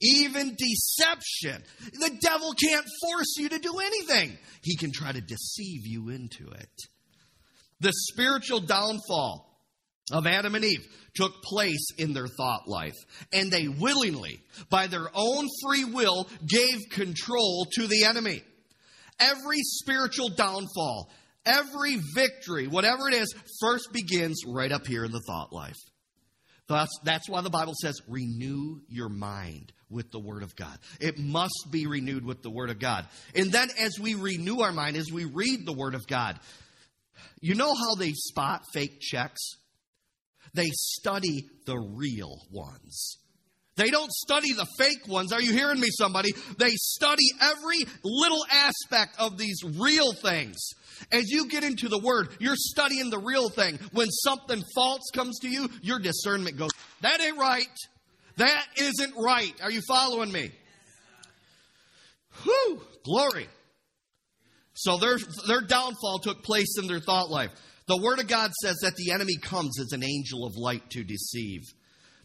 Even 0.00 0.56
deception. 0.56 1.62
The 1.92 2.18
devil 2.20 2.52
can't 2.54 2.86
force 3.02 3.36
you 3.36 3.48
to 3.48 3.58
do 3.58 3.78
anything. 3.78 4.38
He 4.62 4.76
can 4.76 4.92
try 4.92 5.12
to 5.12 5.20
deceive 5.20 5.86
you 5.86 6.10
into 6.10 6.48
it. 6.50 6.70
The 7.80 7.92
spiritual 7.92 8.60
downfall 8.60 9.47
of 10.12 10.26
Adam 10.26 10.54
and 10.54 10.64
Eve 10.64 10.86
took 11.14 11.42
place 11.42 11.90
in 11.98 12.12
their 12.12 12.28
thought 12.28 12.68
life. 12.68 12.94
And 13.32 13.50
they 13.50 13.68
willingly, 13.68 14.40
by 14.70 14.86
their 14.86 15.08
own 15.14 15.48
free 15.64 15.84
will, 15.84 16.28
gave 16.46 16.78
control 16.90 17.66
to 17.72 17.86
the 17.86 18.04
enemy. 18.04 18.42
Every 19.20 19.58
spiritual 19.60 20.28
downfall, 20.30 21.10
every 21.44 21.96
victory, 22.14 22.66
whatever 22.66 23.08
it 23.08 23.14
is, 23.14 23.34
first 23.60 23.92
begins 23.92 24.42
right 24.46 24.70
up 24.70 24.86
here 24.86 25.04
in 25.04 25.12
the 25.12 25.22
thought 25.26 25.52
life. 25.52 25.76
Thus, 26.68 26.88
that's 27.02 27.28
why 27.28 27.40
the 27.40 27.50
Bible 27.50 27.72
says, 27.80 28.00
renew 28.06 28.80
your 28.88 29.08
mind 29.08 29.72
with 29.90 30.10
the 30.10 30.20
Word 30.20 30.42
of 30.42 30.54
God. 30.54 30.78
It 31.00 31.18
must 31.18 31.68
be 31.70 31.86
renewed 31.86 32.24
with 32.24 32.42
the 32.42 32.50
Word 32.50 32.68
of 32.68 32.78
God. 32.78 33.06
And 33.34 33.50
then, 33.50 33.70
as 33.80 33.98
we 33.98 34.14
renew 34.14 34.60
our 34.60 34.72
mind, 34.72 34.96
as 34.96 35.10
we 35.10 35.24
read 35.24 35.64
the 35.64 35.72
Word 35.72 35.94
of 35.94 36.06
God, 36.06 36.38
you 37.40 37.54
know 37.54 37.74
how 37.74 37.94
they 37.94 38.12
spot 38.12 38.64
fake 38.74 39.00
checks? 39.00 39.40
They 40.58 40.70
study 40.72 41.48
the 41.66 41.78
real 41.78 42.36
ones. 42.50 43.18
They 43.76 43.90
don't 43.90 44.10
study 44.10 44.52
the 44.54 44.66
fake 44.76 45.06
ones. 45.06 45.32
Are 45.32 45.40
you 45.40 45.52
hearing 45.52 45.78
me, 45.78 45.86
somebody? 45.92 46.32
They 46.58 46.70
study 46.70 47.26
every 47.40 47.84
little 48.02 48.44
aspect 48.50 49.14
of 49.20 49.38
these 49.38 49.62
real 49.62 50.12
things. 50.14 50.56
As 51.12 51.30
you 51.30 51.46
get 51.46 51.62
into 51.62 51.88
the 51.88 52.00
Word, 52.00 52.30
you're 52.40 52.56
studying 52.56 53.08
the 53.08 53.20
real 53.20 53.50
thing. 53.50 53.78
When 53.92 54.08
something 54.08 54.60
false 54.74 55.08
comes 55.14 55.38
to 55.42 55.48
you, 55.48 55.70
your 55.80 56.00
discernment 56.00 56.58
goes, 56.58 56.72
that 57.02 57.20
ain't 57.20 57.38
right. 57.38 57.68
That 58.38 58.64
isn't 58.78 59.14
right. 59.16 59.54
Are 59.62 59.70
you 59.70 59.82
following 59.86 60.32
me? 60.32 60.50
Whew, 62.42 62.82
glory. 63.04 63.46
So 64.74 64.96
their, 64.96 65.18
their 65.46 65.60
downfall 65.60 66.18
took 66.18 66.42
place 66.42 66.78
in 66.80 66.88
their 66.88 67.00
thought 67.00 67.30
life. 67.30 67.52
The 67.88 67.96
Word 67.96 68.20
of 68.20 68.28
God 68.28 68.52
says 68.62 68.76
that 68.82 68.96
the 68.96 69.12
enemy 69.12 69.36
comes 69.42 69.80
as 69.80 69.92
an 69.92 70.04
angel 70.04 70.46
of 70.46 70.56
light 70.56 70.90
to 70.90 71.02
deceive. 71.02 71.62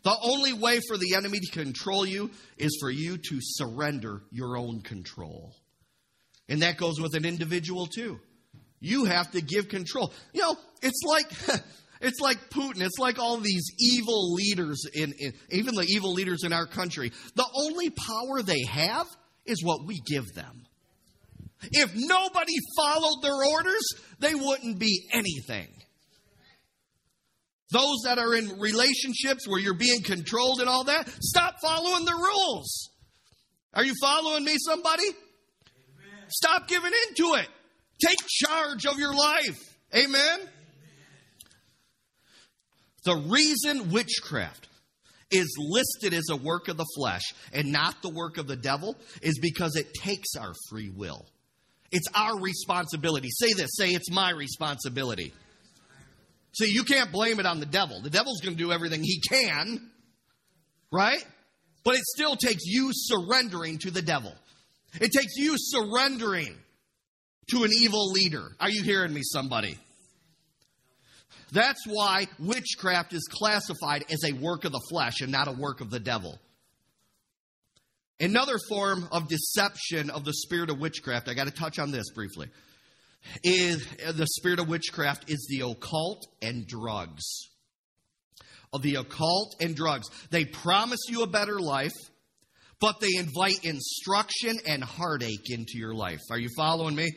The 0.04 0.16
only 0.22 0.52
way 0.52 0.82
for 0.86 0.98
the 0.98 1.16
enemy 1.16 1.40
to 1.40 1.52
control 1.52 2.06
you 2.06 2.32
is 2.58 2.78
for 2.82 2.92
you 2.92 3.18
to 3.18 3.38
surrender 3.40 4.24
your 4.30 4.58
own 4.58 4.82
control. 4.82 5.56
And 6.50 6.62
that 6.62 6.76
goes 6.78 7.00
with 7.00 7.16
an 7.16 7.24
individual 7.24 7.88
too. 7.88 8.20
You 8.82 9.06
have 9.06 9.32
to 9.32 9.42
give 9.42 9.70
control. 9.70 10.12
You 10.34 10.42
know, 10.42 10.58
it's 10.82 11.02
like 11.06 11.62
it's 12.02 12.20
like 12.20 12.50
Putin. 12.50 12.82
It's 12.82 13.00
like 13.00 13.18
all 13.18 13.38
these 13.38 13.72
evil 13.80 14.34
leaders 14.34 14.86
in, 14.94 15.14
in 15.18 15.34
even 15.50 15.76
the 15.76 15.86
evil 15.88 16.12
leaders 16.12 16.44
in 16.44 16.52
our 16.52 16.68
country. 16.68 17.14
The 17.36 17.48
only 17.56 17.90
power 17.90 18.42
they 18.42 18.64
have 18.70 19.08
is 19.46 19.64
what 19.64 19.88
we 19.88 20.02
give 20.06 20.26
them. 20.36 20.66
If 21.72 21.94
nobody 21.96 22.54
followed 22.78 23.22
their 23.22 23.44
orders, 23.52 23.84
they 24.20 24.36
wouldn't 24.36 24.80
be 24.80 25.08
anything. 25.12 25.68
Those 27.72 28.02
that 28.06 28.20
are 28.20 28.36
in 28.36 28.60
relationships 28.60 29.48
where 29.48 29.60
you're 29.60 29.74
being 29.74 30.04
controlled 30.04 30.60
and 30.60 30.70
all 30.70 30.84
that, 30.84 31.10
stop 31.22 31.56
following 31.62 32.06
the 32.06 32.14
rules. 32.14 32.90
Are 33.74 33.84
you 33.84 33.96
following 34.00 34.44
me, 34.44 34.56
somebody? 34.60 35.08
Amen. 35.08 36.30
Stop 36.30 36.68
giving 36.68 36.92
into 37.10 37.34
it. 37.34 37.48
Take 38.00 38.20
charge 38.28 38.86
of 38.86 39.00
your 39.00 39.16
life. 39.16 39.76
Amen? 39.96 40.14
Amen? 40.14 40.50
The 43.06 43.16
reason 43.16 43.92
witchcraft 43.92 44.68
is 45.32 45.58
listed 45.58 46.14
as 46.14 46.30
a 46.30 46.36
work 46.36 46.68
of 46.68 46.78
the 46.78 46.86
flesh 46.96 47.34
and 47.52 47.72
not 47.72 48.02
the 48.02 48.10
work 48.10 48.38
of 48.38 48.48
the 48.48 48.56
devil 48.56 48.96
is 49.22 49.40
because 49.40 49.76
it 49.76 49.94
takes 49.96 50.36
our 50.36 50.54
free 50.70 50.92
will. 50.96 51.26
It's 51.94 52.08
our 52.16 52.40
responsibility. 52.40 53.30
Say 53.30 53.54
this 53.54 53.70
say, 53.76 53.90
it's 53.90 54.10
my 54.10 54.32
responsibility. 54.32 55.32
See, 56.56 56.72
you 56.72 56.84
can't 56.84 57.12
blame 57.12 57.40
it 57.40 57.46
on 57.46 57.60
the 57.60 57.68
devil. 57.68 58.02
The 58.02 58.10
devil's 58.10 58.42
going 58.42 58.58
to 58.58 58.62
do 58.62 58.72
everything 58.72 59.04
he 59.04 59.22
can, 59.22 59.92
right? 60.92 61.24
But 61.84 61.96
it 61.96 62.04
still 62.16 62.36
takes 62.36 62.66
you 62.66 62.90
surrendering 62.94 63.78
to 63.80 63.92
the 63.92 64.02
devil. 64.02 64.34
It 65.00 65.12
takes 65.12 65.36
you 65.38 65.56
surrendering 65.58 66.56
to 67.52 67.64
an 67.64 67.70
evil 67.80 68.12
leader. 68.12 68.50
Are 68.60 68.72
you 68.72 68.82
hearing 68.82 69.14
me, 69.14 69.22
somebody? 69.24 69.78
That's 71.52 71.86
why 71.86 72.28
witchcraft 72.40 73.14
is 73.14 73.28
classified 73.32 74.06
as 74.12 74.24
a 74.24 74.34
work 74.34 74.66
of 74.66 74.72
the 74.72 74.82
flesh 74.90 75.22
and 75.22 75.32
not 75.32 75.48
a 75.48 75.52
work 75.52 75.80
of 75.80 75.92
the 75.92 76.00
devil. 76.00 76.40
Another 78.20 78.58
form 78.70 79.08
of 79.12 79.28
deception 79.28 80.10
of 80.10 80.24
the 80.24 80.34
spirit 80.34 80.70
of 80.70 80.80
witchcraft, 80.80 81.28
I 81.28 81.34
got 81.34 81.48
to 81.48 81.54
touch 81.54 81.80
on 81.80 81.92
this 81.92 82.10
briefly, 82.12 82.48
is 83.44 83.86
uh, 84.06 84.12
the 84.12 84.28
spirit 84.28 84.60
of 84.60 84.68
witchcraft 84.68 85.30
is 85.30 85.48
the 85.50 85.70
occult 85.70 86.26
and 86.42 86.68
drugs. 86.68 87.24
Of 88.72 88.82
the 88.82 88.96
occult 88.96 89.56
and 89.62 89.76
drugs. 89.76 90.08
They 90.30 90.46
promise 90.46 91.00
you 91.08 91.24
a 91.24 91.28
better 91.28 91.60
life, 91.60 91.94
but 92.80 93.00
they 93.00 93.18
invite 93.18 93.64
instruction 93.64 94.58
and 94.68 94.84
heartache 94.84 95.50
into 95.50 95.78
your 95.78 95.94
life. 95.94 96.20
Are 96.32 96.40
you 96.40 96.50
following 96.58 96.96
me? 96.96 97.12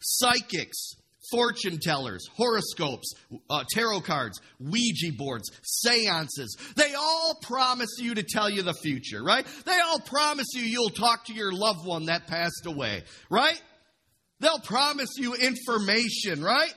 Psychics, 0.00 0.94
fortune 1.30 1.78
tellers, 1.80 2.26
horoscopes, 2.36 3.14
uh, 3.50 3.64
tarot 3.72 4.00
cards, 4.00 4.40
Ouija 4.60 5.12
boards, 5.16 5.50
seances. 5.62 6.56
They 6.76 6.94
all 6.94 7.38
promise 7.42 7.96
you 7.98 8.14
to 8.14 8.22
tell 8.22 8.50
you 8.50 8.62
the 8.62 8.74
future, 8.74 9.22
right? 9.22 9.46
They 9.64 9.78
all 9.78 10.00
promise 10.00 10.48
you 10.54 10.62
you'll 10.62 10.90
talk 10.90 11.26
to 11.26 11.32
your 11.32 11.52
loved 11.52 11.86
one 11.86 12.06
that 12.06 12.26
passed 12.26 12.66
away, 12.66 13.04
right? 13.30 13.60
They'll 14.40 14.58
promise 14.58 15.10
you 15.16 15.34
information, 15.34 16.42
right? 16.42 16.74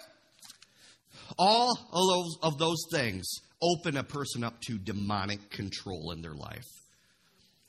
All 1.37 1.71
of 1.71 2.07
those, 2.07 2.37
of 2.41 2.57
those 2.57 2.85
things 2.91 3.27
open 3.61 3.97
a 3.97 4.03
person 4.03 4.43
up 4.43 4.61
to 4.61 4.77
demonic 4.77 5.49
control 5.49 6.11
in 6.11 6.21
their 6.21 6.35
life. 6.35 6.65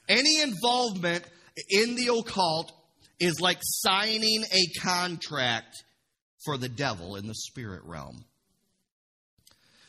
Any 0.09 0.41
involvement 0.41 1.25
in 1.69 1.97
the 1.97 2.09
occult 2.09 2.73
is 3.21 3.41
like 3.41 3.59
signing 3.61 4.45
a 4.53 4.81
contract 4.81 5.83
for 6.45 6.57
the 6.57 6.69
devil 6.69 7.17
in 7.17 7.27
the 7.27 7.35
spirit 7.35 7.83
realm. 7.85 8.25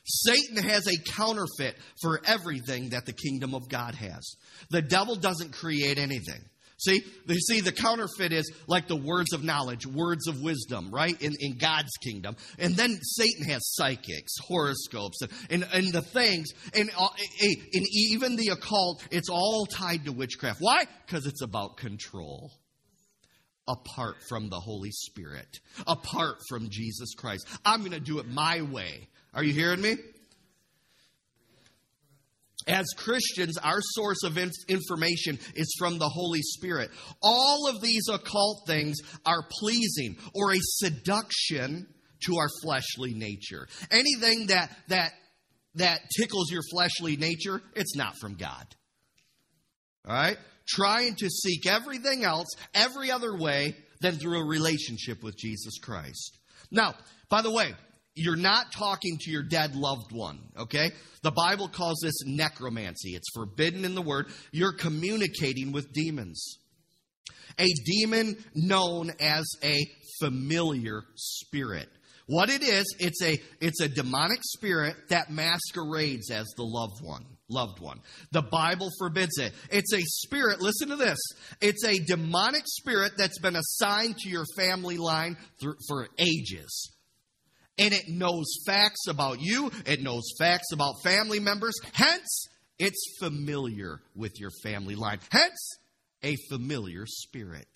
Satan 0.06 0.58
has 0.58 0.88
a 0.88 1.12
counterfeit 1.12 1.76
for 2.02 2.20
everything 2.26 2.90
that 2.90 3.06
the 3.06 3.14
kingdom 3.14 3.54
of 3.54 3.70
God 3.70 3.94
has. 3.96 4.36
The 4.72 4.82
devil 4.82 5.16
doesn't 5.16 5.54
create 5.54 6.00
anything. 6.00 6.42
See, 6.80 7.04
you 7.28 7.40
see, 7.42 7.60
the 7.60 7.74
counterfeit 7.74 8.32
is 8.32 8.50
like 8.66 8.88
the 8.88 8.96
words 8.96 9.34
of 9.34 9.44
knowledge, 9.44 9.86
words 9.86 10.28
of 10.28 10.42
wisdom, 10.42 10.92
right? 10.92 11.22
In, 11.22 11.34
in 11.40 11.58
God's 11.58 11.92
kingdom. 12.02 12.38
And 12.58 12.74
then 12.74 12.98
Satan 13.02 13.50
has 13.50 13.74
psychics, 13.74 14.38
horoscopes, 14.48 15.22
and, 15.22 15.32
and, 15.50 15.68
and 15.74 15.94
the 15.94 16.02
things, 16.02 16.48
and, 16.74 16.90
uh, 16.98 17.10
and 17.42 17.86
even 17.92 18.38
the 18.38 18.48
occult, 18.54 19.06
it's 19.12 19.30
all 19.30 19.66
tied 19.66 20.06
to 20.06 20.14
witchcraft. 20.14 20.60
Why? 20.62 20.86
Because 21.06 21.26
it's 21.26 21.42
about 21.42 21.76
control 21.76 22.50
apart 23.69 24.15
from 24.27 24.49
the 24.49 24.60
Holy 24.60 24.91
Spirit, 24.91 25.47
apart 25.88 26.38
from 26.49 26.69
Jesus 26.69 27.13
Christ. 27.15 27.47
I'm 27.63 27.79
going 27.82 27.91
to 27.91 27.99
do 27.99 28.19
it 28.19 28.27
my 28.27 28.62
way. 28.63 29.08
Are 29.34 29.43
you 29.43 29.53
hearing 29.53 29.82
me? 29.82 29.95
As 32.67 32.86
Christians, 32.97 33.58
our 33.58 33.79
source 33.82 34.23
of 34.23 34.38
information 34.38 35.39
is 35.55 35.73
from 35.79 35.97
the 35.97 36.10
Holy 36.10 36.41
Spirit. 36.41 36.91
All 37.21 37.67
of 37.67 37.82
these 37.82 38.03
occult 38.12 38.63
things 38.67 38.97
are 39.25 39.43
pleasing 39.60 40.17
or 40.36 40.51
a 40.51 40.60
seduction 40.60 41.88
to 42.25 42.38
our 42.38 42.49
fleshly 42.62 43.13
nature. 43.13 43.67
Anything 43.91 44.47
that 44.47 44.75
that 44.89 45.13
that 45.75 46.01
tickles 46.17 46.51
your 46.51 46.62
fleshly 46.71 47.15
nature, 47.15 47.62
it's 47.75 47.95
not 47.95 48.13
from 48.19 48.36
God. 48.36 48.65
All 50.08 50.13
right? 50.13 50.38
Trying 50.69 51.15
to 51.15 51.29
seek 51.29 51.65
everything 51.65 52.23
else, 52.23 52.47
every 52.73 53.12
other 53.12 53.36
way 53.38 53.75
than 54.01 54.15
through 54.15 54.39
a 54.41 54.45
relationship 54.45 55.23
with 55.23 55.38
Jesus 55.38 55.77
Christ. 55.82 56.38
Now, 56.71 56.93
by 57.29 57.41
the 57.41 57.51
way, 57.51 57.73
you're 58.15 58.36
not 58.36 58.71
talking 58.71 59.17
to 59.21 59.32
your 59.32 59.43
dead 59.43 59.75
loved 59.75 60.12
one, 60.12 60.39
okay? 60.58 60.91
The 61.23 61.32
Bible 61.32 61.67
calls 61.67 61.99
this 62.01 62.23
necromancy. 62.25 63.12
It's 63.12 63.29
forbidden 63.34 63.86
in 63.86 63.95
the 63.95 64.01
word. 64.01 64.27
You're 64.51 64.73
communicating 64.73 65.71
with 65.71 65.93
demons. 65.93 66.58
A 67.58 67.67
demon 67.86 68.38
known 68.55 69.12
as 69.19 69.45
a 69.63 69.77
familiar 70.21 71.03
spirit. 71.15 71.89
What 72.27 72.49
it 72.49 72.62
is, 72.62 72.86
it's 72.99 73.23
a 73.23 73.41
it's 73.60 73.82
a 73.82 73.89
demonic 73.89 74.39
spirit 74.43 74.95
that 75.10 75.32
masquerades 75.32 76.29
as 76.29 76.45
the 76.55 76.63
loved 76.63 77.01
one, 77.01 77.25
loved 77.50 77.80
one. 77.80 78.00
The 78.32 78.42
Bible 78.42 78.90
forbids 78.98 79.38
it. 79.38 79.54
It's 79.72 79.94
a 79.94 80.02
spirit, 80.02 80.62
listen 80.62 80.90
to 80.90 80.96
this. 80.96 81.20
It's 81.62 81.84
a 81.86 82.00
demonic 82.00 82.64
spirit 82.66 83.14
that's 83.18 83.40
been 83.40 83.56
assigned 83.56 84.18
to 84.20 84.30
your 84.30 84.46
family 84.56 84.98
line 84.98 85.38
for 85.88 86.08
ages 86.18 86.92
and 87.80 87.94
it 87.94 88.10
knows 88.10 88.46
facts 88.66 89.08
about 89.08 89.40
you, 89.40 89.72
it 89.86 90.04
knows 90.04 90.34
facts 90.38 90.72
about 90.74 90.96
family 91.02 91.40
members. 91.40 91.76
Hence, 91.94 92.48
it's 92.78 93.16
familiar 93.20 94.02
with 94.16 94.40
your 94.40 94.52
family 94.64 94.96
line. 94.96 95.20
Hence, 95.30 95.78
a 96.22 96.36
familiar 96.50 97.06
spirit. 97.06 97.68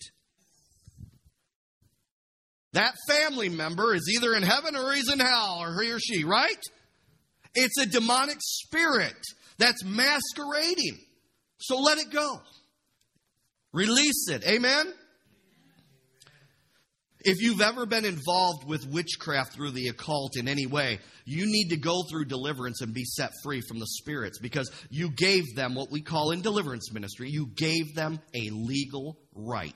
That 2.74 2.94
family 3.08 3.48
member 3.48 3.94
is 3.94 4.12
either 4.14 4.34
in 4.34 4.42
heaven 4.42 4.76
or 4.76 4.92
he's 4.92 5.10
in 5.10 5.20
hell, 5.20 5.58
or 5.62 5.80
he 5.82 5.90
or 5.90 5.98
she, 5.98 6.24
right? 6.24 6.62
It's 7.54 7.78
a 7.78 7.86
demonic 7.86 8.38
spirit 8.40 9.16
that's 9.58 9.84
masquerading. 9.84 10.98
So 11.58 11.80
let 11.80 11.98
it 11.98 12.10
go. 12.10 12.40
Release 13.72 14.28
it. 14.28 14.46
Amen? 14.46 14.92
If 17.20 17.40
you've 17.40 17.62
ever 17.62 17.86
been 17.86 18.04
involved 18.04 18.68
with 18.68 18.86
witchcraft 18.86 19.54
through 19.54 19.70
the 19.70 19.88
occult 19.88 20.36
in 20.36 20.46
any 20.46 20.66
way, 20.66 20.98
you 21.24 21.46
need 21.46 21.70
to 21.70 21.78
go 21.78 22.02
through 22.02 22.26
deliverance 22.26 22.82
and 22.82 22.92
be 22.92 23.04
set 23.04 23.32
free 23.42 23.62
from 23.66 23.78
the 23.78 23.86
spirits 23.86 24.38
because 24.38 24.70
you 24.90 25.10
gave 25.10 25.42
them 25.56 25.74
what 25.74 25.90
we 25.90 26.02
call 26.02 26.32
in 26.32 26.42
deliverance 26.42 26.92
ministry, 26.92 27.30
you 27.30 27.48
gave 27.56 27.94
them 27.94 28.20
a 28.34 28.50
legal 28.50 29.16
right 29.34 29.72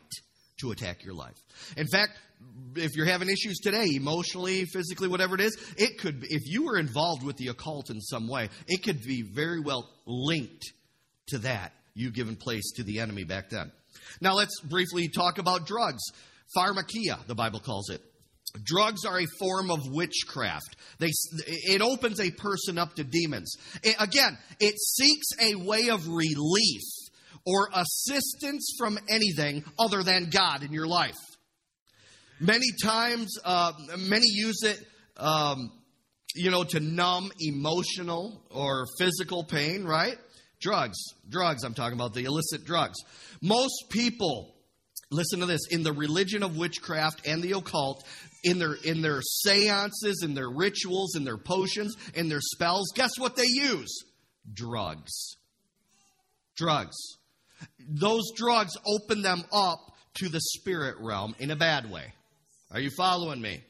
to 0.61 0.73
attack 0.73 1.05
your 1.05 1.15
life. 1.15 1.37
In 1.77 1.87
fact, 1.87 2.13
if 2.77 2.97
you're 2.97 3.07
having 3.07 3.29
issues 3.29 3.59
today, 3.59 3.87
emotionally, 3.95 4.65
physically, 4.65 5.09
whatever 5.09 5.35
it 5.35 5.41
is, 5.41 5.57
it 5.77 5.99
could, 5.99 6.25
if 6.29 6.43
you 6.47 6.65
were 6.65 6.79
involved 6.79 7.23
with 7.23 7.37
the 7.37 7.49
occult 7.49 7.91
in 7.91 8.01
some 8.01 8.29
way, 8.29 8.49
it 8.67 8.83
could 8.83 9.03
be 9.03 9.23
very 9.23 9.61
well 9.61 9.89
linked 10.07 10.73
to 11.29 11.39
that. 11.39 11.73
You 11.95 12.11
given 12.11 12.37
place 12.37 12.73
to 12.77 12.85
the 12.85 13.01
enemy 13.01 13.25
back 13.25 13.51
then. 13.51 13.73
Now 14.21 14.35
let's 14.35 14.61
briefly 14.61 15.09
talk 15.09 15.39
about 15.39 15.67
drugs. 15.67 16.03
Pharmakeia, 16.57 17.27
the 17.27 17.35
Bible 17.35 17.61
calls 17.61 17.91
it. 17.91 18.01
Drugs 18.65 19.05
are 19.05 19.19
a 19.19 19.27
form 19.39 19.71
of 19.71 19.81
witchcraft. 19.91 20.77
They, 20.99 21.11
it 21.47 21.83
opens 21.83 22.21
a 22.21 22.31
person 22.31 22.79
up 22.79 22.95
to 22.95 23.05
demons. 23.05 23.57
It, 23.83 23.97
again, 23.99 24.39
it 24.59 24.79
seeks 24.79 25.27
a 25.41 25.55
way 25.57 25.91
of 25.91 26.09
relief 26.09 26.83
or 27.45 27.69
assistance 27.75 28.75
from 28.79 28.99
anything 29.11 29.65
other 29.79 30.03
than 30.03 30.31
God 30.31 30.63
in 30.63 30.73
your 30.73 30.87
life. 30.87 31.17
Many 32.41 32.67
times, 32.83 33.37
uh, 33.45 33.73
many 33.99 34.27
use 34.29 34.63
it, 34.63 34.81
um, 35.17 35.73
you 36.35 36.51
know, 36.51 36.65
to 36.65 36.81
numb 36.81 37.33
emotional 37.41 38.43
or 38.51 38.87
physical 38.99 39.45
pain, 39.45 39.85
right? 39.85 40.17
Drugs, 40.61 40.99
drugs, 41.29 41.65
I'm 41.65 41.75
talking 41.75 41.99
about 41.99 42.15
the 42.15 42.25
illicit 42.25 42.65
drugs. 42.65 42.99
Most 43.43 43.91
people 43.91 44.55
listen 45.11 45.41
to 45.41 45.47
this 45.47 45.67
in 45.71 45.83
the 45.83 45.93
religion 45.93 46.43
of 46.43 46.57
witchcraft 46.57 47.27
and 47.27 47.43
the 47.43 47.53
occult 47.53 48.05
in 48.45 48.59
their 48.59 48.75
in 48.85 49.03
their 49.03 49.21
seances 49.23 50.23
in 50.23 50.35
their 50.35 50.49
rituals 50.49 51.17
in 51.17 51.25
their 51.25 51.39
potions 51.39 51.97
in 52.15 52.29
their 52.29 52.41
spells 52.41 52.93
guess 52.95 53.19
what 53.19 53.35
they 53.35 53.47
use 53.47 54.05
drugs 54.53 55.37
drugs 56.57 56.97
those 57.89 58.31
drugs 58.37 58.77
open 58.87 59.23
them 59.23 59.43
up 59.53 59.81
to 60.15 60.29
the 60.29 60.41
spirit 60.41 60.97
realm 61.01 61.35
in 61.39 61.51
a 61.51 61.57
bad 61.57 61.91
way 61.91 62.13
are 62.71 62.81
you 62.81 62.91
following 62.91 63.41
me 63.41 63.63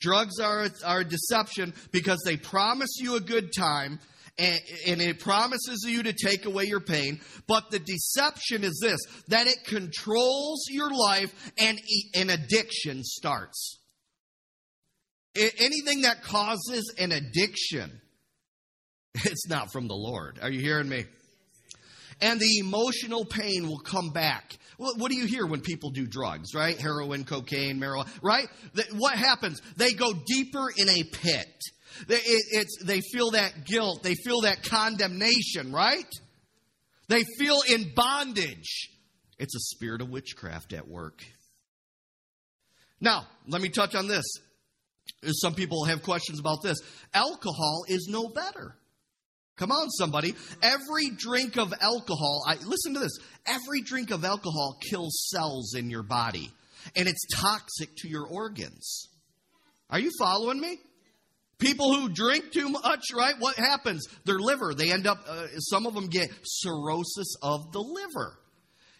drugs 0.00 0.38
are 0.38 0.68
are 0.84 1.00
a 1.00 1.04
deception 1.04 1.72
because 1.90 2.20
they 2.24 2.36
promise 2.36 2.98
you 3.00 3.16
a 3.16 3.20
good 3.20 3.52
time 3.56 3.98
and, 4.38 4.60
and 4.86 5.00
it 5.00 5.20
promises 5.20 5.84
you 5.86 6.02
to 6.02 6.12
take 6.12 6.44
away 6.44 6.64
your 6.64 6.80
pain. 6.80 7.20
But 7.46 7.70
the 7.70 7.78
deception 7.78 8.64
is 8.64 8.78
this 8.82 9.00
that 9.28 9.46
it 9.46 9.64
controls 9.64 10.66
your 10.68 10.90
life 10.90 11.52
and 11.58 11.80
an 12.14 12.30
addiction 12.30 13.02
starts. 13.02 13.80
Anything 15.36 16.02
that 16.02 16.22
causes 16.22 16.94
an 16.98 17.10
addiction, 17.10 18.00
it's 19.14 19.48
not 19.48 19.72
from 19.72 19.88
the 19.88 19.94
Lord. 19.94 20.38
Are 20.40 20.50
you 20.50 20.60
hearing 20.60 20.88
me? 20.88 21.06
And 22.20 22.40
the 22.40 22.58
emotional 22.58 23.24
pain 23.24 23.68
will 23.68 23.80
come 23.80 24.10
back. 24.10 24.56
What 24.76 25.10
do 25.10 25.16
you 25.16 25.26
hear 25.26 25.46
when 25.46 25.60
people 25.60 25.90
do 25.90 26.06
drugs, 26.06 26.54
right? 26.54 26.78
Heroin, 26.78 27.24
cocaine, 27.24 27.78
marijuana, 27.78 28.08
right? 28.22 28.48
What 28.92 29.16
happens? 29.16 29.62
They 29.76 29.92
go 29.92 30.12
deeper 30.12 30.68
in 30.76 30.88
a 30.88 31.04
pit. 31.04 31.62
They, 32.08 33.00
feel 33.12 33.32
that 33.32 33.64
guilt. 33.64 34.02
They 34.02 34.14
feel 34.14 34.42
that 34.42 34.64
condemnation, 34.64 35.72
right? 35.72 36.10
They 37.08 37.24
feel 37.38 37.60
in 37.68 37.92
bondage. 37.94 38.90
It's 39.38 39.54
a 39.54 39.60
spirit 39.60 40.00
of 40.00 40.10
witchcraft 40.10 40.72
at 40.72 40.88
work. 40.88 41.22
Now, 43.00 43.26
let 43.46 43.60
me 43.60 43.68
touch 43.68 43.94
on 43.94 44.08
this. 44.08 44.24
Some 45.24 45.54
people 45.54 45.84
have 45.84 46.02
questions 46.02 46.40
about 46.40 46.62
this. 46.62 46.78
Alcohol 47.12 47.84
is 47.88 48.08
no 48.10 48.28
better. 48.28 48.76
Come 49.56 49.70
on, 49.70 49.88
somebody. 49.90 50.34
Every 50.62 51.10
drink 51.16 51.56
of 51.56 51.72
alcohol, 51.80 52.42
I, 52.46 52.54
listen 52.64 52.94
to 52.94 53.00
this. 53.00 53.18
Every 53.46 53.82
drink 53.82 54.10
of 54.10 54.24
alcohol 54.24 54.78
kills 54.90 55.28
cells 55.30 55.74
in 55.74 55.90
your 55.90 56.02
body, 56.02 56.50
and 56.96 57.08
it's 57.08 57.24
toxic 57.34 57.90
to 57.98 58.08
your 58.08 58.26
organs. 58.26 59.08
Are 59.90 60.00
you 60.00 60.10
following 60.18 60.60
me? 60.60 60.78
People 61.58 61.94
who 61.94 62.08
drink 62.08 62.50
too 62.52 62.68
much, 62.68 63.04
right? 63.14 63.34
What 63.38 63.56
happens? 63.56 64.06
Their 64.24 64.38
liver, 64.38 64.74
they 64.74 64.90
end 64.90 65.06
up, 65.06 65.18
uh, 65.28 65.46
some 65.58 65.86
of 65.86 65.94
them 65.94 66.08
get 66.08 66.28
cirrhosis 66.42 67.36
of 67.42 67.70
the 67.72 67.78
liver. 67.78 68.36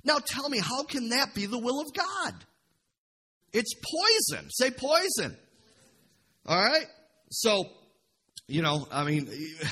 Now 0.04 0.18
tell 0.24 0.48
me, 0.48 0.58
how 0.58 0.84
can 0.84 1.08
that 1.08 1.34
be 1.34 1.46
the 1.46 1.58
will 1.58 1.80
of 1.80 1.92
God? 1.92 2.34
It's 3.52 3.74
poison. 3.74 4.50
Say 4.50 4.70
poison. 4.70 5.36
All 6.46 6.62
right? 6.62 6.86
So, 7.30 7.64
you 8.46 8.62
know, 8.62 8.86
I 8.92 9.04
mean, 9.04 9.28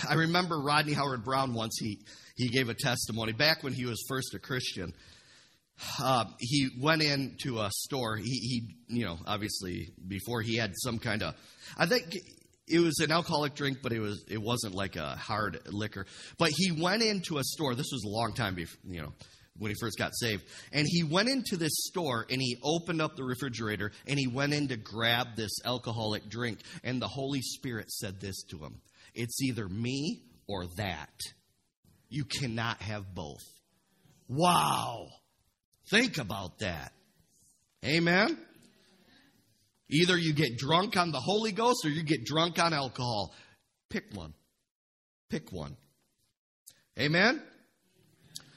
I 0.09 0.15
remember 0.15 0.59
Rodney 0.59 0.93
Howard-Browne 0.93 1.55
once, 1.55 1.77
he, 1.79 1.99
he 2.37 2.49
gave 2.49 2.69
a 2.69 2.75
testimony 2.75 3.33
back 3.33 3.63
when 3.63 3.73
he 3.73 3.85
was 3.85 4.03
first 4.09 4.35
a 4.35 4.39
Christian. 4.39 4.93
Uh, 6.01 6.25
he 6.39 6.69
went 6.81 7.03
into 7.03 7.59
a 7.59 7.71
store. 7.71 8.17
He, 8.17 8.25
he, 8.25 8.77
you 8.89 9.05
know, 9.05 9.19
obviously 9.27 9.89
before 10.07 10.41
he 10.41 10.57
had 10.57 10.73
some 10.77 10.99
kind 10.99 11.23
of, 11.23 11.35
I 11.77 11.87
think 11.87 12.15
it 12.69 12.79
was 12.79 12.99
an 13.01 13.11
alcoholic 13.11 13.55
drink, 13.55 13.79
but 13.83 13.93
it 13.93 14.01
was 14.01 14.25
it 14.29 14.41
wasn't 14.41 14.75
like 14.75 14.97
a 14.97 15.17
hard 15.17 15.59
liquor. 15.67 16.07
But 16.39 16.51
he 16.55 16.73
went 16.73 17.03
into 17.03 17.39
a 17.39 17.45
store. 17.45 17.75
This 17.75 17.91
was 17.93 18.05
a 18.05 18.09
long 18.09 18.33
time 18.35 18.55
before, 18.55 18.79
you 18.85 19.03
know, 19.03 19.13
when 19.59 19.71
he 19.71 19.77
first 19.79 19.99
got 19.99 20.13
saved. 20.15 20.45
And 20.73 20.87
he 20.89 21.05
went 21.05 21.29
into 21.29 21.57
this 21.57 21.73
store 21.87 22.27
and 22.31 22.41
he 22.41 22.59
opened 22.63 23.03
up 23.03 23.17
the 23.17 23.25
refrigerator 23.25 23.93
and 24.07 24.19
he 24.19 24.27
went 24.27 24.55
in 24.55 24.69
to 24.69 24.77
grab 24.77 25.37
this 25.37 25.53
alcoholic 25.65 26.29
drink. 26.29 26.61
And 26.83 27.01
the 27.01 27.09
Holy 27.09 27.43
Spirit 27.43 27.91
said 27.91 28.21
this 28.21 28.43
to 28.51 28.59
him 28.59 28.81
It's 29.15 29.41
either 29.43 29.69
me 29.69 30.23
or 30.49 30.67
that. 30.77 31.19
You 32.09 32.25
cannot 32.25 32.83
have 32.83 33.15
both. 33.15 33.43
Wow. 34.29 35.09
Think 35.91 36.19
about 36.19 36.59
that. 36.59 36.93
Amen. 37.85 38.39
Either 39.91 40.17
you 40.17 40.33
get 40.33 40.57
drunk 40.57 40.97
on 40.97 41.11
the 41.11 41.21
Holy 41.21 41.53
Ghost 41.53 41.85
or 41.85 41.91
you 41.91 42.03
get 42.03 42.25
drunk 42.25 42.59
on 42.59 42.73
alcohol. 42.73 43.35
Pick 43.91 44.05
one. 44.15 44.33
Pick 45.29 45.53
one. 45.53 45.77
Amen? 46.99 47.43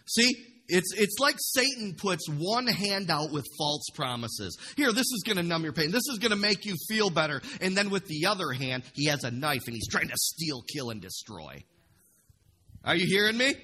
See, 0.08 0.34
it's, 0.67 0.93
it's 0.97 1.19
like 1.19 1.36
Satan 1.38 1.95
puts 1.95 2.28
one 2.28 2.67
hand 2.67 3.12
out 3.12 3.32
with 3.32 3.45
false 3.58 3.86
promises. 3.93 4.58
Here, 4.75 4.91
this 4.91 5.12
is 5.12 5.23
going 5.25 5.38
to 5.38 5.43
numb 5.43 5.63
your 5.63 5.73
pain. 5.73 5.91
This 5.91 6.08
is 6.12 6.17
going 6.19 6.32
to 6.32 6.38
make 6.38 6.65
you 6.65 6.75
feel 6.88 7.10
better. 7.10 7.41
And 7.62 7.78
then 7.78 7.89
with 7.89 8.06
the 8.08 8.25
other 8.25 8.51
hand, 8.51 8.84
he 8.93 9.06
has 9.06 9.23
a 9.23 9.32
knife 9.32 9.62
and 9.67 9.75
he's 9.75 9.88
trying 9.88 10.08
to 10.08 10.17
steal, 10.17 10.63
kill, 10.63 10.89
and 10.89 11.01
destroy. 11.01 11.63
Are 12.84 12.95
you 12.95 13.06
hearing 13.06 13.38
me? 13.38 13.56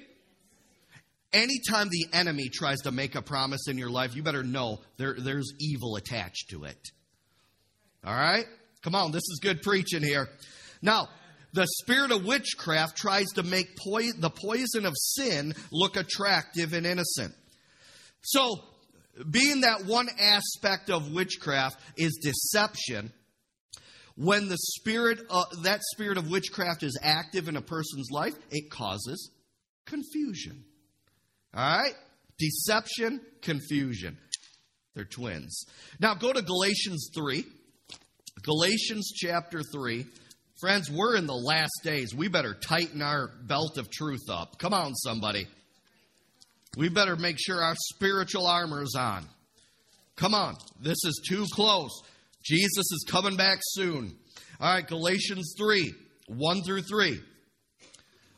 Anytime 1.32 1.88
the 1.88 2.06
enemy 2.12 2.48
tries 2.52 2.80
to 2.80 2.92
make 2.92 3.14
a 3.14 3.22
promise 3.22 3.66
in 3.68 3.78
your 3.78 3.90
life, 3.90 4.14
you 4.14 4.22
better 4.22 4.42
know 4.42 4.80
there, 4.98 5.16
there's 5.18 5.52
evil 5.58 5.96
attached 5.96 6.50
to 6.50 6.64
it. 6.64 6.90
All 8.04 8.14
right? 8.14 8.44
Come 8.82 8.94
on, 8.94 9.12
this 9.12 9.22
is 9.22 9.40
good 9.40 9.62
preaching 9.62 10.02
here. 10.02 10.28
Now, 10.82 11.08
the 11.52 11.66
spirit 11.66 12.10
of 12.12 12.24
witchcraft 12.24 12.96
tries 12.96 13.26
to 13.34 13.42
make 13.42 13.76
the 13.76 14.32
poison 14.34 14.86
of 14.86 14.94
sin 14.96 15.54
look 15.70 15.96
attractive 15.96 16.72
and 16.72 16.86
innocent. 16.86 17.34
So, 18.22 18.62
being 19.30 19.60
that 19.60 19.84
one 19.84 20.08
aspect 20.18 20.88
of 20.88 21.12
witchcraft 21.12 21.78
is 21.98 22.18
deception, 22.22 23.12
when 24.16 24.48
the 24.48 24.56
spirit, 24.56 25.20
uh, 25.30 25.44
that 25.62 25.80
spirit 25.92 26.18
of 26.18 26.30
witchcraft 26.30 26.82
is 26.82 26.98
active 27.02 27.48
in 27.48 27.56
a 27.56 27.62
person's 27.62 28.10
life, 28.10 28.34
it 28.50 28.70
causes 28.70 29.30
confusion. 29.86 30.64
All 31.54 31.78
right? 31.78 31.94
Deception, 32.38 33.20
confusion. 33.42 34.16
They're 34.94 35.04
twins. 35.04 35.64
Now 36.00 36.14
go 36.14 36.32
to 36.32 36.42
Galatians 36.42 37.10
3. 37.14 37.44
Galatians 38.42 39.12
chapter 39.14 39.62
3. 39.62 40.06
Friends, 40.62 40.88
we're 40.88 41.16
in 41.16 41.26
the 41.26 41.34
last 41.34 41.72
days. 41.82 42.14
We 42.14 42.28
better 42.28 42.54
tighten 42.54 43.02
our 43.02 43.32
belt 43.48 43.78
of 43.78 43.90
truth 43.90 44.30
up. 44.30 44.60
Come 44.60 44.72
on, 44.72 44.94
somebody. 44.94 45.48
We 46.76 46.88
better 46.88 47.16
make 47.16 47.36
sure 47.40 47.60
our 47.60 47.74
spiritual 47.96 48.46
armor 48.46 48.80
is 48.80 48.94
on. 48.96 49.26
Come 50.14 50.34
on. 50.34 50.54
This 50.80 50.98
is 51.04 51.20
too 51.28 51.46
close. 51.52 51.90
Jesus 52.44 52.78
is 52.92 53.04
coming 53.10 53.36
back 53.36 53.58
soon. 53.60 54.16
All 54.60 54.72
right, 54.72 54.86
Galatians 54.86 55.56
3 55.58 55.92
1 56.28 56.62
through 56.62 56.82
3. 56.82 57.20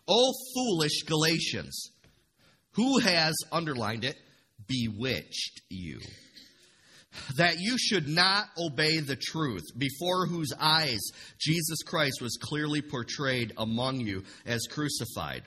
Oh, 0.08 0.32
foolish 0.54 1.02
Galatians, 1.02 1.90
who 2.70 3.00
has, 3.00 3.34
underlined 3.52 4.04
it, 4.04 4.16
bewitched 4.66 5.60
you? 5.68 6.00
That 7.36 7.56
you 7.58 7.76
should 7.78 8.08
not 8.08 8.48
obey 8.58 9.00
the 9.00 9.16
truth, 9.16 9.64
before 9.76 10.26
whose 10.26 10.52
eyes 10.58 11.00
Jesus 11.38 11.82
Christ 11.82 12.20
was 12.20 12.38
clearly 12.40 12.82
portrayed 12.82 13.52
among 13.56 14.00
you 14.00 14.24
as 14.46 14.66
crucified. 14.70 15.42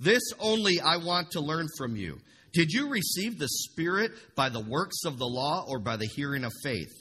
This 0.00 0.22
only 0.38 0.80
I 0.80 0.96
want 0.96 1.30
to 1.32 1.40
learn 1.40 1.68
from 1.78 1.96
you. 1.96 2.18
Did 2.52 2.70
you 2.70 2.88
receive 2.88 3.38
the 3.38 3.48
Spirit 3.48 4.12
by 4.36 4.48
the 4.48 4.60
works 4.60 5.04
of 5.06 5.18
the 5.18 5.26
law 5.26 5.64
or 5.66 5.78
by 5.78 5.96
the 5.96 6.08
hearing 6.16 6.44
of 6.44 6.52
faith? 6.62 6.92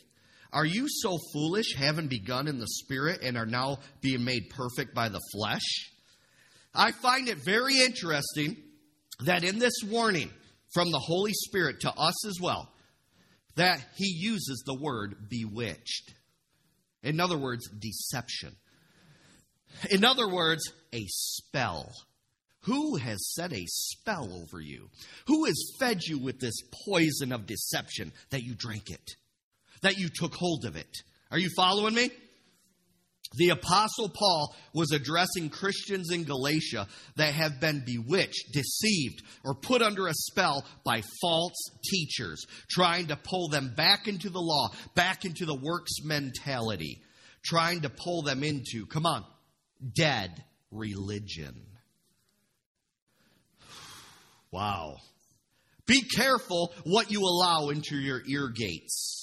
Are 0.53 0.65
you 0.65 0.87
so 0.87 1.17
foolish, 1.33 1.75
having 1.75 2.07
begun 2.07 2.47
in 2.47 2.59
the 2.59 2.67
Spirit 2.67 3.21
and 3.23 3.37
are 3.37 3.45
now 3.45 3.79
being 4.01 4.23
made 4.23 4.49
perfect 4.49 4.93
by 4.93 5.09
the 5.09 5.21
flesh? 5.33 5.89
I 6.73 6.91
find 6.91 7.27
it 7.27 7.37
very 7.43 7.79
interesting 7.79 8.57
that 9.25 9.43
in 9.43 9.59
this 9.59 9.73
warning 9.85 10.29
from 10.73 10.91
the 10.91 10.99
Holy 10.99 11.33
Spirit 11.33 11.81
to 11.81 11.91
us 11.91 12.25
as 12.27 12.39
well, 12.41 12.69
that 13.55 13.83
he 13.95 14.07
uses 14.07 14.63
the 14.65 14.73
word 14.73 15.29
bewitched. 15.29 16.13
In 17.03 17.19
other 17.19 17.37
words, 17.37 17.67
deception. 17.69 18.55
In 19.89 20.05
other 20.05 20.27
words, 20.27 20.71
a 20.93 21.05
spell. 21.07 21.91
Who 22.65 22.97
has 22.97 23.33
set 23.33 23.53
a 23.53 23.65
spell 23.65 24.31
over 24.33 24.61
you? 24.61 24.89
Who 25.27 25.45
has 25.45 25.75
fed 25.79 26.03
you 26.03 26.19
with 26.19 26.39
this 26.39 26.61
poison 26.85 27.31
of 27.31 27.47
deception 27.47 28.11
that 28.29 28.43
you 28.43 28.53
drank 28.55 28.91
it? 28.91 29.11
That 29.81 29.97
you 29.97 30.09
took 30.09 30.35
hold 30.35 30.65
of 30.65 30.75
it? 30.75 30.97
Are 31.31 31.39
you 31.39 31.49
following 31.55 31.95
me? 31.95 32.11
The 33.35 33.49
Apostle 33.49 34.09
Paul 34.09 34.53
was 34.73 34.91
addressing 34.91 35.49
Christians 35.49 36.11
in 36.11 36.25
Galatia 36.25 36.87
that 37.15 37.33
have 37.33 37.61
been 37.61 37.83
bewitched, 37.85 38.51
deceived, 38.51 39.23
or 39.45 39.55
put 39.55 39.81
under 39.81 40.07
a 40.07 40.13
spell 40.13 40.65
by 40.83 41.01
false 41.21 41.55
teachers, 41.89 42.45
trying 42.69 43.07
to 43.07 43.15
pull 43.15 43.47
them 43.47 43.73
back 43.75 44.09
into 44.09 44.29
the 44.29 44.41
law, 44.41 44.69
back 44.95 45.23
into 45.23 45.45
the 45.45 45.55
works 45.55 46.03
mentality, 46.03 47.01
trying 47.41 47.81
to 47.81 47.89
pull 47.89 48.21
them 48.21 48.43
into, 48.43 48.85
come 48.85 49.05
on, 49.05 49.23
dead 49.95 50.43
religion. 50.69 51.55
Wow. 54.51 54.97
Be 55.85 56.01
careful 56.01 56.73
what 56.83 57.11
you 57.11 57.21
allow 57.21 57.69
into 57.69 57.95
your 57.95 58.21
ear 58.27 58.49
gates. 58.49 59.20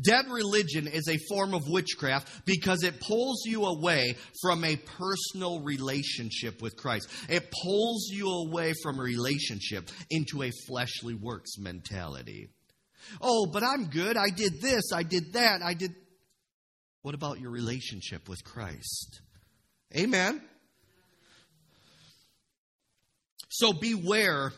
Dead 0.00 0.26
religion 0.28 0.86
is 0.86 1.08
a 1.08 1.18
form 1.28 1.54
of 1.54 1.68
witchcraft 1.68 2.44
because 2.44 2.82
it 2.82 3.00
pulls 3.00 3.44
you 3.46 3.64
away 3.64 4.16
from 4.42 4.62
a 4.62 4.76
personal 4.76 5.60
relationship 5.60 6.60
with 6.60 6.76
Christ. 6.76 7.08
It 7.30 7.50
pulls 7.62 8.08
you 8.10 8.28
away 8.28 8.74
from 8.82 8.98
a 8.98 9.02
relationship 9.02 9.88
into 10.10 10.42
a 10.42 10.50
fleshly 10.68 11.14
works 11.14 11.58
mentality. 11.58 12.50
Oh, 13.22 13.46
but 13.46 13.62
I'm 13.62 13.86
good. 13.86 14.16
I 14.18 14.28
did 14.28 14.60
this. 14.60 14.92
I 14.92 15.02
did 15.02 15.32
that. 15.32 15.62
I 15.62 15.72
did. 15.72 15.94
What 17.02 17.14
about 17.14 17.40
your 17.40 17.50
relationship 17.50 18.28
with 18.28 18.44
Christ? 18.44 19.20
Amen. 19.96 20.42
So 23.48 23.72
beware 23.72 24.52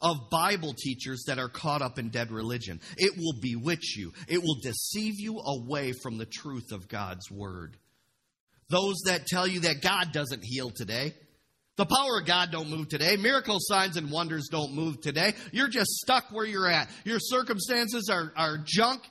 of 0.00 0.30
Bible 0.30 0.74
teachers 0.76 1.24
that 1.26 1.38
are 1.38 1.48
caught 1.48 1.82
up 1.82 1.98
in 1.98 2.10
dead 2.10 2.30
religion. 2.30 2.80
It 2.96 3.14
will 3.16 3.34
bewitch 3.40 3.96
you, 3.96 4.12
it 4.28 4.42
will 4.42 4.58
deceive 4.62 5.14
you 5.18 5.38
away 5.38 5.92
from 6.02 6.18
the 6.18 6.26
truth 6.26 6.72
of 6.72 6.88
God's 6.88 7.30
word. 7.30 7.76
Those 8.70 8.96
that 9.06 9.26
tell 9.26 9.46
you 9.46 9.60
that 9.60 9.82
God 9.82 10.12
doesn't 10.12 10.44
heal 10.44 10.70
today, 10.70 11.14
the 11.76 11.86
power 11.86 12.18
of 12.18 12.26
God 12.26 12.50
don't 12.50 12.70
move 12.70 12.88
today. 12.88 13.16
Miracle 13.16 13.58
signs 13.60 13.96
and 13.96 14.10
wonders 14.10 14.48
don't 14.50 14.74
move 14.74 15.00
today. 15.00 15.32
You're 15.52 15.68
just 15.68 15.90
stuck 15.90 16.24
where 16.32 16.44
you're 16.44 16.68
at. 16.68 16.90
Your 17.04 17.20
circumstances 17.20 18.10
are, 18.12 18.32
are 18.36 18.58
junk. 18.64 19.02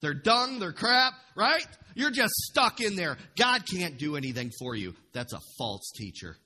They're 0.00 0.14
dung. 0.14 0.60
They're 0.60 0.72
crap, 0.72 1.12
right? 1.36 1.66
You're 1.96 2.12
just 2.12 2.32
stuck 2.34 2.80
in 2.80 2.94
there. 2.94 3.18
God 3.36 3.64
can't 3.66 3.98
do 3.98 4.14
anything 4.14 4.52
for 4.60 4.76
you. 4.76 4.94
That's 5.12 5.32
a 5.32 5.40
false 5.58 5.90
teacher. 5.96 6.36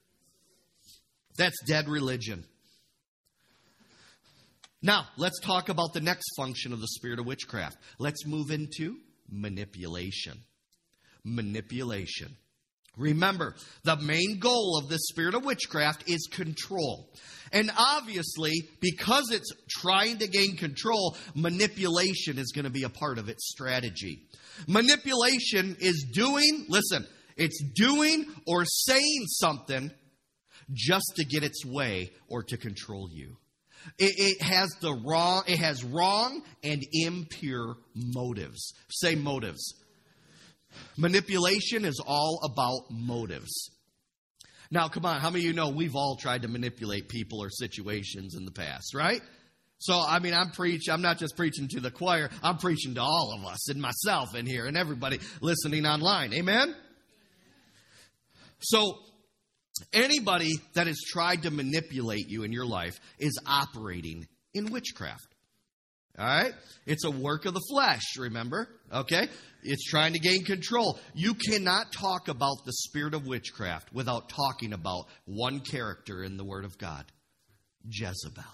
That's 1.36 1.56
dead 1.66 1.86
religion. 1.86 2.44
Now, 4.82 5.06
let's 5.16 5.38
talk 5.40 5.68
about 5.68 5.92
the 5.92 6.00
next 6.00 6.28
function 6.36 6.72
of 6.72 6.80
the 6.80 6.88
spirit 6.88 7.20
of 7.20 7.26
witchcraft. 7.26 7.78
Let's 7.98 8.26
move 8.26 8.50
into 8.50 8.96
manipulation. 9.30 10.40
Manipulation. 11.24 12.36
Remember, 12.96 13.54
the 13.84 13.96
main 13.96 14.38
goal 14.38 14.76
of 14.76 14.88
the 14.88 14.98
spirit 14.98 15.34
of 15.34 15.44
witchcraft 15.44 16.10
is 16.10 16.28
control. 16.30 17.10
And 17.52 17.70
obviously, 17.76 18.52
because 18.80 19.30
it's 19.30 19.50
trying 19.70 20.18
to 20.18 20.26
gain 20.26 20.56
control, 20.56 21.16
manipulation 21.34 22.38
is 22.38 22.52
going 22.52 22.64
to 22.64 22.70
be 22.70 22.82
a 22.82 22.90
part 22.90 23.18
of 23.18 23.28
its 23.28 23.48
strategy. 23.48 24.24
Manipulation 24.66 25.76
is 25.80 26.06
doing, 26.12 26.66
listen, 26.68 27.06
it's 27.36 27.62
doing 27.74 28.26
or 28.46 28.64
saying 28.66 29.24
something 29.26 29.90
just 30.72 31.12
to 31.16 31.24
get 31.24 31.44
its 31.44 31.64
way 31.64 32.10
or 32.28 32.42
to 32.42 32.56
control 32.56 33.08
you. 33.10 33.36
It, 33.98 34.38
it, 34.38 34.42
has 34.42 34.70
the 34.80 34.92
wrong, 34.92 35.44
it 35.46 35.58
has 35.58 35.84
wrong 35.84 36.42
and 36.62 36.82
impure 36.92 37.76
motives. 37.94 38.74
Say 38.90 39.14
motives. 39.14 39.74
Manipulation 40.96 41.84
is 41.84 42.00
all 42.04 42.40
about 42.44 42.90
motives. 42.90 43.70
Now, 44.70 44.88
come 44.88 45.04
on, 45.04 45.20
how 45.20 45.28
many 45.30 45.44
of 45.44 45.46
you 45.46 45.52
know 45.52 45.68
we've 45.68 45.94
all 45.94 46.16
tried 46.16 46.42
to 46.42 46.48
manipulate 46.48 47.08
people 47.08 47.42
or 47.42 47.50
situations 47.50 48.34
in 48.34 48.46
the 48.46 48.50
past, 48.50 48.94
right? 48.94 49.20
So, 49.78 50.00
I 50.00 50.20
mean, 50.20 50.32
I'm 50.32 50.50
preach. 50.50 50.88
I'm 50.88 51.02
not 51.02 51.18
just 51.18 51.36
preaching 51.36 51.68
to 51.72 51.80
the 51.80 51.90
choir. 51.90 52.30
I'm 52.42 52.56
preaching 52.56 52.94
to 52.94 53.02
all 53.02 53.36
of 53.36 53.44
us 53.44 53.68
and 53.68 53.82
myself 53.82 54.34
in 54.34 54.46
here 54.46 54.66
and 54.66 54.76
everybody 54.76 55.18
listening 55.40 55.86
online. 55.86 56.32
Amen. 56.32 56.74
So, 58.60 58.96
Anybody 59.92 60.52
that 60.74 60.86
has 60.86 60.98
tried 61.06 61.42
to 61.42 61.50
manipulate 61.50 62.28
you 62.28 62.42
in 62.44 62.52
your 62.52 62.66
life 62.66 62.98
is 63.18 63.38
operating 63.46 64.26
in 64.54 64.72
witchcraft. 64.72 65.34
All 66.18 66.26
right? 66.26 66.52
It's 66.86 67.04
a 67.04 67.10
work 67.10 67.46
of 67.46 67.54
the 67.54 67.62
flesh, 67.70 68.02
remember? 68.18 68.68
Okay? 68.92 69.28
It's 69.62 69.84
trying 69.84 70.12
to 70.12 70.18
gain 70.18 70.44
control. 70.44 70.98
You 71.14 71.34
cannot 71.34 71.92
talk 71.92 72.28
about 72.28 72.56
the 72.66 72.72
spirit 72.72 73.14
of 73.14 73.26
witchcraft 73.26 73.92
without 73.92 74.28
talking 74.28 74.72
about 74.72 75.06
one 75.24 75.60
character 75.60 76.22
in 76.22 76.36
the 76.36 76.44
Word 76.44 76.64
of 76.64 76.76
God 76.76 77.04
Jezebel. 77.88 78.44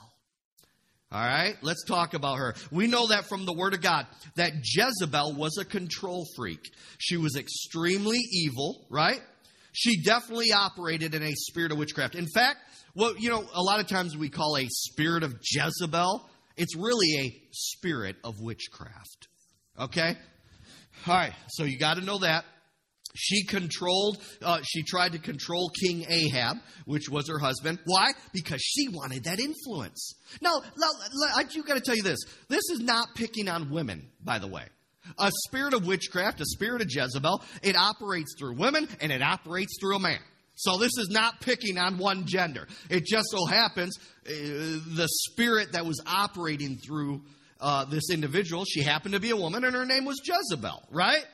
All 1.11 1.25
right, 1.25 1.57
let's 1.63 1.85
talk 1.85 2.13
about 2.13 2.37
her. 2.37 2.55
We 2.71 2.87
know 2.87 3.07
that 3.09 3.25
from 3.25 3.47
the 3.47 3.55
Word 3.55 3.73
of 3.73 3.81
God 3.81 4.07
that 4.37 4.53
Jezebel 4.63 5.33
was 5.33 5.57
a 5.59 5.65
control 5.65 6.27
freak. 6.37 6.61
She 6.99 7.17
was 7.17 7.35
extremely 7.35 8.19
evil, 8.19 8.85
right? 8.91 9.23
She 9.79 10.03
definitely 10.03 10.53
operated 10.53 11.15
in 11.15 11.23
a 11.23 11.33
spirit 11.35 11.71
of 11.71 11.79
witchcraft. 11.79 12.17
In 12.17 12.27
fact, 12.27 12.59
what 12.95 13.21
you 13.21 13.31
know, 13.31 13.45
a 13.55 13.63
lot 13.63 13.79
of 13.79 13.87
times 13.87 14.17
we 14.17 14.29
call 14.29 14.57
a 14.57 14.67
spirit 14.69 15.23
of 15.23 15.37
Jezebel, 15.41 16.29
it's 16.57 16.75
really 16.75 17.17
a 17.21 17.43
spirit 17.53 18.17
of 18.25 18.41
witchcraft. 18.41 19.29
Okay? 19.79 20.17
All 21.07 21.15
right, 21.15 21.33
so 21.51 21.63
you 21.63 21.79
got 21.79 21.95
to 21.95 22.01
know 22.05 22.19
that. 22.19 22.45
She 23.15 23.45
controlled, 23.45 24.19
uh, 24.43 24.61
she 24.65 24.83
tried 24.83 25.13
to 25.13 25.19
control 25.21 25.71
King 25.81 26.05
Ahab, 26.09 26.57
which 26.85 27.09
was 27.09 27.29
her 27.29 27.39
husband. 27.39 27.79
Why? 27.85 28.11
Because 28.33 28.61
she 28.61 28.89
wanted 28.89 29.25
that 29.25 29.39
influence. 29.39 30.15
Now, 30.41 30.61
I 31.37 31.45
you 31.53 31.63
got 31.63 31.75
to 31.75 31.81
tell 31.81 31.97
you 31.97 32.03
this. 32.03 32.19
This 32.49 32.69
is 32.71 32.81
not 32.81 33.15
picking 33.15 33.49
on 33.49 33.71
women, 33.71 34.11
by 34.23 34.41
the 34.41 34.49
way. 34.49 34.65
A 35.19 35.31
spirit 35.47 35.75
of 35.75 35.87
witchcraft, 35.87 36.41
a 36.41 36.47
spirit 36.47 36.83
of 36.83 36.89
Jezebel, 36.91 37.43
it 37.63 37.77
operates 37.77 38.35
through 38.39 38.55
women 38.55 38.89
and 39.01 39.13
it 39.13 39.23
operates 39.23 39.79
through 39.81 39.97
a 39.97 40.01
man. 40.01 40.21
So 40.55 40.77
this 40.77 40.93
is 40.99 41.09
not 41.09 41.41
picking 41.41 41.79
on 41.79 41.99
one 41.99 42.27
gender. 42.27 42.67
It 42.91 43.07
just 43.07 43.29
so 43.31 43.47
happens 43.47 43.97
uh, 44.27 44.31
the 44.31 45.07
spirit 45.09 45.73
that 45.73 45.87
was 45.87 46.03
operating 46.05 46.79
through 46.79 47.23
uh, 47.61 47.85
this 47.85 48.11
individual, 48.11 48.65
she 48.65 48.83
happened 48.83 49.15
to 49.15 49.21
be 49.21 49.31
a 49.31 49.37
woman, 49.37 49.65
and 49.65 49.75
her 49.75 49.85
name 49.85 50.05
was 50.05 50.21
Jezebel, 50.25 50.83
right? 50.91 51.25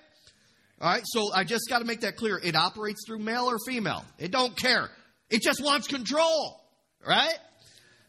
All 0.81 0.91
right, 0.91 1.03
so 1.05 1.33
I 1.33 1.45
just 1.45 1.69
got 1.69 1.79
to 1.79 1.85
make 1.85 2.01
that 2.01 2.17
clear. 2.17 2.39
It 2.43 2.57
operates 2.57 3.05
through 3.07 3.21
male 3.21 3.45
or 3.45 3.59
female. 3.67 4.05
It 4.19 4.31
don't 4.31 4.57
care. 4.57 4.91
It 5.31 5.43
just 5.43 5.63
wants 5.63 5.87
control, 5.87 6.61
right? 7.07 7.39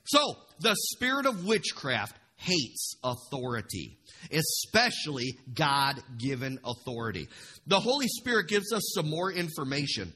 So 0.05 0.20
the 0.59 0.76
spirit 0.93 1.26
of 1.26 1.45
witchcraft 1.45 2.16
hates 2.38 2.95
authority, 3.03 3.97
especially 4.31 5.38
God 5.53 6.01
given 6.17 6.59
authority. 6.63 7.27
The 7.67 7.79
Holy 7.79 8.07
Spirit 8.07 8.47
gives 8.47 8.71
us 8.73 8.93
some 8.93 9.09
more 9.09 9.31
information 9.31 10.13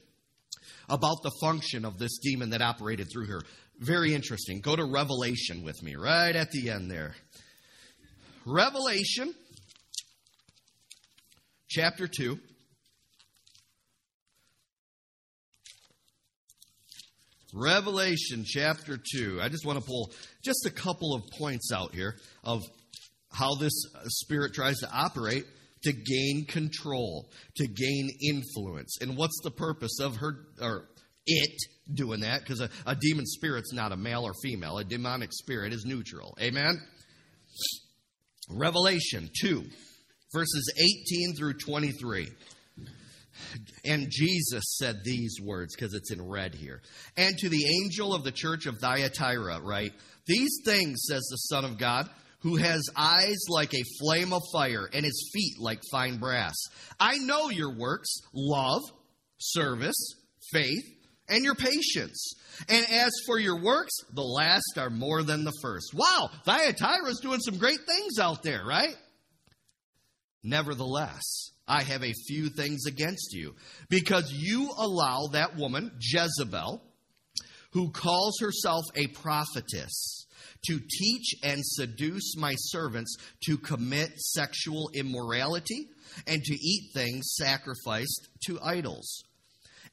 about 0.88 1.22
the 1.22 1.32
function 1.40 1.84
of 1.84 1.98
this 1.98 2.18
demon 2.18 2.50
that 2.50 2.62
operated 2.62 3.08
through 3.12 3.26
her. 3.26 3.40
Very 3.78 4.14
interesting. 4.14 4.60
Go 4.60 4.76
to 4.76 4.84
Revelation 4.84 5.64
with 5.64 5.82
me, 5.82 5.94
right 5.96 6.34
at 6.36 6.50
the 6.50 6.70
end 6.70 6.90
there. 6.90 7.14
Revelation 8.44 9.34
chapter 11.68 12.06
2. 12.06 12.38
Revelation 17.54 18.44
chapter 18.44 18.98
2. 18.98 19.40
I 19.42 19.48
just 19.48 19.64
want 19.64 19.78
to 19.78 19.84
pull 19.84 20.12
just 20.42 20.66
a 20.66 20.70
couple 20.70 21.14
of 21.14 21.22
points 21.38 21.72
out 21.72 21.94
here 21.94 22.16
of 22.44 22.62
how 23.32 23.54
this 23.54 23.72
uh, 23.94 24.00
spirit 24.06 24.54
tries 24.54 24.78
to 24.78 24.88
operate 24.92 25.44
to 25.82 25.92
gain 25.92 26.44
control, 26.46 27.30
to 27.56 27.66
gain 27.66 28.10
influence. 28.28 28.98
And 29.00 29.16
what's 29.16 29.40
the 29.42 29.50
purpose 29.50 29.98
of 30.00 30.16
her 30.16 30.46
or 30.60 30.88
it 31.26 31.62
doing 31.92 32.20
that? 32.20 32.40
Because 32.40 32.60
a, 32.60 32.68
a 32.86 32.94
demon 32.94 33.26
spirit's 33.26 33.72
not 33.72 33.92
a 33.92 33.96
male 33.96 34.24
or 34.24 34.32
female. 34.42 34.78
A 34.78 34.84
demonic 34.84 35.32
spirit 35.32 35.72
is 35.72 35.84
neutral. 35.84 36.36
Amen? 36.40 36.80
Revelation 38.50 39.30
2, 39.40 39.64
verses 40.32 40.72
18 40.76 41.36
through 41.36 41.54
23. 41.54 42.28
And 43.84 44.08
Jesus 44.10 44.64
said 44.78 45.00
these 45.04 45.38
words 45.42 45.74
because 45.74 45.94
it's 45.94 46.12
in 46.12 46.26
red 46.26 46.54
here. 46.54 46.82
And 47.16 47.36
to 47.38 47.48
the 47.48 47.64
angel 47.82 48.14
of 48.14 48.24
the 48.24 48.32
church 48.32 48.66
of 48.66 48.78
Thyatira, 48.78 49.60
right? 49.60 49.92
These 50.26 50.60
things, 50.64 51.04
says 51.08 51.26
the 51.30 51.36
Son 51.36 51.64
of 51.64 51.78
God, 51.78 52.08
who 52.40 52.56
has 52.56 52.88
eyes 52.96 53.38
like 53.48 53.74
a 53.74 53.84
flame 54.00 54.32
of 54.32 54.42
fire 54.52 54.88
and 54.92 55.04
his 55.04 55.30
feet 55.32 55.58
like 55.58 55.80
fine 55.90 56.18
brass. 56.18 56.56
I 56.98 57.18
know 57.18 57.50
your 57.50 57.76
works, 57.76 58.20
love, 58.34 58.82
service, 59.38 60.14
faith, 60.52 60.84
and 61.28 61.44
your 61.44 61.54
patience. 61.54 62.34
And 62.68 62.86
as 62.90 63.12
for 63.26 63.38
your 63.38 63.62
works, 63.62 63.92
the 64.12 64.22
last 64.22 64.76
are 64.76 64.90
more 64.90 65.22
than 65.22 65.44
the 65.44 65.52
first. 65.62 65.94
Wow, 65.94 66.30
Thyatira 66.44 67.08
is 67.08 67.20
doing 67.20 67.40
some 67.40 67.58
great 67.58 67.80
things 67.86 68.18
out 68.18 68.42
there, 68.42 68.64
right? 68.66 68.96
Nevertheless, 70.42 71.50
I 71.70 71.84
have 71.84 72.02
a 72.02 72.12
few 72.26 72.48
things 72.48 72.86
against 72.86 73.32
you, 73.32 73.54
because 73.88 74.32
you 74.32 74.72
allow 74.76 75.28
that 75.32 75.56
woman, 75.56 75.92
Jezebel, 76.00 76.82
who 77.70 77.92
calls 77.92 78.40
herself 78.40 78.84
a 78.96 79.06
prophetess, 79.06 80.26
to 80.66 80.80
teach 80.80 81.34
and 81.42 81.60
seduce 81.62 82.36
my 82.36 82.54
servants 82.56 83.16
to 83.46 83.56
commit 83.56 84.18
sexual 84.18 84.90
immorality 84.92 85.86
and 86.26 86.42
to 86.42 86.54
eat 86.54 86.90
things 86.92 87.34
sacrificed 87.36 88.28
to 88.46 88.60
idols. 88.60 89.22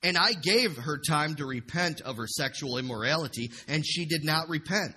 And 0.04 0.18
I 0.18 0.34
gave 0.34 0.76
her 0.78 1.00
time 1.08 1.36
to 1.36 1.46
repent 1.46 2.02
of 2.02 2.18
her 2.18 2.28
sexual 2.28 2.80
immorality, 2.80 3.52
and 3.68 3.86
she 3.86 4.06
did 4.06 4.26
not 4.26 4.50
repent. 4.50 4.96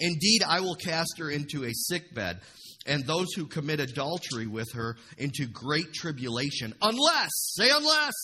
Indeed, 0.00 0.42
I 0.46 0.60
will 0.60 0.74
cast 0.74 1.18
her 1.18 1.30
into 1.30 1.64
a 1.64 1.72
sick 1.72 2.14
bed 2.14 2.40
and 2.86 3.04
those 3.04 3.32
who 3.34 3.46
commit 3.46 3.80
adultery 3.80 4.46
with 4.46 4.72
her 4.74 4.96
into 5.18 5.46
great 5.46 5.92
tribulation, 5.92 6.74
unless, 6.80 7.30
say, 7.54 7.68
unless 7.70 8.14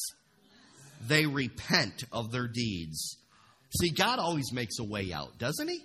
they 1.06 1.26
repent 1.26 2.04
of 2.12 2.30
their 2.30 2.48
deeds. 2.48 3.18
See, 3.80 3.90
God 3.90 4.18
always 4.18 4.52
makes 4.52 4.78
a 4.78 4.84
way 4.84 5.12
out, 5.12 5.38
doesn't 5.38 5.68
He? 5.68 5.80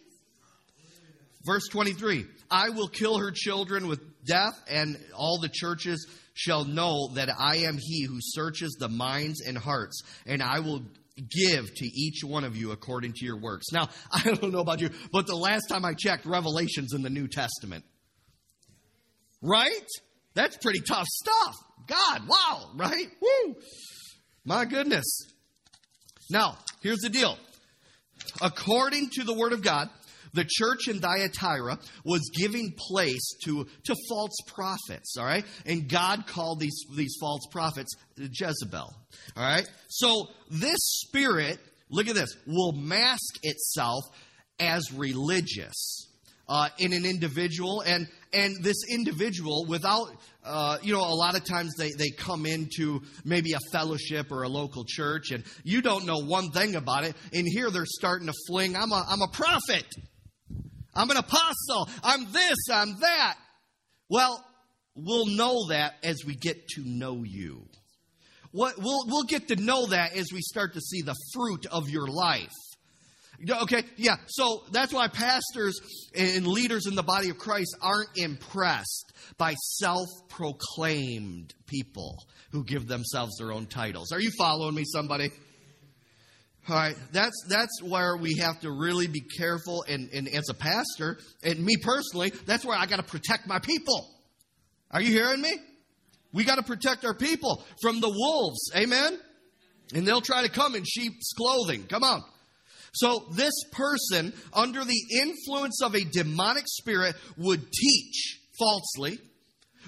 Verse 1.45 1.67
23 1.69 2.25
I 2.51 2.69
will 2.69 2.87
kill 2.87 3.17
her 3.17 3.31
children 3.31 3.87
with 3.87 4.01
death, 4.25 4.53
and 4.69 4.97
all 5.15 5.39
the 5.39 5.49
churches 5.49 6.07
shall 6.33 6.65
know 6.65 7.09
that 7.15 7.29
I 7.37 7.57
am 7.57 7.77
He 7.79 8.03
who 8.03 8.17
searches 8.19 8.77
the 8.79 8.89
minds 8.89 9.41
and 9.41 9.57
hearts, 9.57 10.01
and 10.25 10.43
I 10.43 10.59
will 10.59 10.81
give 11.17 11.73
to 11.73 11.85
each 11.85 12.23
one 12.23 12.43
of 12.43 12.55
you 12.55 12.71
according 12.71 13.13
to 13.13 13.25
your 13.25 13.39
works. 13.39 13.71
Now, 13.71 13.89
I 14.11 14.21
don't 14.23 14.51
know 14.51 14.59
about 14.59 14.81
you, 14.81 14.89
but 15.11 15.25
the 15.25 15.35
last 15.35 15.67
time 15.67 15.85
I 15.85 15.93
checked, 15.93 16.25
Revelation's 16.25 16.93
in 16.93 17.01
the 17.01 17.09
New 17.09 17.27
Testament. 17.27 17.83
Right? 19.41 19.87
That's 20.33 20.57
pretty 20.57 20.81
tough 20.81 21.07
stuff. 21.07 21.55
God, 21.87 22.27
wow, 22.27 22.69
right? 22.75 23.07
Woo! 23.21 23.55
My 24.45 24.65
goodness. 24.65 25.05
Now, 26.29 26.57
here's 26.81 26.99
the 26.99 27.09
deal. 27.09 27.37
According 28.41 29.09
to 29.13 29.23
the 29.23 29.33
Word 29.33 29.53
of 29.53 29.61
God, 29.61 29.89
the 30.33 30.45
church 30.47 30.87
in 30.87 30.99
Thyatira 30.99 31.79
was 32.03 32.29
giving 32.35 32.73
place 32.77 33.35
to, 33.45 33.65
to 33.85 33.95
false 34.09 34.35
prophets, 34.47 35.15
all 35.17 35.25
right? 35.25 35.45
And 35.65 35.89
God 35.89 36.27
called 36.27 36.59
these, 36.59 36.79
these 36.95 37.15
false 37.19 37.47
prophets 37.51 37.95
Jezebel, 38.17 38.93
all 39.35 39.43
right? 39.43 39.67
So 39.87 40.27
this 40.51 40.79
spirit, 40.81 41.59
look 41.89 42.07
at 42.07 42.15
this, 42.15 42.35
will 42.45 42.73
mask 42.73 43.39
itself 43.43 44.03
as 44.59 44.91
religious 44.93 46.07
uh, 46.49 46.69
in 46.77 46.93
an 46.93 47.05
individual, 47.05 47.81
and 47.81 48.07
and 48.33 48.63
this 48.63 48.77
individual, 48.89 49.65
without 49.67 50.07
uh, 50.43 50.77
you 50.81 50.93
know, 50.93 51.01
a 51.01 51.13
lot 51.13 51.35
of 51.35 51.43
times 51.43 51.75
they 51.77 51.91
they 51.91 52.09
come 52.09 52.45
into 52.45 53.01
maybe 53.25 53.53
a 53.53 53.59
fellowship 53.71 54.31
or 54.31 54.43
a 54.43 54.49
local 54.49 54.85
church, 54.87 55.31
and 55.31 55.43
you 55.63 55.81
don't 55.81 56.05
know 56.05 56.19
one 56.19 56.51
thing 56.51 56.75
about 56.75 57.03
it. 57.03 57.15
And 57.33 57.45
here 57.47 57.69
they're 57.69 57.85
starting 57.85 58.27
to 58.27 58.33
fling, 58.47 58.75
"I'm 58.75 58.91
a 58.91 59.05
I'm 59.07 59.21
a 59.21 59.27
prophet, 59.27 59.85
I'm 60.95 61.09
an 61.09 61.17
apostle, 61.17 61.89
I'm 62.03 62.31
this, 62.31 62.57
I'm 62.71 62.99
that." 62.99 63.35
Well, 64.09 64.43
we'll 64.95 65.25
know 65.25 65.67
that 65.69 65.95
as 66.03 66.23
we 66.25 66.35
get 66.35 66.67
to 66.75 66.83
know 66.85 67.23
you. 67.23 67.67
What, 68.51 68.77
we'll, 68.77 69.05
we'll 69.05 69.23
get 69.23 69.49
to 69.49 69.55
know 69.57 69.87
that 69.87 70.15
as 70.15 70.31
we 70.31 70.41
start 70.41 70.73
to 70.73 70.81
see 70.81 71.01
the 71.01 71.15
fruit 71.33 71.65
of 71.67 71.89
your 71.89 72.07
life. 72.07 72.49
Okay, 73.49 73.83
yeah. 73.97 74.15
So 74.27 74.63
that's 74.71 74.91
why 74.91 75.07
pastors 75.07 75.79
and 76.15 76.47
leaders 76.47 76.87
in 76.87 76.95
the 76.95 77.03
body 77.03 77.29
of 77.29 77.37
Christ 77.37 77.77
aren't 77.81 78.09
impressed 78.15 79.13
by 79.37 79.53
self 79.53 80.07
proclaimed 80.29 81.53
people 81.67 82.17
who 82.51 82.63
give 82.63 82.87
themselves 82.87 83.37
their 83.37 83.51
own 83.51 83.67
titles. 83.67 84.11
Are 84.11 84.19
you 84.19 84.31
following 84.37 84.73
me, 84.73 84.83
somebody? 84.85 85.29
All 86.69 86.75
right, 86.75 86.95
that's 87.13 87.45
that's 87.47 87.81
where 87.81 88.17
we 88.17 88.37
have 88.37 88.59
to 88.61 88.71
really 88.71 89.07
be 89.07 89.21
careful. 89.21 89.85
And, 89.87 90.09
and 90.11 90.27
as 90.27 90.49
a 90.49 90.53
pastor, 90.53 91.17
and 91.43 91.63
me 91.63 91.77
personally, 91.77 92.33
that's 92.45 92.65
where 92.65 92.77
I 92.77 92.87
got 92.87 92.97
to 92.97 93.03
protect 93.03 93.47
my 93.47 93.59
people. 93.59 94.09
Are 94.91 95.01
you 95.01 95.11
hearing 95.11 95.41
me? 95.41 95.53
We 96.33 96.43
got 96.43 96.55
to 96.55 96.63
protect 96.63 97.05
our 97.05 97.13
people 97.13 97.63
from 97.81 98.01
the 98.01 98.09
wolves. 98.09 98.71
Amen. 98.75 99.17
And 99.93 100.05
they'll 100.05 100.21
try 100.21 100.41
to 100.41 100.49
come 100.49 100.75
in 100.75 100.83
sheep's 100.83 101.31
clothing. 101.33 101.85
Come 101.87 102.03
on. 102.03 102.23
So, 102.97 103.27
this 103.31 103.53
person, 103.71 104.33
under 104.53 104.83
the 104.83 105.01
influence 105.21 105.83
of 105.83 105.93
a 105.93 106.03
demonic 106.03 106.63
spirit, 106.65 107.15
would 107.37 107.71
teach 107.71 108.39
falsely, 108.57 109.19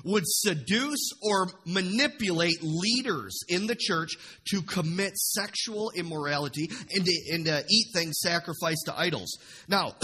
would 0.03 0.25
seduce 0.27 1.09
or 1.23 1.47
manipulate 1.65 2.61
leaders 2.61 3.39
in 3.47 3.65
the 3.65 3.75
church 3.75 4.11
to 4.51 4.61
commit 4.61 5.17
sexual 5.17 5.91
immorality 5.95 6.69
and 6.91 7.03
to, 7.03 7.33
and 7.33 7.45
to 7.45 7.63
eat 7.67 7.87
things 7.95 8.19
sacrificed 8.19 8.83
to 8.85 8.97
idols. 8.97 9.39
Now, 9.67 9.95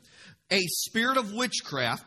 a 0.50 0.60
spirit 0.62 1.18
of 1.18 1.34
witchcraft 1.34 2.02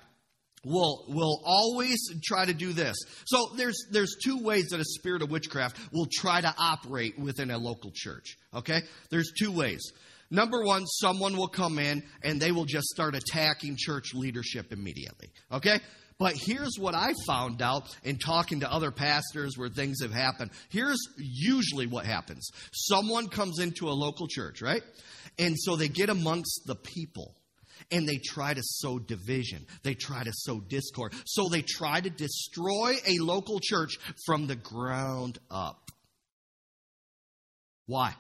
will 0.66 1.05
will 1.08 1.39
always 1.45 1.99
try 2.24 2.45
to 2.45 2.53
do 2.53 2.74
this. 2.74 2.97
So 3.26 3.51
there's 3.55 3.86
there's 3.91 4.16
two 4.24 4.39
ways 4.39 4.70
that 4.70 4.80
a 4.80 4.86
spirit 4.86 5.22
of 5.22 5.30
witchcraft 5.30 5.78
will 5.93 6.08
try 6.12 6.41
to 6.41 6.53
operate 6.58 7.18
within 7.20 7.51
a 7.51 7.60
local 7.60 7.91
church. 7.93 8.38
Okay? 8.55 8.82
There's 9.12 9.32
two 9.38 9.51
ways. 9.51 9.91
Number 10.30 10.63
one, 10.63 10.86
someone 10.86 11.38
will 11.38 11.47
come 11.47 11.80
in 11.80 12.03
and 12.21 12.41
they 12.41 12.51
will 12.51 12.65
just 12.65 12.88
start 12.88 13.15
attacking 13.15 13.78
church 13.78 14.13
leadership 14.13 14.71
immediately. 14.71 15.30
Okay? 15.51 15.80
But 16.19 16.36
here's 16.36 16.78
what 16.80 16.95
I 16.95 17.13
found 17.28 17.61
out 17.61 17.84
in 18.03 18.17
talking 18.17 18.61
to 18.61 18.71
other 18.71 18.91
pastors 18.91 19.55
where 19.55 19.69
things 19.69 20.01
have 20.01 20.11
happened. 20.11 20.51
Here's 20.69 20.99
usually 21.17 21.86
what 21.86 22.05
happens 22.05 22.49
someone 22.73 23.28
comes 23.28 23.59
into 23.59 23.88
a 23.88 23.91
local 23.91 24.28
church, 24.28 24.61
right? 24.61 24.82
And 25.38 25.55
so 25.57 25.75
they 25.75 25.88
get 25.88 26.09
amongst 26.09 26.63
the 26.65 26.75
people 26.75 27.36
and 27.91 28.07
they 28.07 28.17
try 28.17 28.53
to 28.53 28.61
sow 28.63 28.97
division. 28.97 29.65
They 29.84 29.93
try 29.93 30.23
to 30.23 30.32
sow 30.34 30.59
discord. 30.59 31.13
So 31.25 31.47
they 31.49 31.61
try 31.61 32.01
to 32.01 32.09
destroy 32.09 32.95
a 33.05 33.19
local 33.19 33.59
church 33.61 33.97
from 34.25 34.47
the 34.47 34.55
ground 34.55 35.38
up. 35.51 35.91
Why? 37.86 38.15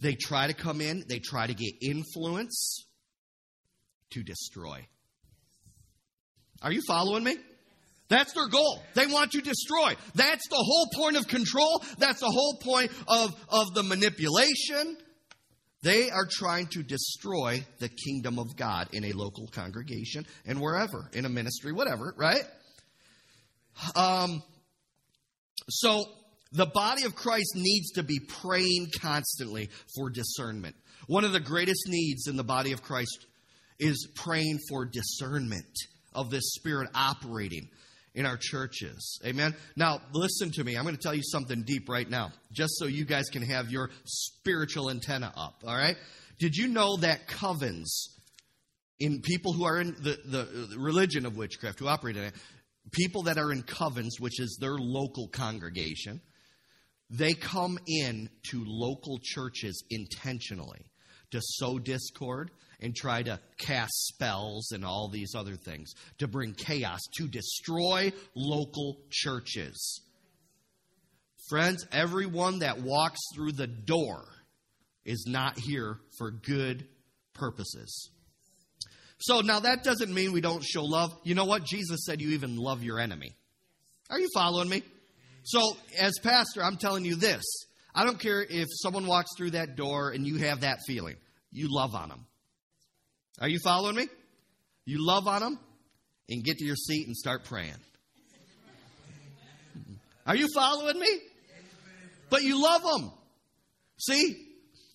They 0.00 0.14
try 0.14 0.46
to 0.46 0.54
come 0.54 0.80
in, 0.80 1.04
they 1.08 1.18
try 1.18 1.46
to 1.46 1.54
get 1.54 1.72
influence 1.80 2.86
to 4.10 4.22
destroy. 4.22 4.86
Are 6.62 6.72
you 6.72 6.80
following 6.86 7.24
me? 7.24 7.36
That's 8.08 8.32
their 8.34 8.48
goal. 8.48 8.82
They 8.94 9.06
want 9.06 9.32
to 9.32 9.40
destroy. 9.40 9.94
That's 10.14 10.46
the 10.48 10.56
whole 10.56 10.86
point 10.94 11.16
of 11.16 11.26
control. 11.28 11.82
That's 11.98 12.20
the 12.20 12.30
whole 12.30 12.58
point 12.62 12.92
of, 13.08 13.34
of 13.48 13.74
the 13.74 13.82
manipulation. 13.82 14.98
They 15.82 16.10
are 16.10 16.28
trying 16.30 16.66
to 16.68 16.82
destroy 16.82 17.64
the 17.80 17.88
kingdom 17.88 18.38
of 18.38 18.54
God 18.56 18.88
in 18.92 19.04
a 19.04 19.12
local 19.12 19.48
congregation 19.48 20.26
and 20.46 20.60
wherever, 20.60 21.08
in 21.12 21.24
a 21.24 21.28
ministry, 21.28 21.72
whatever, 21.72 22.14
right? 22.16 22.44
Um, 23.96 24.42
so 25.68 26.04
the 26.52 26.66
body 26.66 27.04
of 27.04 27.14
Christ 27.14 27.52
needs 27.54 27.92
to 27.92 28.02
be 28.02 28.20
praying 28.20 28.88
constantly 29.00 29.70
for 29.96 30.10
discernment. 30.10 30.76
One 31.06 31.24
of 31.24 31.32
the 31.32 31.40
greatest 31.40 31.84
needs 31.88 32.26
in 32.26 32.36
the 32.36 32.44
body 32.44 32.72
of 32.72 32.82
Christ 32.82 33.26
is 33.78 34.08
praying 34.14 34.58
for 34.68 34.84
discernment 34.84 35.74
of 36.14 36.30
this 36.30 36.54
spirit 36.54 36.88
operating 36.94 37.68
in 38.14 38.26
our 38.26 38.36
churches. 38.38 39.18
Amen. 39.24 39.54
Now, 39.76 40.00
listen 40.12 40.50
to 40.52 40.64
me. 40.64 40.76
I'm 40.76 40.84
going 40.84 40.96
to 40.96 41.02
tell 41.02 41.14
you 41.14 41.22
something 41.24 41.62
deep 41.62 41.88
right 41.88 42.08
now, 42.08 42.32
just 42.52 42.78
so 42.78 42.86
you 42.86 43.04
guys 43.04 43.24
can 43.30 43.42
have 43.42 43.70
your 43.70 43.90
spiritual 44.04 44.90
antenna 44.90 45.32
up. 45.36 45.62
All 45.66 45.74
right. 45.74 45.96
Did 46.38 46.54
you 46.54 46.68
know 46.68 46.96
that 46.98 47.26
covens 47.28 48.08
in 49.00 49.20
people 49.22 49.52
who 49.52 49.64
are 49.64 49.80
in 49.80 49.96
the, 50.00 50.18
the, 50.24 50.78
religion 50.78 51.26
of 51.26 51.36
witchcraft, 51.36 51.78
who 51.78 51.88
operate 51.88 52.16
in 52.16 52.24
it, 52.24 52.34
people 52.92 53.22
that 53.24 53.38
are 53.38 53.50
in 53.52 53.62
covens, 53.62 54.20
which 54.20 54.40
is 54.40 54.58
their 54.60 54.76
local 54.76 55.28
congregation, 55.28 56.20
they 57.12 57.34
come 57.34 57.78
in 57.86 58.30
to 58.50 58.64
local 58.66 59.20
churches 59.22 59.84
intentionally 59.90 60.86
to 61.30 61.40
sow 61.42 61.78
discord 61.78 62.50
and 62.80 62.96
try 62.96 63.22
to 63.22 63.38
cast 63.58 63.92
spells 64.08 64.72
and 64.72 64.84
all 64.84 65.08
these 65.08 65.34
other 65.34 65.54
things 65.54 65.92
to 66.18 66.26
bring 66.26 66.54
chaos, 66.54 67.00
to 67.18 67.28
destroy 67.28 68.12
local 68.34 68.96
churches. 69.10 70.00
Friends, 71.48 71.86
everyone 71.92 72.60
that 72.60 72.80
walks 72.80 73.20
through 73.34 73.52
the 73.52 73.66
door 73.66 74.24
is 75.04 75.26
not 75.28 75.58
here 75.58 75.98
for 76.16 76.30
good 76.30 76.86
purposes. 77.34 78.10
So 79.18 79.40
now 79.40 79.60
that 79.60 79.84
doesn't 79.84 80.12
mean 80.12 80.32
we 80.32 80.40
don't 80.40 80.64
show 80.64 80.84
love. 80.84 81.14
You 81.24 81.34
know 81.34 81.44
what? 81.44 81.64
Jesus 81.64 82.04
said 82.06 82.20
you 82.20 82.30
even 82.30 82.56
love 82.56 82.82
your 82.82 82.98
enemy. 82.98 83.36
Are 84.10 84.18
you 84.18 84.28
following 84.34 84.68
me? 84.68 84.82
So, 85.44 85.76
as 85.98 86.12
pastor, 86.22 86.62
I'm 86.62 86.76
telling 86.76 87.04
you 87.04 87.16
this. 87.16 87.42
I 87.94 88.04
don't 88.04 88.18
care 88.18 88.42
if 88.48 88.68
someone 88.70 89.06
walks 89.06 89.30
through 89.36 89.50
that 89.50 89.76
door 89.76 90.10
and 90.10 90.26
you 90.26 90.36
have 90.36 90.60
that 90.60 90.78
feeling. 90.86 91.16
You 91.50 91.68
love 91.70 91.94
on 91.94 92.08
them. 92.08 92.26
Are 93.40 93.48
you 93.48 93.58
following 93.62 93.96
me? 93.96 94.06
You 94.84 95.04
love 95.06 95.28
on 95.28 95.42
them 95.42 95.58
and 96.28 96.42
get 96.42 96.58
to 96.58 96.64
your 96.64 96.76
seat 96.76 97.06
and 97.06 97.16
start 97.16 97.44
praying. 97.44 97.74
Are 100.26 100.36
you 100.36 100.48
following 100.54 100.98
me? 100.98 101.18
But 102.30 102.42
you 102.44 102.62
love 102.62 102.82
them. 102.82 103.12
See? 103.98 104.48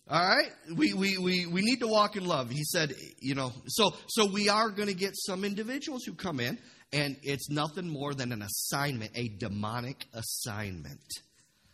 All 0.10 0.20
right? 0.20 0.52
We, 0.76 0.94
we, 0.94 1.18
we, 1.18 1.46
we 1.46 1.62
need 1.62 1.82
to 1.82 1.88
walk 1.88 2.16
in 2.16 2.26
love. 2.26 2.50
He 2.50 2.64
said, 2.64 2.94
you 3.20 3.36
know, 3.36 3.52
so, 3.68 3.92
so 4.08 4.26
we 4.26 4.50
are 4.50 4.70
going 4.70 4.88
to 4.88 4.96
get 4.96 5.12
some 5.14 5.44
individuals 5.44 6.04
who 6.06 6.14
come 6.14 6.40
in, 6.40 6.58
and 6.94 7.18
it's 7.24 7.50
nothing 7.50 7.90
more 7.90 8.14
than 8.14 8.32
an 8.32 8.42
assignment, 8.42 9.12
a 9.16 9.28
demonic 9.28 10.06
assignment. 10.14 11.02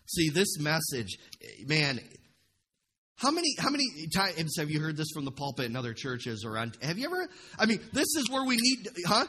See, 0.07 0.29
this 0.29 0.59
message, 0.59 1.17
man, 1.65 1.99
how 3.15 3.31
many 3.31 3.55
how 3.57 3.69
many 3.69 3.85
times 4.13 4.55
have 4.57 4.69
you 4.69 4.79
heard 4.79 4.97
this 4.97 5.11
from 5.13 5.25
the 5.25 5.31
pulpit 5.31 5.65
in 5.65 5.75
other 5.75 5.93
churches 5.93 6.43
or 6.45 6.57
on 6.57 6.73
have 6.81 6.97
you 6.97 7.05
ever 7.05 7.27
I 7.57 7.65
mean 7.65 7.79
this 7.93 8.15
is 8.17 8.29
where 8.29 8.45
we 8.45 8.57
need 8.57 8.87
huh? 9.07 9.25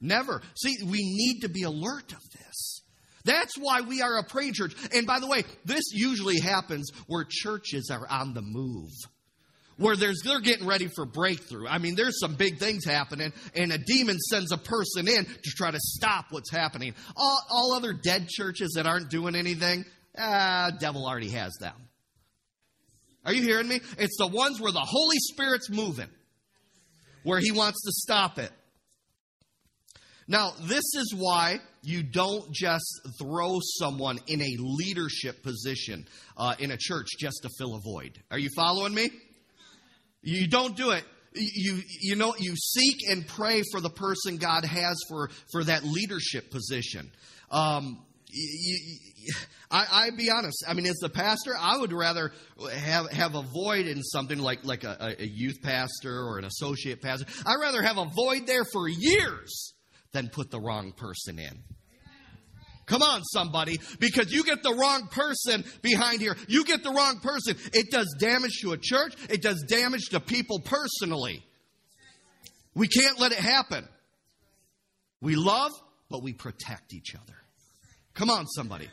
Never. 0.00 0.42
See, 0.56 0.74
we 0.84 0.98
need 0.98 1.42
to 1.42 1.48
be 1.48 1.62
alert 1.62 2.12
of 2.12 2.22
this. 2.32 2.82
That's 3.24 3.56
why 3.56 3.82
we 3.82 4.02
are 4.02 4.18
a 4.18 4.24
praying 4.24 4.54
church. 4.54 4.74
And 4.92 5.06
by 5.06 5.20
the 5.20 5.28
way, 5.28 5.44
this 5.64 5.84
usually 5.92 6.40
happens 6.40 6.90
where 7.06 7.24
churches 7.28 7.88
are 7.92 8.08
on 8.10 8.34
the 8.34 8.42
move. 8.42 8.90
Where 9.82 9.96
there's 9.96 10.20
they're 10.24 10.40
getting 10.40 10.64
ready 10.64 10.88
for 10.94 11.04
breakthrough. 11.04 11.66
I 11.66 11.78
mean, 11.78 11.96
there's 11.96 12.20
some 12.20 12.36
big 12.36 12.58
things 12.58 12.84
happening, 12.84 13.32
and 13.54 13.72
a 13.72 13.78
demon 13.78 14.16
sends 14.18 14.52
a 14.52 14.56
person 14.56 15.08
in 15.08 15.24
to 15.24 15.50
try 15.56 15.72
to 15.72 15.78
stop 15.80 16.26
what's 16.30 16.52
happening. 16.52 16.94
All, 17.16 17.38
all 17.50 17.72
other 17.72 17.92
dead 17.92 18.28
churches 18.28 18.74
that 18.76 18.86
aren't 18.86 19.10
doing 19.10 19.34
anything, 19.34 19.84
ah, 20.16 20.70
devil 20.78 21.04
already 21.04 21.30
has 21.30 21.52
them. 21.60 21.74
Are 23.24 23.32
you 23.32 23.42
hearing 23.42 23.66
me? 23.66 23.80
It's 23.98 24.16
the 24.18 24.28
ones 24.28 24.60
where 24.60 24.70
the 24.70 24.86
Holy 24.86 25.18
Spirit's 25.18 25.68
moving, 25.68 26.08
where 27.24 27.40
He 27.40 27.50
wants 27.50 27.82
to 27.82 27.90
stop 27.92 28.38
it. 28.38 28.52
Now, 30.28 30.52
this 30.62 30.94
is 30.94 31.12
why 31.16 31.58
you 31.82 32.04
don't 32.04 32.52
just 32.54 33.00
throw 33.20 33.58
someone 33.80 34.20
in 34.28 34.40
a 34.40 34.56
leadership 34.60 35.42
position 35.42 36.06
uh, 36.36 36.54
in 36.60 36.70
a 36.70 36.76
church 36.78 37.08
just 37.18 37.40
to 37.42 37.50
fill 37.58 37.74
a 37.74 37.80
void. 37.80 38.22
Are 38.30 38.38
you 38.38 38.48
following 38.54 38.94
me? 38.94 39.10
You 40.22 40.46
don't 40.46 40.76
do 40.76 40.90
it. 40.90 41.04
You, 41.34 41.80
you 42.00 42.16
know, 42.16 42.34
you 42.38 42.54
seek 42.56 43.08
and 43.08 43.26
pray 43.26 43.62
for 43.72 43.80
the 43.80 43.90
person 43.90 44.36
God 44.36 44.64
has 44.64 45.00
for, 45.08 45.30
for 45.50 45.64
that 45.64 45.82
leadership 45.82 46.50
position. 46.50 47.10
Um, 47.50 48.04
you, 48.30 48.98
I, 49.70 49.86
I 49.90 50.10
be 50.10 50.30
honest. 50.30 50.64
I 50.68 50.74
mean, 50.74 50.86
as 50.86 50.96
the 50.96 51.08
pastor, 51.08 51.54
I 51.58 51.78
would 51.78 51.92
rather 51.92 52.32
have 52.72 53.10
have 53.10 53.34
a 53.34 53.42
void 53.42 53.86
in 53.86 54.02
something 54.02 54.38
like 54.38 54.64
like 54.64 54.84
a, 54.84 55.16
a 55.18 55.24
youth 55.24 55.62
pastor 55.62 56.22
or 56.24 56.38
an 56.38 56.44
associate 56.44 57.00
pastor. 57.00 57.26
I'd 57.46 57.60
rather 57.60 57.82
have 57.82 57.98
a 57.98 58.06
void 58.06 58.46
there 58.46 58.64
for 58.64 58.88
years 58.88 59.74
than 60.12 60.28
put 60.28 60.50
the 60.50 60.60
wrong 60.60 60.92
person 60.92 61.38
in. 61.38 61.62
Come 62.92 63.00
on, 63.00 63.24
somebody, 63.24 63.80
because 64.00 64.30
you 64.30 64.44
get 64.44 64.62
the 64.62 64.74
wrong 64.74 65.08
person 65.10 65.64
behind 65.80 66.20
here. 66.20 66.36
You 66.46 66.62
get 66.66 66.82
the 66.82 66.90
wrong 66.90 67.20
person. 67.20 67.56
It 67.72 67.90
does 67.90 68.14
damage 68.18 68.58
to 68.60 68.72
a 68.72 68.76
church. 68.76 69.14
It 69.30 69.40
does 69.40 69.64
damage 69.66 70.10
to 70.10 70.20
people 70.20 70.60
personally. 70.60 71.42
We 72.74 72.88
can't 72.88 73.18
let 73.18 73.32
it 73.32 73.38
happen. 73.38 73.88
We 75.22 75.36
love, 75.36 75.70
but 76.10 76.22
we 76.22 76.34
protect 76.34 76.92
each 76.92 77.14
other. 77.14 77.32
Come 78.12 78.28
on, 78.28 78.46
somebody. 78.46 78.90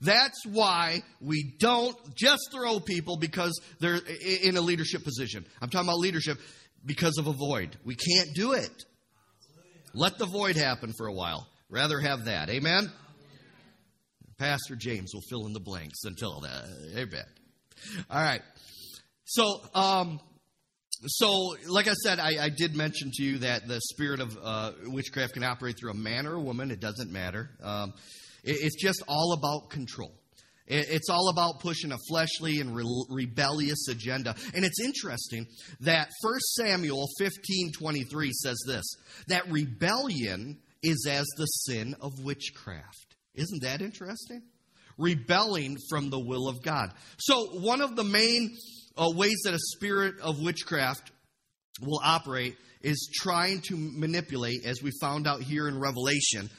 That's 0.00 0.44
why 0.44 1.02
we 1.20 1.54
don't 1.60 1.96
just 2.16 2.50
throw 2.50 2.80
people 2.80 3.18
because 3.18 3.60
they're 3.78 4.00
in 4.42 4.56
a 4.56 4.60
leadership 4.60 5.04
position. 5.04 5.46
I'm 5.62 5.68
talking 5.68 5.86
about 5.86 6.00
leadership 6.00 6.38
because 6.84 7.18
of 7.18 7.28
a 7.28 7.32
void. 7.32 7.76
We 7.84 7.94
can't 7.94 8.30
do 8.34 8.54
it. 8.54 8.84
Let 9.94 10.18
the 10.18 10.26
void 10.26 10.56
happen 10.56 10.92
for 10.98 11.06
a 11.06 11.12
while. 11.12 11.46
Rather 11.70 12.00
have 12.00 12.24
that. 12.24 12.50
Amen? 12.50 12.90
Pastor 14.38 14.76
James 14.76 15.12
will 15.12 15.22
fill 15.28 15.46
in 15.46 15.52
the 15.52 15.60
blanks 15.60 16.04
until 16.04 16.40
that. 16.40 16.64
Amen. 16.96 17.24
All 18.10 18.22
right. 18.22 18.42
So, 19.24 19.60
um, 19.74 20.20
so, 21.06 21.54
like 21.68 21.86
I 21.86 21.92
said, 21.92 22.18
I, 22.18 22.44
I, 22.44 22.48
did 22.48 22.74
mention 22.74 23.10
to 23.14 23.22
you 23.22 23.38
that 23.38 23.68
the 23.68 23.80
spirit 23.80 24.20
of 24.20 24.36
uh, 24.42 24.72
witchcraft 24.86 25.34
can 25.34 25.44
operate 25.44 25.76
through 25.78 25.92
a 25.92 25.96
man 25.96 26.26
or 26.26 26.34
a 26.34 26.40
woman. 26.40 26.70
It 26.70 26.80
doesn't 26.80 27.12
matter. 27.12 27.50
Um, 27.62 27.92
it's 28.42 28.80
just 28.80 29.02
all 29.06 29.32
about 29.32 29.70
control. 29.70 30.12
It's 30.70 31.08
all 31.08 31.30
about 31.30 31.60
pushing 31.60 31.92
a 31.92 31.98
fleshly 32.08 32.60
and 32.60 32.76
re- 32.76 33.04
rebellious 33.08 33.88
agenda. 33.88 34.34
And 34.54 34.64
it's 34.64 34.80
interesting 34.80 35.46
that 35.80 36.10
1 36.20 36.40
Samuel 36.56 37.06
15:23 37.20 38.30
says 38.32 38.62
this, 38.66 38.84
that 39.28 39.50
rebellion 39.50 40.58
is 40.82 41.06
as 41.08 41.26
the 41.36 41.46
sin 41.46 41.94
of 42.00 42.12
witchcraft. 42.22 43.07
Isn't 43.38 43.62
that 43.62 43.80
interesting? 43.80 44.42
Rebelling 44.98 45.76
from 45.88 46.10
the 46.10 46.18
will 46.18 46.48
of 46.48 46.62
God. 46.62 46.92
So, 47.18 47.60
one 47.60 47.80
of 47.80 47.94
the 47.94 48.04
main 48.04 48.56
uh, 48.96 49.10
ways 49.14 49.36
that 49.44 49.54
a 49.54 49.58
spirit 49.76 50.14
of 50.20 50.40
witchcraft 50.40 51.12
will 51.80 52.00
operate 52.02 52.56
is 52.82 53.10
trying 53.14 53.60
to 53.68 53.76
manipulate, 53.76 54.64
as 54.64 54.82
we 54.82 54.90
found 55.00 55.26
out 55.26 55.40
here 55.40 55.68
in 55.68 55.78
Revelation, 55.78 56.50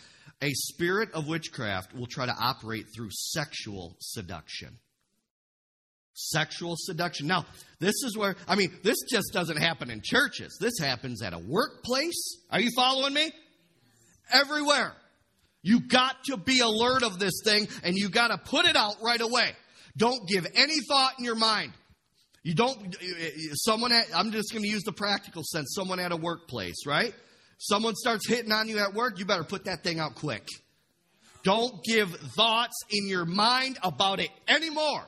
a 0.41 0.51
spirit 0.51 1.11
of 1.13 1.27
witchcraft 1.27 1.93
will 1.93 2.07
try 2.07 2.25
to 2.25 2.36
operate 2.39 2.86
through 2.95 3.09
sexual 3.11 3.97
seduction. 3.99 4.77
Sexual 6.13 6.75
seduction. 6.77 7.27
Now, 7.27 7.45
this 7.80 7.95
is 8.03 8.17
where, 8.17 8.36
I 8.47 8.55
mean, 8.55 8.71
this 8.84 8.97
just 9.09 9.32
doesn't 9.34 9.57
happen 9.57 9.89
in 9.89 10.01
churches. 10.03 10.57
This 10.59 10.77
happens 10.80 11.21
at 11.21 11.34
a 11.34 11.39
workplace. 11.39 12.38
Are 12.51 12.59
you 12.59 12.71
following 12.75 13.13
me? 13.13 13.32
Everywhere. 14.32 14.93
You 15.62 15.82
got 15.82 16.24
to 16.26 16.38
be 16.38 16.60
alert 16.60 17.03
of 17.03 17.20
this 17.20 17.41
thing 17.43 17.68
and 17.84 17.95
you 17.95 18.10
got 18.10 18.30
to 18.30 18.38
put 18.38 18.66
it 18.66 18.76
out 18.76 18.95
right 19.01 19.20
away. 19.20 19.51
Don't 19.97 20.28
give 20.28 20.47
any 20.55 20.80
thought 20.88 21.14
in 21.20 21.26
your 21.26 21.36
mind. 21.36 21.74
You 22.43 22.55
don't, 22.55 22.95
someone, 23.53 23.91
at, 23.91 24.05
I'm 24.16 24.32
just 24.32 24.51
going 24.53 24.64
to 24.64 24.70
use 24.70 24.84
the 24.84 24.93
practical 24.93 25.43
sense. 25.43 25.74
Someone 25.76 25.99
at 25.99 26.12
a 26.12 26.16
workplace, 26.16 26.86
right? 26.86 27.14
Someone 27.57 27.95
starts 27.95 28.28
hitting 28.28 28.53
on 28.53 28.70
you 28.70 28.80
at 28.80 28.93
work, 28.93 29.20
you 29.20 29.26
better 29.26 29.43
put 29.43 29.66
that 29.66 29.84
thing 29.84 29.99
out 29.99 30.16
quick. 30.16 30.47
Don't 31.43 31.84
give 31.84 32.10
thoughts 32.38 32.76
in 32.89 33.07
your 33.07 33.26
mind 33.26 33.78
about 33.84 34.20
it 34.20 34.30
anymore. 34.47 35.05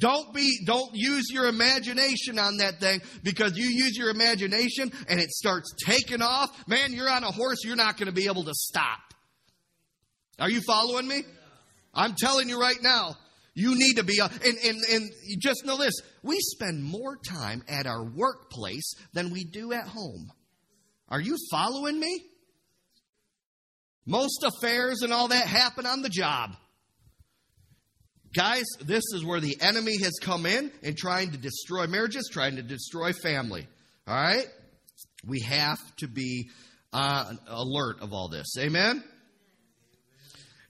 Don't 0.00 0.34
be, 0.34 0.58
don't 0.66 0.90
use 0.92 1.30
your 1.30 1.46
imagination 1.46 2.38
on 2.38 2.58
that 2.58 2.80
thing 2.80 3.00
because 3.22 3.56
you 3.56 3.66
use 3.66 3.96
your 3.96 4.10
imagination 4.10 4.92
and 5.08 5.20
it 5.20 5.30
starts 5.30 5.72
taking 5.86 6.20
off. 6.20 6.50
Man, 6.68 6.92
you're 6.92 7.08
on 7.08 7.22
a 7.22 7.30
horse, 7.30 7.64
you're 7.64 7.76
not 7.76 7.96
going 7.96 8.08
to 8.08 8.12
be 8.12 8.26
able 8.26 8.44
to 8.44 8.54
stop. 8.54 9.13
Are 10.38 10.50
you 10.50 10.60
following 10.66 11.06
me? 11.06 11.22
I'm 11.94 12.14
telling 12.14 12.48
you 12.48 12.60
right 12.60 12.82
now, 12.82 13.16
you 13.54 13.76
need 13.76 13.94
to 13.94 14.02
be, 14.02 14.20
uh, 14.20 14.28
and, 14.44 14.56
and, 14.64 14.78
and 14.92 15.10
just 15.40 15.64
know 15.64 15.76
this 15.78 15.94
we 16.22 16.38
spend 16.40 16.82
more 16.82 17.16
time 17.16 17.62
at 17.68 17.86
our 17.86 18.02
workplace 18.02 18.94
than 19.12 19.30
we 19.30 19.44
do 19.44 19.72
at 19.72 19.86
home. 19.86 20.32
Are 21.08 21.20
you 21.20 21.36
following 21.50 22.00
me? 22.00 22.24
Most 24.06 24.44
affairs 24.44 25.02
and 25.02 25.12
all 25.12 25.28
that 25.28 25.46
happen 25.46 25.86
on 25.86 26.02
the 26.02 26.08
job. 26.08 26.56
Guys, 28.34 28.64
this 28.80 29.04
is 29.14 29.24
where 29.24 29.40
the 29.40 29.56
enemy 29.60 29.96
has 30.02 30.14
come 30.20 30.44
in 30.44 30.72
and 30.82 30.96
trying 30.96 31.30
to 31.30 31.38
destroy 31.38 31.86
marriages, 31.86 32.28
trying 32.32 32.56
to 32.56 32.62
destroy 32.62 33.12
family. 33.12 33.66
All 34.08 34.14
right? 34.14 34.46
We 35.24 35.40
have 35.40 35.78
to 35.98 36.08
be 36.08 36.50
uh, 36.92 37.32
alert 37.46 38.00
of 38.00 38.12
all 38.12 38.28
this. 38.28 38.56
Amen? 38.58 39.04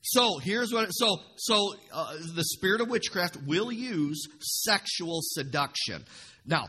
So 0.07 0.39
here's 0.39 0.71
what. 0.71 0.91
So 0.91 1.17
so 1.37 1.75
uh, 1.91 2.17
the 2.35 2.45
spirit 2.45 2.83
of 2.83 2.89
witchcraft 2.89 3.39
will 3.47 3.73
use 3.73 4.27
sexual 4.41 5.21
seduction. 5.23 6.05
Now, 6.45 6.67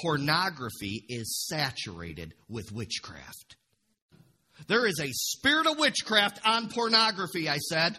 pornography 0.00 1.04
is 1.08 1.44
saturated 1.48 2.34
with 2.48 2.70
witchcraft. 2.70 3.56
There 4.68 4.86
is 4.86 5.00
a 5.00 5.08
spirit 5.10 5.66
of 5.66 5.76
witchcraft 5.78 6.40
on 6.44 6.68
pornography. 6.68 7.48
I 7.48 7.56
said. 7.56 7.98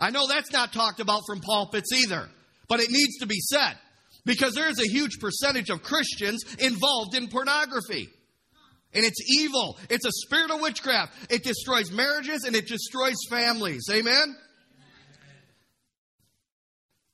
I 0.00 0.10
know 0.10 0.26
that's 0.26 0.50
not 0.50 0.72
talked 0.72 0.98
about 0.98 1.22
from 1.26 1.40
pulpits 1.40 1.92
either, 1.92 2.28
but 2.68 2.80
it 2.80 2.90
needs 2.90 3.18
to 3.18 3.26
be 3.26 3.38
said 3.38 3.78
because 4.24 4.54
there 4.54 4.68
is 4.68 4.80
a 4.80 4.90
huge 4.90 5.20
percentage 5.20 5.70
of 5.70 5.82
Christians 5.82 6.42
involved 6.58 7.14
in 7.14 7.28
pornography. 7.28 8.08
And 8.94 9.04
it's 9.04 9.20
evil. 9.40 9.78
It's 9.90 10.06
a 10.06 10.12
spirit 10.12 10.50
of 10.50 10.60
witchcraft. 10.60 11.12
It 11.30 11.42
destroys 11.42 11.90
marriages 11.90 12.44
and 12.44 12.54
it 12.54 12.68
destroys 12.68 13.16
families. 13.28 13.82
Amen? 13.90 14.36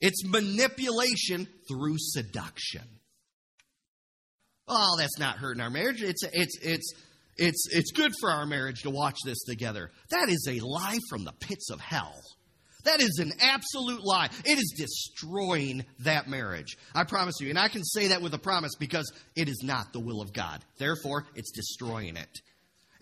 It's 0.01 0.25
manipulation 0.25 1.47
through 1.69 1.97
seduction. 1.99 2.83
Oh, 4.67 4.97
that's 4.99 5.19
not 5.19 5.37
hurting 5.37 5.61
our 5.61 5.71
marriage. 5.71 6.03
It's 6.03 6.23
it's 6.33 6.59
it's 6.63 6.95
it's 7.37 7.67
it's 7.73 7.93
good 7.93 8.13
for 8.21 8.31
our 8.31 8.47
marriage 8.47 8.83
to 8.83 8.91
watch 8.91 9.17
this 9.25 9.43
together. 9.45 9.91
That 10.11 10.29
is 10.29 10.47
a 10.49 10.61
lie 10.61 10.99
from 11.09 11.25
the 11.25 11.33
pits 11.33 11.71
of 11.71 11.81
hell. 11.81 12.23
That 12.85 13.01
is 13.01 13.19
an 13.19 13.33
absolute 13.41 14.03
lie. 14.03 14.29
It 14.45 14.59
is 14.59 14.75
destroying 14.77 15.85
that 16.01 16.29
marriage. 16.29 16.77
I 16.95 17.05
promise 17.05 17.41
you. 17.41 17.51
And 17.51 17.59
I 17.59 17.69
can 17.69 17.85
say 17.85 18.09
that 18.09 18.23
with 18.23 18.35
a 18.35 18.39
promise 18.39 18.73
because 18.79 19.13
it 19.37 19.49
is 19.49 19.63
not 19.63 19.93
the 19.93 20.01
will 20.01 20.21
of 20.21 20.33
God. 20.33 20.65
Therefore, 20.79 21.27
it's 21.35 21.53
destroying 21.53 22.17
it. 22.17 22.41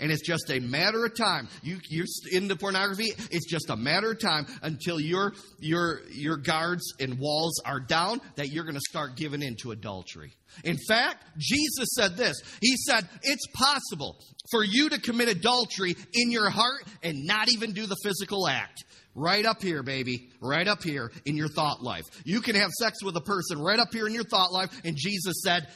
And 0.00 0.12
it's 0.12 0.26
just 0.26 0.50
a 0.50 0.60
matter 0.60 1.04
of 1.04 1.16
time. 1.16 1.48
You, 1.62 1.78
you're 1.88 2.06
into 2.30 2.56
pornography. 2.56 3.12
It's 3.30 3.50
just 3.50 3.68
a 3.70 3.76
matter 3.76 4.12
of 4.12 4.20
time 4.20 4.46
until 4.62 5.00
your 5.00 5.32
your 5.58 6.02
your 6.10 6.36
guards 6.36 6.92
and 7.00 7.18
walls 7.18 7.60
are 7.64 7.80
down 7.80 8.20
that 8.36 8.48
you're 8.48 8.64
going 8.64 8.74
to 8.74 8.80
start 8.88 9.16
giving 9.16 9.42
in 9.42 9.56
to 9.62 9.72
adultery. 9.72 10.32
In 10.64 10.76
fact, 10.88 11.24
Jesus 11.36 11.88
said 11.94 12.16
this. 12.16 12.36
He 12.60 12.76
said 12.76 13.08
it's 13.22 13.46
possible 13.54 14.16
for 14.50 14.64
you 14.64 14.88
to 14.90 15.00
commit 15.00 15.28
adultery 15.28 15.96
in 16.14 16.30
your 16.30 16.50
heart 16.50 16.84
and 17.02 17.26
not 17.26 17.52
even 17.52 17.72
do 17.72 17.86
the 17.86 17.96
physical 18.02 18.48
act. 18.48 18.84
Right 19.14 19.44
up 19.44 19.62
here, 19.62 19.82
baby. 19.82 20.30
Right 20.40 20.68
up 20.68 20.82
here 20.82 21.10
in 21.26 21.36
your 21.36 21.48
thought 21.48 21.82
life. 21.82 22.04
You 22.24 22.40
can 22.40 22.54
have 22.54 22.70
sex 22.70 23.02
with 23.02 23.16
a 23.16 23.20
person 23.20 23.60
right 23.60 23.78
up 23.78 23.92
here 23.92 24.06
in 24.06 24.14
your 24.14 24.24
thought 24.24 24.52
life, 24.52 24.70
and 24.84 24.96
Jesus 24.96 25.42
said, 25.42 25.66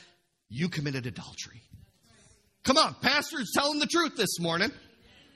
You 0.49 0.69
committed 0.69 1.07
adultery. 1.07 1.63
Come 2.65 2.79
on, 2.79 2.95
pastor's 3.01 3.51
telling 3.55 3.81
the 3.81 3.87
truth 3.87 4.17
this 4.17 4.39
morning. 4.39 4.71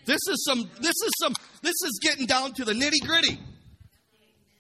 This 0.05 0.21
is 0.31 0.45
some, 0.45 0.71
this 0.81 0.95
is 0.95 1.11
some, 1.21 1.35
this 1.63 1.75
is 1.85 1.99
getting 2.03 2.27
down 2.27 2.53
to 2.55 2.65
the 2.65 2.73
nitty 2.73 3.05
gritty. 3.05 3.39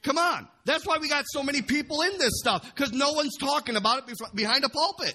Come 0.03 0.19
on. 0.19 0.49
That's 0.65 0.85
why 0.85 0.99
we 0.99 1.09
got 1.09 1.25
so 1.29 1.43
many 1.43 1.63
people 1.63 2.03
in 2.03 2.19
this 2.19 2.39
stuff, 2.39 2.65
because 2.75 2.93
no 2.93 3.13
one's 3.13 3.37
talking 3.37 3.77
about 3.77 4.09
it 4.09 4.17
behind 4.35 4.65
a 4.65 4.69
pulpit. 4.69 5.15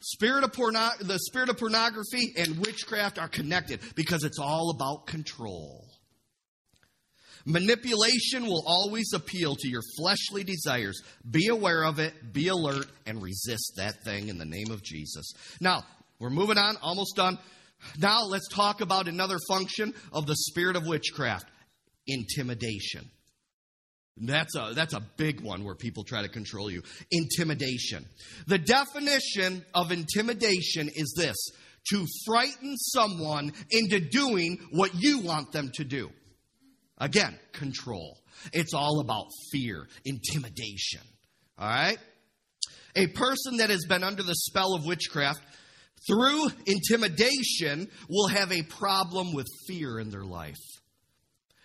Spirit 0.00 0.44
of 0.44 0.52
porno- 0.52 0.90
the 1.00 1.18
spirit 1.18 1.48
of 1.48 1.58
pornography 1.58 2.34
and 2.36 2.58
witchcraft 2.58 3.18
are 3.18 3.28
connected 3.28 3.80
because 3.96 4.22
it's 4.22 4.38
all 4.38 4.70
about 4.70 5.06
control. 5.06 5.88
Manipulation 7.46 8.46
will 8.46 8.64
always 8.66 9.12
appeal 9.12 9.54
to 9.54 9.68
your 9.68 9.82
fleshly 9.98 10.44
desires. 10.44 11.02
Be 11.30 11.48
aware 11.48 11.84
of 11.84 11.98
it, 11.98 12.32
be 12.32 12.48
alert, 12.48 12.86
and 13.06 13.22
resist 13.22 13.74
that 13.76 14.02
thing 14.04 14.28
in 14.28 14.38
the 14.38 14.46
name 14.46 14.70
of 14.70 14.82
Jesus. 14.82 15.32
Now, 15.60 15.84
we're 16.18 16.30
moving 16.30 16.58
on, 16.58 16.76
almost 16.82 17.16
done. 17.16 17.38
Now, 17.98 18.24
let's 18.24 18.48
talk 18.48 18.80
about 18.80 19.08
another 19.08 19.38
function 19.48 19.92
of 20.12 20.26
the 20.26 20.36
spirit 20.36 20.76
of 20.76 20.86
witchcraft 20.86 21.46
intimidation. 22.06 23.10
That's 24.16 24.54
a, 24.54 24.72
that's 24.74 24.94
a 24.94 25.02
big 25.16 25.40
one 25.40 25.64
where 25.64 25.74
people 25.74 26.04
try 26.04 26.22
to 26.22 26.28
control 26.28 26.70
you. 26.70 26.82
Intimidation. 27.10 28.06
The 28.46 28.58
definition 28.58 29.64
of 29.74 29.90
intimidation 29.90 30.88
is 30.94 31.14
this 31.16 31.36
to 31.90 32.06
frighten 32.24 32.76
someone 32.76 33.52
into 33.70 34.00
doing 34.00 34.58
what 34.70 34.92
you 34.94 35.18
want 35.18 35.52
them 35.52 35.70
to 35.74 35.84
do. 35.84 36.10
Again, 37.04 37.38
control. 37.52 38.16
It's 38.54 38.72
all 38.72 39.00
about 39.00 39.26
fear, 39.52 39.86
intimidation. 40.06 41.02
All 41.58 41.68
right? 41.68 41.98
A 42.96 43.08
person 43.08 43.58
that 43.58 43.68
has 43.68 43.84
been 43.86 44.02
under 44.02 44.22
the 44.22 44.34
spell 44.34 44.74
of 44.74 44.86
witchcraft 44.86 45.42
through 46.08 46.48
intimidation 46.64 47.88
will 48.08 48.28
have 48.28 48.52
a 48.52 48.62
problem 48.62 49.34
with 49.34 49.46
fear 49.68 49.98
in 49.98 50.08
their 50.08 50.24
life. 50.24 50.56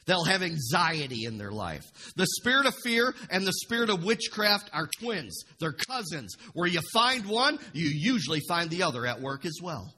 They'll 0.08 0.26
have 0.26 0.44
anxiety 0.44 1.24
in 1.24 1.38
their 1.38 1.54
life. 1.54 1.86
The 2.18 2.28
spirit 2.28 2.66
of 2.66 2.76
fear 2.84 3.16
and 3.30 3.48
the 3.48 3.54
spirit 3.54 3.90
of 3.90 4.04
witchcraft 4.04 4.70
are 4.74 4.90
twins. 5.00 5.46
They're 5.62 5.72
cousins. 5.72 6.36
Where 6.54 6.68
you 6.68 6.82
find 6.92 7.26
one, 7.28 7.60
you 7.72 7.88
usually 7.88 8.42
find 8.46 8.70
the 8.70 8.84
other 8.84 9.06
at 9.06 9.22
work 9.22 9.46
as 9.46 9.60
well. 9.64 9.94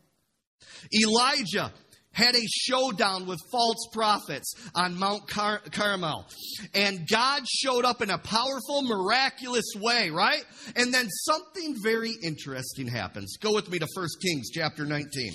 Elijah 0.93 1.71
had 2.13 2.35
a 2.35 2.47
showdown 2.47 3.25
with 3.25 3.39
false 3.51 3.87
prophets 3.93 4.53
on 4.75 4.97
Mount 4.97 5.27
Car- 5.27 5.61
Carmel. 5.71 6.25
And 6.73 7.07
God 7.09 7.43
showed 7.47 7.85
up 7.85 8.01
in 8.01 8.09
a 8.09 8.17
powerful, 8.17 8.81
miraculous 8.83 9.73
way, 9.77 10.09
right? 10.09 10.43
And 10.75 10.93
then 10.93 11.07
something 11.09 11.75
very 11.81 12.13
interesting 12.23 12.87
happens. 12.87 13.37
Go 13.37 13.53
with 13.53 13.69
me 13.69 13.79
to 13.79 13.87
1 13.95 14.07
Kings 14.21 14.49
chapter 14.51 14.85
19. 14.85 15.31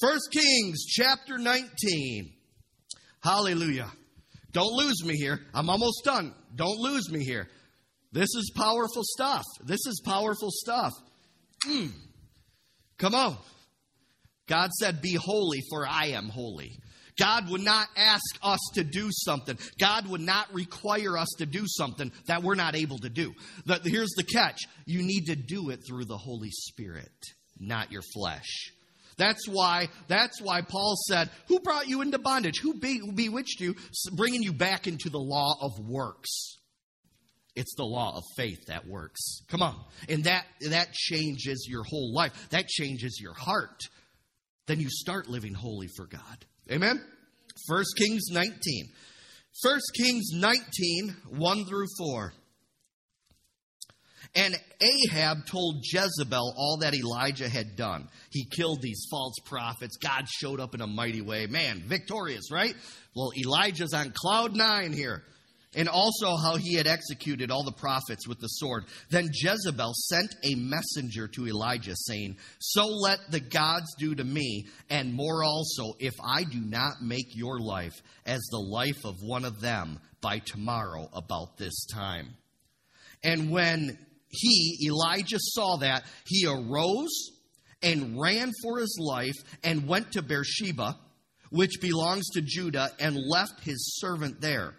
1 0.00 0.18
Kings 0.32 0.84
chapter 0.86 1.38
19. 1.38 2.32
Hallelujah. 3.22 3.90
Don't 4.52 4.72
lose 4.72 5.04
me 5.04 5.14
here. 5.14 5.40
I'm 5.54 5.70
almost 5.70 6.02
done. 6.04 6.34
Don't 6.54 6.78
lose 6.78 7.10
me 7.10 7.24
here. 7.24 7.48
This 8.12 8.28
is 8.34 8.52
powerful 8.54 9.02
stuff. 9.04 9.44
This 9.64 9.86
is 9.86 10.02
powerful 10.04 10.50
stuff. 10.50 10.92
Mm. 11.66 11.92
Come 12.98 13.14
on. 13.14 13.38
God 14.52 14.70
said, 14.72 15.00
Be 15.00 15.14
holy, 15.14 15.62
for 15.70 15.86
I 15.88 16.08
am 16.08 16.28
holy. 16.28 16.78
God 17.18 17.48
would 17.48 17.62
not 17.62 17.88
ask 17.96 18.38
us 18.42 18.58
to 18.74 18.84
do 18.84 19.08
something. 19.10 19.56
God 19.80 20.06
would 20.08 20.20
not 20.20 20.52
require 20.52 21.16
us 21.16 21.28
to 21.38 21.46
do 21.46 21.64
something 21.66 22.12
that 22.26 22.42
we're 22.42 22.54
not 22.54 22.76
able 22.76 22.98
to 22.98 23.08
do. 23.08 23.32
The, 23.64 23.80
here's 23.82 24.12
the 24.14 24.24
catch 24.24 24.58
you 24.84 25.02
need 25.02 25.26
to 25.26 25.36
do 25.36 25.70
it 25.70 25.80
through 25.86 26.04
the 26.04 26.18
Holy 26.18 26.50
Spirit, 26.50 27.12
not 27.58 27.90
your 27.90 28.02
flesh. 28.14 28.72
That's 29.16 29.48
why, 29.48 29.88
that's 30.08 30.38
why 30.42 30.60
Paul 30.60 30.96
said, 31.08 31.30
Who 31.48 31.60
brought 31.60 31.88
you 31.88 32.02
into 32.02 32.18
bondage? 32.18 32.60
Who 32.60 32.78
be, 32.78 33.00
bewitched 33.14 33.58
you, 33.58 33.74
bringing 34.12 34.42
you 34.42 34.52
back 34.52 34.86
into 34.86 35.08
the 35.08 35.18
law 35.18 35.56
of 35.62 35.78
works? 35.78 36.58
It's 37.56 37.74
the 37.74 37.84
law 37.84 38.16
of 38.18 38.22
faith 38.36 38.66
that 38.66 38.86
works. 38.86 39.40
Come 39.48 39.62
on. 39.62 39.82
And 40.10 40.24
that, 40.24 40.44
that 40.68 40.92
changes 40.92 41.66
your 41.70 41.84
whole 41.84 42.12
life. 42.12 42.50
That 42.50 42.66
changes 42.68 43.18
your 43.18 43.34
heart. 43.34 43.80
Then 44.66 44.80
you 44.80 44.88
start 44.90 45.28
living 45.28 45.54
holy 45.54 45.88
for 45.96 46.06
God. 46.06 46.46
Amen? 46.70 47.02
1 47.68 47.84
Kings 47.98 48.28
19. 48.30 48.52
1 49.62 49.80
Kings 49.96 50.30
19, 50.34 51.16
1 51.30 51.64
through 51.66 51.86
4. 51.98 52.32
And 54.34 54.56
Ahab 54.80 55.44
told 55.46 55.84
Jezebel 55.84 56.54
all 56.56 56.78
that 56.80 56.94
Elijah 56.94 57.50
had 57.50 57.76
done. 57.76 58.08
He 58.30 58.46
killed 58.46 58.80
these 58.80 59.06
false 59.10 59.34
prophets. 59.44 59.98
God 59.98 60.26
showed 60.26 60.58
up 60.58 60.74
in 60.74 60.80
a 60.80 60.86
mighty 60.86 61.20
way. 61.20 61.46
Man, 61.46 61.82
victorious, 61.86 62.50
right? 62.50 62.74
Well, 63.14 63.32
Elijah's 63.36 63.92
on 63.92 64.12
cloud 64.14 64.56
nine 64.56 64.94
here. 64.94 65.22
And 65.74 65.88
also 65.88 66.36
how 66.36 66.56
he 66.56 66.74
had 66.74 66.86
executed 66.86 67.50
all 67.50 67.64
the 67.64 67.72
prophets 67.72 68.28
with 68.28 68.40
the 68.40 68.48
sword. 68.48 68.84
Then 69.10 69.30
Jezebel 69.32 69.92
sent 69.94 70.34
a 70.44 70.54
messenger 70.54 71.28
to 71.28 71.46
Elijah, 71.46 71.94
saying, 71.96 72.36
So 72.58 72.86
let 72.86 73.30
the 73.30 73.40
gods 73.40 73.94
do 73.98 74.14
to 74.14 74.24
me, 74.24 74.66
and 74.90 75.14
more 75.14 75.42
also, 75.42 75.94
if 75.98 76.14
I 76.22 76.44
do 76.44 76.60
not 76.60 77.02
make 77.02 77.34
your 77.34 77.58
life 77.58 77.94
as 78.26 78.40
the 78.50 78.58
life 78.58 79.04
of 79.04 79.16
one 79.22 79.44
of 79.44 79.60
them 79.60 79.98
by 80.20 80.40
tomorrow 80.40 81.08
about 81.12 81.56
this 81.56 81.86
time. 81.86 82.36
And 83.24 83.50
when 83.50 83.98
he, 84.28 84.86
Elijah, 84.86 85.38
saw 85.38 85.76
that, 85.76 86.04
he 86.26 86.46
arose 86.46 87.30
and 87.82 88.20
ran 88.20 88.52
for 88.62 88.78
his 88.78 88.98
life 89.00 89.36
and 89.62 89.88
went 89.88 90.12
to 90.12 90.22
Beersheba, 90.22 90.96
which 91.50 91.80
belongs 91.80 92.28
to 92.30 92.40
Judah, 92.42 92.90
and 92.98 93.16
left 93.16 93.60
his 93.62 93.98
servant 93.98 94.40
there. 94.40 94.74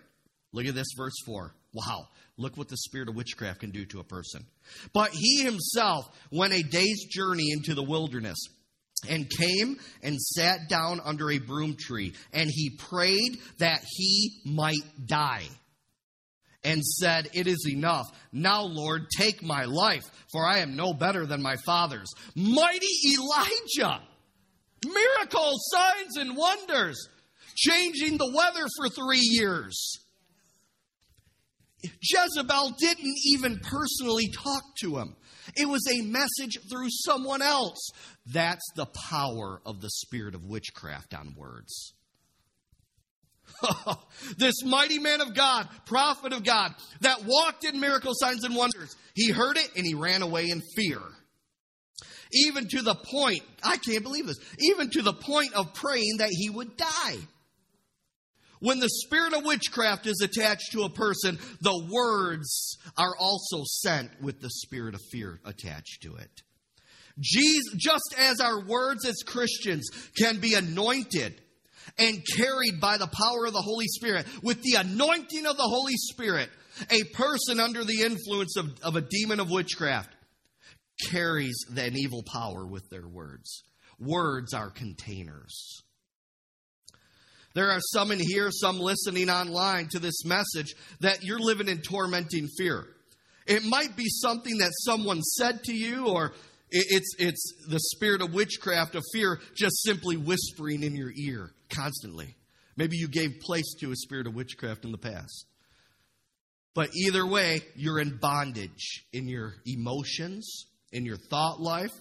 Look 0.53 0.67
at 0.67 0.75
this, 0.75 0.93
verse 0.95 1.15
4. 1.25 1.53
Wow. 1.73 2.07
Look 2.37 2.57
what 2.57 2.69
the 2.69 2.77
spirit 2.77 3.09
of 3.09 3.15
witchcraft 3.15 3.59
can 3.59 3.71
do 3.71 3.85
to 3.85 3.99
a 3.99 4.03
person. 4.03 4.45
But 4.93 5.09
he 5.11 5.43
himself 5.43 6.05
went 6.31 6.53
a 6.53 6.63
day's 6.63 7.05
journey 7.05 7.51
into 7.51 7.73
the 7.73 7.83
wilderness 7.83 8.37
and 9.09 9.29
came 9.29 9.77
and 10.01 10.19
sat 10.21 10.69
down 10.69 11.01
under 11.03 11.29
a 11.31 11.39
broom 11.39 11.75
tree, 11.77 12.13
and 12.31 12.49
he 12.51 12.77
prayed 12.77 13.39
that 13.57 13.83
he 13.97 14.41
might 14.45 14.83
die. 15.05 15.43
And 16.63 16.81
said, 16.81 17.29
It 17.33 17.45
is 17.47 17.67
enough. 17.69 18.05
Now, 18.31 18.61
Lord, 18.61 19.07
take 19.17 19.43
my 19.43 19.65
life, 19.65 20.03
for 20.31 20.45
I 20.45 20.59
am 20.59 20.77
no 20.77 20.93
better 20.93 21.25
than 21.25 21.41
my 21.41 21.57
father's. 21.65 22.09
Mighty 22.35 22.87
Elijah! 23.17 24.01
Miracles, 24.85 25.69
signs, 25.71 26.17
and 26.17 26.37
wonders, 26.37 27.09
changing 27.55 28.17
the 28.17 28.31
weather 28.33 28.65
for 28.77 28.87
three 28.87 29.21
years 29.21 30.02
Jezebel 31.83 32.75
didn't 32.79 33.15
even 33.25 33.59
personally 33.59 34.29
talk 34.29 34.63
to 34.79 34.97
him. 34.97 35.15
It 35.55 35.67
was 35.67 35.81
a 35.91 36.01
message 36.01 36.57
through 36.69 36.87
someone 36.89 37.41
else. 37.41 37.89
That's 38.25 38.65
the 38.75 38.87
power 39.09 39.61
of 39.65 39.81
the 39.81 39.89
spirit 39.89 40.35
of 40.35 40.45
witchcraft 40.45 41.13
on 41.13 41.35
words. 41.37 41.93
this 44.37 44.63
mighty 44.63 44.99
man 44.99 45.21
of 45.21 45.35
God, 45.35 45.67
prophet 45.85 46.33
of 46.33 46.43
God, 46.43 46.73
that 47.01 47.25
walked 47.25 47.65
in 47.65 47.79
miracle 47.79 48.13
signs 48.15 48.43
and 48.43 48.55
wonders, 48.55 48.95
he 49.15 49.31
heard 49.31 49.57
it 49.57 49.69
and 49.75 49.85
he 49.85 49.93
ran 49.93 50.21
away 50.21 50.49
in 50.49 50.61
fear. 50.75 50.99
Even 52.31 52.67
to 52.67 52.81
the 52.81 52.95
point, 52.95 53.43
I 53.63 53.77
can't 53.77 54.03
believe 54.03 54.25
this, 54.25 54.39
even 54.59 54.89
to 54.91 55.01
the 55.01 55.13
point 55.13 55.53
of 55.53 55.73
praying 55.73 56.17
that 56.17 56.29
he 56.31 56.49
would 56.49 56.75
die. 56.77 57.17
When 58.63 58.79
the 58.79 58.87
spirit 58.87 59.33
of 59.33 59.43
witchcraft 59.43 60.07
is 60.07 60.21
attached 60.23 60.71
to 60.71 60.83
a 60.83 60.89
person, 60.89 61.37
the 61.59 61.85
words 61.91 62.77
are 62.97 63.13
also 63.19 63.63
sent 63.65 64.09
with 64.21 64.39
the 64.39 64.49
spirit 64.49 64.95
of 64.95 65.01
fear 65.11 65.41
attached 65.43 66.03
to 66.03 66.15
it. 66.15 66.31
Jesus, 67.19 67.73
just 67.75 68.15
as 68.17 68.39
our 68.39 68.65
words 68.65 69.05
as 69.05 69.17
Christians 69.25 69.89
can 70.17 70.39
be 70.39 70.53
anointed 70.53 71.41
and 71.97 72.25
carried 72.37 72.79
by 72.79 72.97
the 72.97 73.07
power 73.07 73.45
of 73.47 73.51
the 73.51 73.61
Holy 73.61 73.87
Spirit, 73.87 74.25
with 74.41 74.61
the 74.61 74.75
anointing 74.75 75.45
of 75.45 75.57
the 75.57 75.63
Holy 75.63 75.97
Spirit, 75.97 76.49
a 76.89 77.03
person 77.15 77.59
under 77.59 77.83
the 77.83 78.03
influence 78.03 78.55
of, 78.55 78.79
of 78.81 78.95
a 78.95 79.01
demon 79.01 79.41
of 79.41 79.51
witchcraft 79.51 80.15
carries 81.11 81.65
an 81.75 81.97
evil 81.97 82.23
power 82.23 82.65
with 82.65 82.89
their 82.89 83.09
words. 83.09 83.63
Words 83.99 84.53
are 84.53 84.69
containers. 84.69 85.83
There 87.53 87.69
are 87.69 87.79
some 87.79 88.11
in 88.11 88.19
here, 88.19 88.49
some 88.51 88.79
listening 88.79 89.29
online 89.29 89.87
to 89.91 89.99
this 89.99 90.25
message, 90.25 90.73
that 91.01 91.23
you're 91.23 91.39
living 91.39 91.67
in 91.67 91.81
tormenting 91.81 92.47
fear. 92.57 92.87
It 93.45 93.63
might 93.63 93.95
be 93.95 94.05
something 94.07 94.57
that 94.59 94.71
someone 94.73 95.21
said 95.21 95.63
to 95.65 95.73
you, 95.73 96.07
or 96.07 96.33
it's, 96.71 97.15
it's 97.19 97.53
the 97.67 97.79
spirit 97.79 98.21
of 98.21 98.33
witchcraft 98.33 98.95
of 98.95 99.03
fear 99.13 99.39
just 99.55 99.83
simply 99.83 100.17
whispering 100.17 100.81
in 100.81 100.95
your 100.95 101.11
ear 101.15 101.51
constantly. 101.69 102.35
Maybe 102.75 102.97
you 102.97 103.07
gave 103.07 103.39
place 103.41 103.75
to 103.81 103.91
a 103.91 103.95
spirit 103.95 104.25
of 104.25 104.33
witchcraft 104.33 104.83
in 104.85 104.91
the 104.91 104.97
past. 104.97 105.45
But 106.73 106.89
either 106.95 107.25
way, 107.25 107.61
you're 107.75 107.99
in 107.99 108.17
bondage 108.17 109.05
in 109.13 109.27
your 109.27 109.53
emotions, 109.67 110.65
in 110.91 111.05
your 111.05 111.17
thought 111.17 111.59
life, 111.59 111.91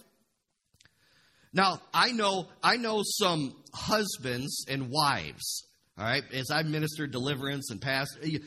now, 1.53 1.79
I 1.93 2.11
know, 2.11 2.47
I 2.63 2.77
know 2.77 3.01
some 3.03 3.55
husbands 3.73 4.65
and 4.67 4.89
wives, 4.89 5.67
all 5.97 6.05
right, 6.05 6.23
as 6.33 6.49
I've 6.49 6.65
ministered 6.65 7.11
deliverance 7.11 7.69
and 7.69 7.79
past, 7.79 8.17
eh, 8.23 8.39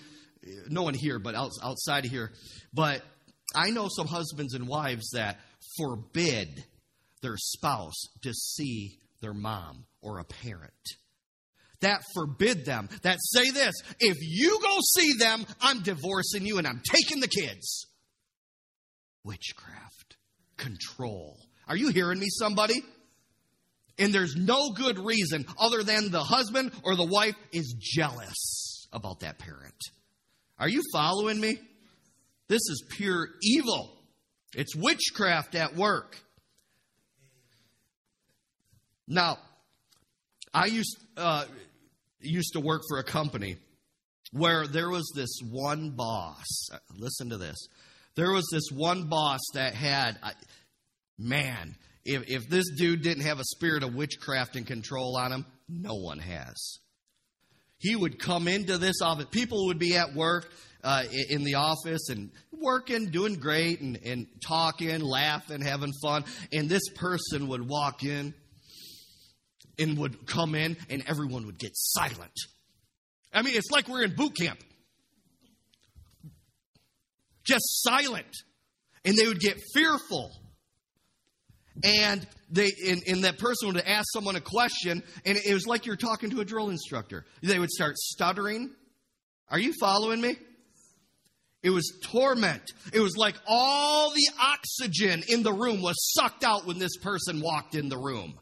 no 0.69 0.83
one 0.83 0.95
here, 0.95 1.21
but 1.21 1.35
outside 1.37 2.05
of 2.05 2.11
here, 2.11 2.33
but 2.75 3.03
I 3.55 3.71
know 3.71 3.89
some 3.89 4.09
husbands 4.09 4.55
and 4.55 4.67
wives 4.67 5.11
that 5.15 5.39
forbid 5.79 6.65
their 7.23 7.37
spouse 7.37 8.09
to 8.23 8.35
see 8.35 8.99
their 9.21 9.35
mom 9.35 9.87
or 10.03 10.19
a 10.19 10.25
parent. 10.25 10.73
That 11.81 12.03
forbid 12.15 12.65
them, 12.65 12.89
that 13.03 13.19
say 13.21 13.51
this 13.51 13.75
if 14.01 14.17
you 14.21 14.59
go 14.61 14.79
see 14.97 15.13
them, 15.15 15.47
I'm 15.61 15.83
divorcing 15.83 16.45
you 16.45 16.59
and 16.59 16.67
I'm 16.67 16.83
taking 16.91 17.21
the 17.21 17.29
kids. 17.29 17.87
Witchcraft, 19.23 20.17
control. 20.57 21.39
Are 21.69 21.77
you 21.77 21.89
hearing 21.89 22.19
me, 22.19 22.27
somebody? 22.31 22.83
And 23.99 24.13
there's 24.13 24.37
no 24.37 24.71
good 24.71 24.99
reason 24.99 25.47
other 25.59 25.83
than 25.83 26.11
the 26.11 26.23
husband 26.23 26.73
or 26.83 26.97
the 26.97 27.05
wife 27.05 27.35
is 27.53 27.75
jealous 27.79 28.87
about 28.93 29.21
that 29.21 29.39
parent. 29.39 29.81
Are 30.59 30.69
you 30.69 30.83
following 30.93 31.41
me? 31.41 31.59
This 32.49 32.61
is 32.61 32.85
pure 32.91 33.29
evil. 33.43 33.93
It's 34.55 34.77
witchcraft 34.77 35.55
at 35.55 35.77
work. 35.77 36.19
Now, 39.09 39.39
I 40.53 40.67
used 40.67 40.97
uh, 41.17 41.45
used 42.21 42.55
to 42.55 42.61
work 42.61 42.83
for 42.89 42.99
a 42.99 43.05
company 43.05 43.57
where 44.33 44.67
there 44.67 44.91
was 44.91 45.11
this 45.15 45.39
one 45.49 45.91
boss. 45.91 46.69
Listen 46.97 47.31
to 47.31 47.37
this. 47.37 47.57
There 48.15 48.33
was 48.33 48.49
this 48.51 48.71
one 48.73 49.09
boss 49.09 49.41
that 49.55 49.75
had, 49.75 50.19
man, 51.19 51.77
if, 52.07 52.29
if 52.29 52.49
this 52.49 52.71
dude 52.77 53.03
didn't 53.03 53.25
have 53.25 53.41
a 53.41 53.45
spirit 53.45 53.83
of 53.83 53.95
witchcraft 53.95 54.57
and 54.57 54.67
control 54.67 55.17
on 55.17 55.33
him, 55.33 55.47
no 55.69 55.95
one 55.95 56.19
has. 56.19 56.79
He 57.79 57.95
would 57.95 58.19
come 58.19 58.49
into 58.49 58.79
this 58.79 59.03
office. 59.03 59.27
People 59.31 59.67
would 59.67 59.79
be 59.79 59.97
at 59.97 60.15
work 60.15 60.51
uh, 60.83 61.05
in 61.29 61.45
the 61.45 61.57
office 61.57 62.09
and 62.09 62.31
working, 62.53 63.11
doing 63.11 63.35
great, 63.35 63.81
and, 63.81 63.99
and 64.05 64.27
talking, 64.47 65.01
laughing, 65.01 65.61
having 65.61 65.93
fun. 66.03 66.25
And 66.53 66.69
this 66.69 66.89
person 66.95 67.49
would 67.49 67.69
walk 67.69 68.03
in 68.03 68.35
and 69.79 69.99
would 69.99 70.27
come 70.27 70.55
in, 70.55 70.77
and 70.89 71.03
everyone 71.07 71.45
would 71.47 71.59
get 71.59 71.73
silent. 71.75 72.33
I 73.33 73.43
mean, 73.43 73.55
it's 73.55 73.71
like 73.71 73.89
we're 73.89 74.05
in 74.05 74.15
boot 74.15 74.37
camp. 74.37 74.61
Just 77.45 77.83
silent. 77.83 78.35
And 79.05 79.17
they 79.17 79.27
would 79.27 79.41
get 79.41 79.59
fearful 79.75 80.31
and 81.85 82.27
they 82.51 82.71
and, 83.07 83.25
that 83.25 83.39
person 83.39 83.69
would 83.69 83.79
ask 83.79 84.07
someone 84.13 84.37
a 84.37 84.41
question 84.41 85.03
and 85.25 85.39
it 85.39 85.53
was 85.53 85.67
like 85.67 85.87
you're 85.87 85.97
talking 85.97 86.31
to 86.31 86.41
a 86.41 86.45
drill 86.45 86.71
instructor. 86.71 87.25
They 87.43 87.59
would 87.59 87.71
start 87.71 87.97
stuttering. 87.97 88.71
Are 89.49 89.59
you 89.59 89.73
following 89.79 90.21
me? 90.21 90.37
It 91.63 91.71
was 91.71 91.99
torment. 92.03 92.63
It 92.93 93.01
was 93.01 93.17
like 93.17 93.35
all 93.47 94.11
the 94.11 94.29
oxygen 94.41 95.23
in 95.29 95.43
the 95.43 95.53
room 95.53 95.83
was 95.83 95.97
sucked 96.15 96.45
out 96.45 96.67
when 96.67 96.79
this 96.79 96.97
person 96.99 97.41
walked 97.41 97.75
in 97.75 97.89
the 97.89 97.99
room. 97.99 98.39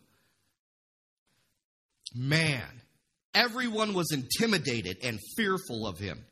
Man 2.15 2.83
everyone 3.35 3.93
was 3.93 4.13
intimidated 4.13 4.99
and 5.03 5.19
fearful 5.37 5.87
of 5.87 5.99
him 5.99 6.25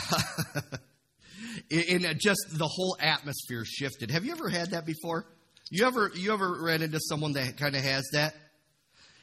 and 1.71 2.21
just 2.21 2.41
the 2.53 2.69
whole 2.69 2.97
atmosphere 3.01 3.65
shifted. 3.65 4.11
Have 4.11 4.25
you 4.25 4.33
ever 4.33 4.49
had 4.49 4.71
that 4.71 4.87
before? 4.87 5.27
You 5.71 5.87
ever 5.87 6.11
you 6.15 6.33
ever 6.33 6.63
ran 6.63 6.83
into 6.83 7.01
someone 7.01 7.33
that 7.33 7.57
kind 7.57 7.75
of 7.75 7.83
has 7.83 8.05
that? 8.13 8.35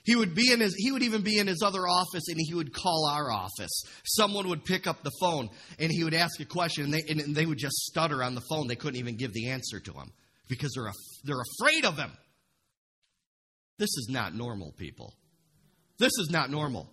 He 0.03 0.17
would 0.17 0.35
be 0.35 0.51
in 0.51 0.59
his 0.59 0.75
he 0.75 0.91
would 0.91 1.03
even 1.03 1.21
be 1.21 1.39
in 1.39 1.47
his 1.47 1.61
other 1.63 1.87
office 1.87 2.27
and 2.27 2.37
he 2.37 2.53
would 2.53 2.73
call 2.73 3.07
our 3.09 3.31
office. 3.31 3.83
Someone 4.05 4.49
would 4.49 4.65
pick 4.65 4.85
up 4.85 5.03
the 5.03 5.11
phone 5.21 5.49
and 5.79 5.91
he 5.91 6.03
would 6.03 6.13
ask 6.13 6.39
a 6.41 6.45
question 6.45 6.85
and 6.85 6.93
they 6.93 7.03
and 7.09 7.35
they 7.35 7.45
would 7.45 7.57
just 7.57 7.75
stutter 7.85 8.21
on 8.21 8.35
the 8.35 8.43
phone. 8.49 8.67
They 8.67 8.75
couldn't 8.75 8.99
even 8.99 9.15
give 9.15 9.31
the 9.31 9.49
answer 9.49 9.79
to 9.79 9.93
him 9.93 10.11
because 10.49 10.73
they're 10.75 10.91
they're 11.23 11.43
afraid 11.61 11.85
of 11.85 11.97
him. 11.97 12.11
This 13.79 13.89
is 13.89 14.07
not 14.11 14.35
normal, 14.35 14.73
people. 14.77 15.13
This 15.97 16.11
is 16.19 16.29
not 16.29 16.49
normal. 16.49 16.89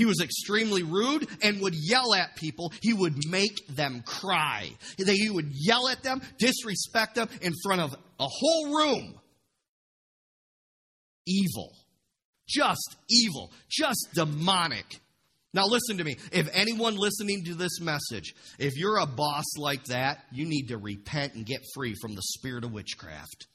He 0.00 0.06
was 0.06 0.22
extremely 0.22 0.82
rude 0.82 1.28
and 1.42 1.60
would 1.60 1.74
yell 1.74 2.14
at 2.14 2.34
people. 2.34 2.72
He 2.80 2.94
would 2.94 3.28
make 3.28 3.66
them 3.66 4.02
cry. 4.06 4.70
He 4.96 5.28
would 5.28 5.50
yell 5.52 5.88
at 5.88 6.02
them, 6.02 6.22
disrespect 6.38 7.16
them 7.16 7.28
in 7.42 7.52
front 7.62 7.82
of 7.82 7.92
a 8.18 8.26
whole 8.26 8.74
room. 8.74 9.20
Evil. 11.26 11.76
Just 12.48 12.96
evil. 13.10 13.52
Just 13.68 14.08
demonic. 14.14 14.86
Now, 15.52 15.66
listen 15.66 15.98
to 15.98 16.04
me. 16.04 16.16
If 16.32 16.48
anyone 16.54 16.96
listening 16.96 17.44
to 17.44 17.54
this 17.54 17.78
message, 17.78 18.32
if 18.58 18.78
you're 18.78 19.00
a 19.00 19.06
boss 19.06 19.44
like 19.58 19.84
that, 19.88 20.24
you 20.32 20.46
need 20.46 20.68
to 20.68 20.78
repent 20.78 21.34
and 21.34 21.44
get 21.44 21.60
free 21.74 21.94
from 22.00 22.14
the 22.14 22.22
spirit 22.22 22.64
of 22.64 22.72
witchcraft. 22.72 23.48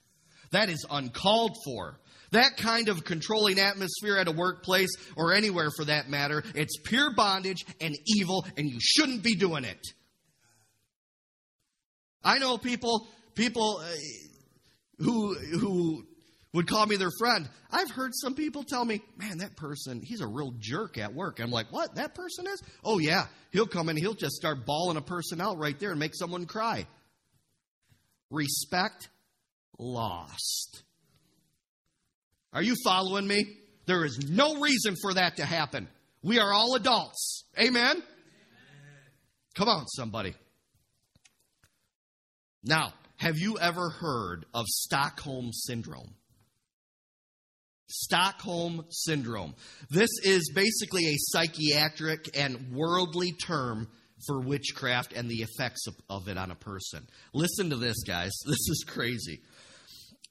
That 0.52 0.70
is 0.70 0.86
uncalled 0.92 1.58
for. 1.66 2.00
That 2.32 2.58
kind 2.58 2.90
of 2.90 3.04
controlling 3.04 3.60
atmosphere 3.60 4.18
at 4.18 4.28
a 4.28 4.32
workplace 4.32 4.92
or 5.16 5.34
anywhere 5.34 5.70
for 5.76 5.86
that 5.86 6.10
matter, 6.10 6.44
it's 6.54 6.78
pure 6.84 7.14
bondage 7.14 7.66
and 7.80 7.96
evil, 8.06 8.46
and 8.58 8.70
you 8.70 8.80
shouldn't 8.80 9.24
be 9.24 9.36
doing 9.36 9.64
it. 9.64 9.80
I 12.24 12.40
know 12.40 12.58
people, 12.58 13.08
people 13.36 13.82
uh, 13.82 13.88
who 14.98 15.36
who 15.36 16.06
would 16.56 16.68
call 16.68 16.86
me 16.86 16.96
their 16.96 17.12
friend. 17.20 17.48
I've 17.70 17.92
heard 17.92 18.12
some 18.14 18.34
people 18.34 18.64
tell 18.64 18.86
me, 18.86 19.02
man, 19.18 19.40
that 19.40 19.58
person, 19.58 20.02
he's 20.02 20.22
a 20.22 20.28
real 20.28 20.54
jerk 20.58 20.98
at 20.98 21.14
work. 21.14 21.42
I'm 21.42 21.52
like, 21.52 21.72
what? 21.72 21.96
That 21.96 22.16
person 22.16 22.48
is? 22.48 22.64
Oh, 22.84 22.98
yeah. 22.98 23.26
He'll 23.52 23.68
come 23.68 23.90
in, 23.90 23.98
he'll 23.98 24.14
just 24.14 24.36
start 24.36 24.66
bawling 24.66 24.96
a 24.96 25.02
person 25.02 25.42
out 25.42 25.58
right 25.58 25.78
there 25.78 25.92
and 25.92 26.00
make 26.00 26.16
someone 26.16 26.46
cry. 26.46 26.88
Respect 28.32 29.10
lost. 29.78 30.84
Are 32.56 32.64
you 32.64 32.76
following 32.86 33.28
me? 33.28 33.58
There 33.86 34.06
is 34.06 34.18
no 34.30 34.62
reason 34.62 34.96
for 35.02 35.14
that 35.16 35.38
to 35.38 35.46
happen. 35.46 35.90
We 36.24 36.40
are 36.40 36.54
all 36.54 36.76
adults. 36.76 37.44
Amen? 37.60 38.02
Come 39.56 39.68
on, 39.68 39.86
somebody. 39.88 40.34
Now, 42.64 42.94
have 43.18 43.38
you 43.38 43.60
ever 43.60 43.90
heard 43.90 44.46
of 44.54 44.66
Stockholm 44.68 45.52
Syndrome? 45.52 46.16
Stockholm 47.88 48.86
Syndrome. 48.90 49.54
This 49.90 50.10
is 50.24 50.52
basically 50.56 51.08
a 51.08 51.16
psychiatric 51.18 52.38
and 52.38 52.72
worldly 52.72 53.34
term 53.34 53.90
for 54.26 54.40
witchcraft 54.40 55.12
and 55.12 55.30
the 55.30 55.44
effects 55.44 55.88
of, 55.88 55.96
of, 56.10 56.30
it 56.30 56.38
on 56.38 56.52
a 56.52 56.56
person. 56.56 57.06
Listen 57.34 57.70
to 57.72 57.76
this, 57.76 58.02
guys. 58.04 58.32
This 58.46 58.70
is 58.70 58.86
crazy. 58.88 59.42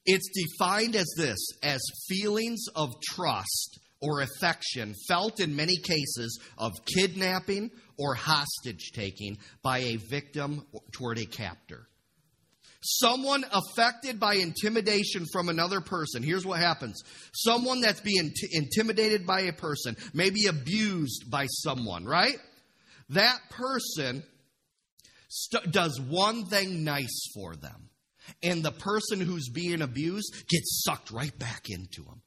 It's 0.07 0.29
defined 0.29 0.97
as 0.97 1.13
this 1.17 1.39
as 1.63 1.81
feelings 2.09 2.65
of 2.75 2.91
trust 3.03 3.79
or 4.01 4.21
affection 4.21 4.95
felt 5.09 5.41
in 5.41 5.57
many 5.57 5.77
cases 5.77 6.39
of 6.59 6.73
kidnapping 6.85 7.71
or 7.99 8.15
hostage 8.15 8.93
taking 8.93 9.39
by 9.63 9.79
a 9.79 9.97
victim 9.97 10.67
toward 10.93 11.19
a 11.19 11.25
captor. 11.25 11.89
Someone 12.87 13.47
affected 13.51 14.21
by 14.21 14.35
intimidation 14.35 15.25
from 15.33 15.49
another 15.49 15.81
person. 15.81 16.23
Here's 16.23 16.45
what 16.45 16.61
happens 16.61 17.03
someone 17.35 17.81
that's 17.81 18.03
being 18.03 18.31
t- 18.37 18.49
intimidated 18.53 19.27
by 19.27 19.43
a 19.43 19.55
person, 19.55 19.97
maybe 20.13 20.47
abused 20.49 21.31
by 21.31 21.47
someone, 21.47 22.05
right? 22.05 22.37
That 23.09 23.39
person 23.49 24.23
st- 25.29 25.73
does 25.73 25.99
one 25.99 26.45
thing 26.45 26.85
nice 26.85 27.31
for 27.35 27.57
them. 27.57 27.89
And 28.43 28.63
the 28.63 28.73
person 28.73 29.21
who's 29.21 29.49
being 29.49 29.83
abused 29.83 30.45
gets 30.49 30.83
sucked 30.85 31.11
right 31.11 31.37
back 31.39 31.69
into 31.69 32.03
them. 32.03 32.23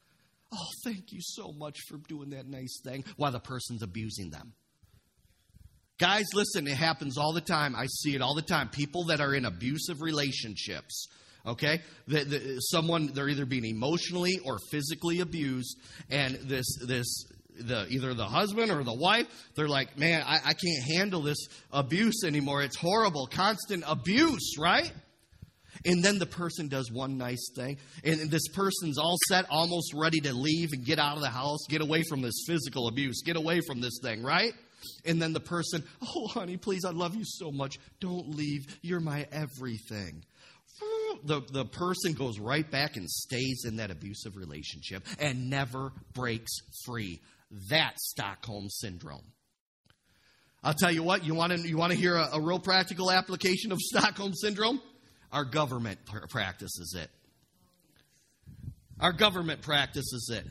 Oh, 0.52 0.68
thank 0.84 1.12
you 1.12 1.20
so 1.20 1.52
much 1.52 1.76
for 1.88 1.98
doing 1.98 2.30
that 2.30 2.46
nice 2.46 2.80
thing 2.82 3.04
while 3.16 3.32
the 3.32 3.40
person's 3.40 3.82
abusing 3.82 4.30
them. 4.30 4.54
Guys, 5.98 6.26
listen, 6.32 6.66
it 6.68 6.76
happens 6.76 7.18
all 7.18 7.32
the 7.32 7.40
time. 7.40 7.74
I 7.74 7.86
see 7.86 8.14
it 8.14 8.22
all 8.22 8.34
the 8.34 8.42
time. 8.42 8.68
People 8.68 9.06
that 9.06 9.20
are 9.20 9.34
in 9.34 9.44
abusive 9.44 10.00
relationships, 10.00 11.08
okay? 11.44 11.80
The, 12.06 12.24
the, 12.24 12.60
someone, 12.60 13.10
they're 13.12 13.28
either 13.28 13.46
being 13.46 13.64
emotionally 13.64 14.38
or 14.44 14.58
physically 14.70 15.20
abused, 15.20 15.76
and 16.08 16.36
this, 16.36 16.66
this, 16.86 17.24
the, 17.58 17.86
either 17.90 18.14
the 18.14 18.26
husband 18.26 18.70
or 18.70 18.84
the 18.84 18.94
wife, 18.94 19.26
they're 19.56 19.68
like, 19.68 19.98
man, 19.98 20.22
I, 20.24 20.36
I 20.36 20.54
can't 20.54 20.84
handle 20.96 21.20
this 21.20 21.48
abuse 21.72 22.22
anymore. 22.24 22.62
It's 22.62 22.76
horrible, 22.76 23.26
constant 23.26 23.82
abuse, 23.86 24.54
right? 24.56 24.92
And 25.84 26.02
then 26.04 26.18
the 26.18 26.26
person 26.26 26.68
does 26.68 26.90
one 26.90 27.18
nice 27.18 27.50
thing, 27.54 27.78
and 28.04 28.30
this 28.30 28.48
person's 28.48 28.98
all 28.98 29.16
set, 29.28 29.46
almost 29.50 29.92
ready 29.94 30.20
to 30.20 30.32
leave 30.32 30.70
and 30.72 30.84
get 30.84 30.98
out 30.98 31.16
of 31.16 31.22
the 31.22 31.30
house, 31.30 31.60
get 31.68 31.80
away 31.80 32.02
from 32.08 32.22
this 32.22 32.44
physical 32.46 32.88
abuse, 32.88 33.22
get 33.24 33.36
away 33.36 33.60
from 33.66 33.80
this 33.80 33.98
thing, 34.02 34.22
right? 34.22 34.52
And 35.04 35.20
then 35.20 35.32
the 35.32 35.40
person, 35.40 35.84
oh, 36.02 36.28
honey, 36.28 36.56
please, 36.56 36.84
I 36.84 36.90
love 36.90 37.14
you 37.14 37.24
so 37.24 37.50
much. 37.50 37.78
Don't 38.00 38.36
leave. 38.36 38.78
You're 38.82 39.00
my 39.00 39.26
everything. 39.32 40.24
The, 41.24 41.42
the 41.52 41.64
person 41.64 42.12
goes 42.12 42.38
right 42.38 42.68
back 42.70 42.96
and 42.96 43.08
stays 43.08 43.64
in 43.66 43.76
that 43.76 43.90
abusive 43.90 44.36
relationship 44.36 45.04
and 45.18 45.50
never 45.50 45.92
breaks 46.14 46.52
free. 46.84 47.20
That's 47.68 48.10
Stockholm 48.10 48.68
Syndrome. 48.68 49.24
I'll 50.62 50.74
tell 50.74 50.92
you 50.92 51.02
what, 51.02 51.24
you 51.24 51.34
want 51.34 51.52
to, 51.52 51.68
you 51.68 51.76
want 51.76 51.92
to 51.92 51.98
hear 51.98 52.16
a, 52.16 52.30
a 52.34 52.40
real 52.40 52.58
practical 52.58 53.10
application 53.10 53.72
of 53.72 53.78
Stockholm 53.80 54.34
Syndrome? 54.34 54.80
Our 55.32 55.44
government 55.44 55.98
practices 56.30 56.96
it. 56.98 57.10
Our 59.00 59.12
government 59.12 59.62
practices 59.62 60.30
it. 60.32 60.44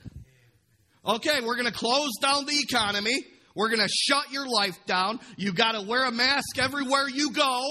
Okay, 1.05 1.41
we're 1.41 1.55
going 1.55 1.71
to 1.71 1.71
close 1.71 2.11
down 2.21 2.45
the 2.45 2.57
economy. 2.57 3.25
We're 3.55 3.69
going 3.69 3.82
to 3.82 3.89
shut 3.89 4.32
your 4.32 4.47
life 4.47 4.78
down. 4.86 5.19
You 5.36 5.51
got 5.51 5.71
to 5.71 5.82
wear 5.82 6.05
a 6.05 6.11
mask 6.11 6.59
everywhere 6.59 7.09
you 7.09 7.32
go. 7.32 7.63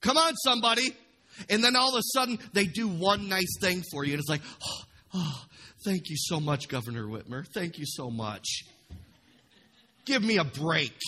Come 0.00 0.16
on, 0.16 0.34
somebody. 0.36 0.96
And 1.50 1.62
then 1.62 1.76
all 1.76 1.94
of 1.94 1.98
a 1.98 2.02
sudden, 2.02 2.38
they 2.52 2.64
do 2.64 2.88
one 2.88 3.28
nice 3.28 3.58
thing 3.60 3.82
for 3.92 4.04
you. 4.04 4.12
And 4.12 4.20
it's 4.20 4.28
like, 4.28 4.40
oh, 4.64 4.80
oh 5.14 5.44
thank 5.84 6.08
you 6.08 6.16
so 6.16 6.40
much, 6.40 6.68
Governor 6.68 7.04
Whitmer. 7.04 7.46
Thank 7.54 7.78
you 7.78 7.84
so 7.86 8.10
much. 8.10 8.46
Give 10.04 10.22
me 10.22 10.38
a 10.38 10.44
break. 10.44 10.98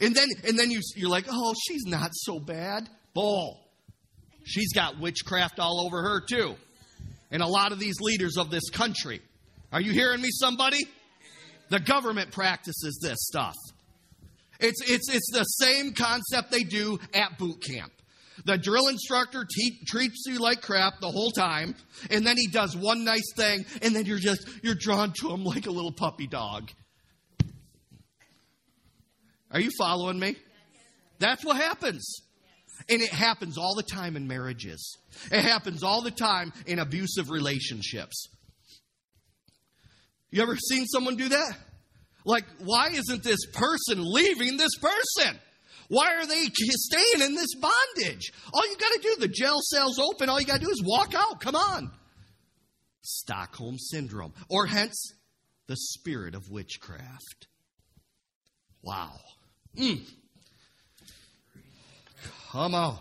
And 0.00 0.14
then, 0.14 0.28
and 0.46 0.58
then 0.58 0.70
you, 0.70 0.80
you're 0.94 1.10
like, 1.10 1.26
oh, 1.30 1.54
she's 1.66 1.84
not 1.86 2.10
so 2.12 2.38
bad. 2.38 2.88
Bull. 3.14 3.67
She's 4.48 4.72
got 4.72 4.98
witchcraft 4.98 5.60
all 5.60 5.84
over 5.84 6.02
her, 6.02 6.22
too. 6.22 6.54
And 7.30 7.42
a 7.42 7.46
lot 7.46 7.72
of 7.72 7.78
these 7.78 8.00
leaders 8.00 8.38
of 8.38 8.50
this 8.50 8.70
country. 8.70 9.20
Are 9.70 9.80
you 9.80 9.92
hearing 9.92 10.22
me, 10.22 10.30
somebody? 10.30 10.88
The 11.68 11.80
government 11.80 12.32
practices 12.32 12.98
this 13.02 13.18
stuff. 13.20 13.54
It's, 14.58 14.80
it's, 14.90 15.10
it's 15.12 15.30
the 15.30 15.44
same 15.44 15.92
concept 15.92 16.50
they 16.50 16.62
do 16.62 16.98
at 17.12 17.36
boot 17.36 17.62
camp. 17.62 17.92
The 18.46 18.56
drill 18.56 18.88
instructor 18.88 19.44
te- 19.44 19.80
treats 19.86 20.24
you 20.26 20.38
like 20.38 20.62
crap 20.62 21.00
the 21.00 21.10
whole 21.10 21.30
time, 21.30 21.74
and 22.10 22.26
then 22.26 22.36
he 22.38 22.46
does 22.46 22.74
one 22.74 23.04
nice 23.04 23.34
thing, 23.36 23.66
and 23.82 23.94
then 23.94 24.06
you're 24.06 24.18
just 24.18 24.48
you're 24.62 24.76
drawn 24.76 25.12
to 25.20 25.30
him 25.30 25.44
like 25.44 25.66
a 25.66 25.70
little 25.70 25.92
puppy 25.92 26.26
dog. 26.26 26.70
Are 29.50 29.60
you 29.60 29.70
following 29.76 30.18
me? 30.18 30.36
That's 31.18 31.44
what 31.44 31.56
happens. 31.56 32.22
And 32.88 33.02
it 33.02 33.10
happens 33.10 33.58
all 33.58 33.74
the 33.74 33.82
time 33.82 34.16
in 34.16 34.26
marriages. 34.26 34.96
It 35.30 35.42
happens 35.42 35.82
all 35.82 36.02
the 36.02 36.10
time 36.10 36.52
in 36.66 36.78
abusive 36.78 37.30
relationships. 37.30 38.28
You 40.30 40.42
ever 40.42 40.56
seen 40.56 40.86
someone 40.86 41.16
do 41.16 41.28
that? 41.28 41.56
Like, 42.24 42.44
why 42.58 42.90
isn't 42.90 43.22
this 43.22 43.46
person 43.52 43.98
leaving 44.04 44.56
this 44.56 44.76
person? 44.76 45.38
Why 45.88 46.16
are 46.16 46.26
they 46.26 46.44
staying 46.44 47.26
in 47.26 47.34
this 47.34 47.54
bondage? 47.54 48.30
All 48.52 48.68
you 48.68 48.76
got 48.76 48.92
to 48.92 49.00
do, 49.02 49.16
the 49.20 49.28
jail 49.28 49.58
cell's 49.62 49.98
open, 49.98 50.28
all 50.28 50.38
you 50.38 50.46
got 50.46 50.60
to 50.60 50.66
do 50.66 50.70
is 50.70 50.82
walk 50.84 51.14
out. 51.14 51.40
Come 51.40 51.56
on. 51.56 51.90
Stockholm 53.00 53.78
Syndrome, 53.78 54.34
or 54.50 54.66
hence 54.66 55.14
the 55.66 55.76
spirit 55.76 56.34
of 56.34 56.50
witchcraft. 56.50 57.46
Wow. 58.82 59.18
Mm. 59.78 60.06
Come 62.58 62.74
on. 62.74 62.98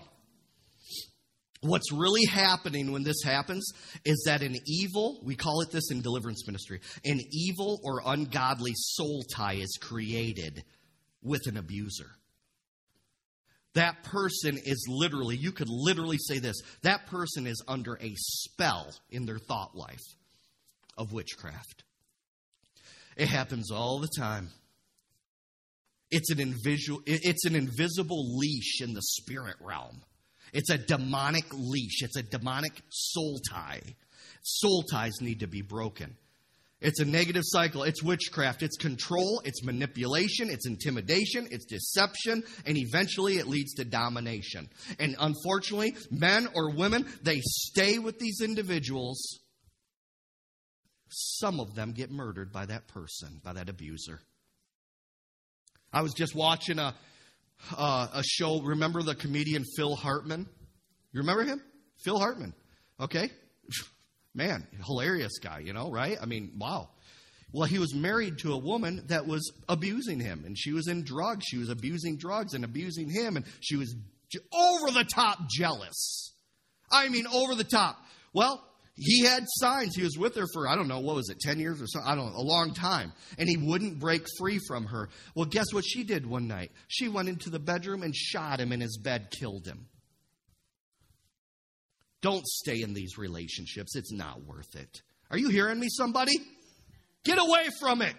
What's 1.61 1.91
really 1.91 2.25
happening 2.25 2.91
when 2.91 3.01
this 3.01 3.23
happens 3.25 3.67
is 4.05 4.23
that 4.27 4.43
an 4.43 4.55
evil, 4.67 5.19
we 5.23 5.35
call 5.35 5.61
it 5.61 5.71
this 5.71 5.89
in 5.89 6.01
deliverance 6.01 6.45
ministry, 6.45 6.79
an 7.03 7.19
evil 7.31 7.79
or 7.83 8.03
ungodly 8.05 8.73
soul 8.75 9.23
tie 9.35 9.55
is 9.55 9.79
created 9.81 10.63
with 11.23 11.47
an 11.47 11.57
abuser. 11.57 12.05
That 13.73 14.03
person 14.03 14.59
is 14.63 14.85
literally, 14.87 15.37
you 15.37 15.51
could 15.51 15.69
literally 15.69 16.19
say 16.19 16.37
this, 16.37 16.61
that 16.83 17.07
person 17.07 17.47
is 17.47 17.63
under 17.67 17.95
a 17.95 18.13
spell 18.15 18.93
in 19.09 19.25
their 19.25 19.39
thought 19.39 19.73
life 19.73 20.05
of 20.99 21.13
witchcraft. 21.13 21.83
It 23.15 23.27
happens 23.27 23.71
all 23.71 23.97
the 23.97 24.09
time. 24.19 24.49
It's 26.09 26.31
an, 26.31 26.39
invisible, 26.39 27.01
it's 27.05 27.45
an 27.45 27.55
invisible 27.55 28.37
leash 28.37 28.81
in 28.81 28.93
the 28.93 29.01
spirit 29.01 29.55
realm 29.59 30.01
it's 30.53 30.69
a 30.69 30.77
demonic 30.77 31.45
leash, 31.53 32.01
it's 32.01 32.17
a 32.17 32.23
demonic 32.23 32.73
soul 32.89 33.39
tie. 33.49 33.81
Soul 34.43 34.83
ties 34.89 35.21
need 35.21 35.41
to 35.41 35.47
be 35.47 35.61
broken. 35.61 36.15
It's 36.79 36.99
a 36.99 37.05
negative 37.05 37.41
cycle. 37.43 37.83
It's 37.83 38.03
witchcraft. 38.03 38.61
It's 38.61 38.77
control. 38.77 39.41
It's 39.43 39.63
manipulation. 39.63 40.49
It's 40.49 40.67
intimidation. 40.67 41.47
It's 41.49 41.65
deception. 41.65 42.43
And 42.67 42.77
eventually 42.77 43.37
it 43.37 43.47
leads 43.47 43.73
to 43.75 43.83
domination. 43.83 44.69
And 44.99 45.15
unfortunately, 45.19 45.95
men 46.11 46.47
or 46.53 46.75
women, 46.75 47.07
they 47.23 47.41
stay 47.43 47.97
with 47.97 48.19
these 48.19 48.41
individuals. 48.41 49.39
Some 51.09 51.59
of 51.59 51.73
them 51.73 51.93
get 51.93 52.11
murdered 52.11 52.53
by 52.53 52.67
that 52.67 52.87
person, 52.87 53.41
by 53.43 53.53
that 53.53 53.69
abuser. 53.69 54.21
I 55.93 56.01
was 56.01 56.13
just 56.13 56.35
watching 56.35 56.79
a, 56.79 56.95
uh, 57.75 58.07
a 58.13 58.23
show. 58.23 58.61
Remember 58.61 59.01
the 59.01 59.15
comedian 59.15 59.63
Phil 59.75 59.95
Hartman? 59.95 60.47
You 61.13 61.19
remember 61.21 61.43
him? 61.43 61.61
Phil 62.03 62.19
Hartman. 62.19 62.53
Okay. 62.99 63.29
Man, 64.35 64.67
hilarious 64.85 65.39
guy, 65.39 65.59
you 65.59 65.73
know, 65.73 65.89
right? 65.89 66.17
I 66.21 66.25
mean, 66.25 66.53
wow. 66.59 66.89
Well, 67.51 67.67
he 67.67 67.79
was 67.79 67.95
married 67.95 68.39
to 68.39 68.53
a 68.53 68.57
woman 68.57 69.05
that 69.07 69.25
was 69.25 69.51
abusing 69.69 70.19
him, 70.19 70.43
and 70.45 70.57
she 70.57 70.73
was 70.73 70.87
in 70.87 71.03
drugs. 71.03 71.45
She 71.47 71.57
was 71.57 71.69
abusing 71.69 72.17
drugs 72.17 72.53
and 72.53 72.63
abusing 72.63 73.09
him, 73.09 73.37
and 73.37 73.45
she 73.61 73.77
was 73.77 73.95
over 74.53 74.91
the 74.91 75.05
top 75.05 75.39
jealous. 75.49 76.33
I 76.91 77.07
mean, 77.09 77.25
over 77.27 77.55
the 77.55 77.63
top. 77.63 77.97
Well, 78.33 78.63
he 78.97 79.23
had 79.23 79.43
signs. 79.47 79.95
He 79.95 80.03
was 80.03 80.17
with 80.17 80.35
her 80.35 80.47
for, 80.53 80.67
I 80.67 80.75
don't 80.75 80.87
know, 80.87 80.99
what 80.99 81.15
was 81.15 81.29
it, 81.29 81.39
10 81.39 81.59
years 81.59 81.81
or 81.81 81.87
so? 81.87 81.99
I 82.03 82.15
don't 82.15 82.33
know, 82.33 82.39
a 82.39 82.41
long 82.41 82.73
time. 82.73 83.13
And 83.37 83.47
he 83.47 83.55
wouldn't 83.55 83.99
break 83.99 84.25
free 84.39 84.59
from 84.67 84.85
her. 84.87 85.09
Well, 85.35 85.45
guess 85.45 85.71
what 85.71 85.85
she 85.85 86.03
did 86.03 86.25
one 86.25 86.47
night? 86.47 86.71
She 86.87 87.07
went 87.07 87.29
into 87.29 87.51
the 87.51 87.59
bedroom 87.59 88.01
and 88.01 88.15
shot 88.15 88.59
him 88.59 88.71
in 88.71 88.81
his 88.81 88.97
bed, 88.97 89.29
killed 89.31 89.67
him. 89.67 89.87
Don't 92.21 92.45
stay 92.47 92.81
in 92.81 92.95
these 92.95 93.17
relationships. 93.17 93.95
It's 93.95 94.11
not 94.11 94.43
worth 94.43 94.75
it. 94.75 95.01
Are 95.29 95.37
you 95.37 95.49
hearing 95.49 95.79
me, 95.79 95.87
somebody? 95.89 96.33
Get 97.23 97.37
away 97.37 97.67
from 97.79 98.01
it. 98.01 98.17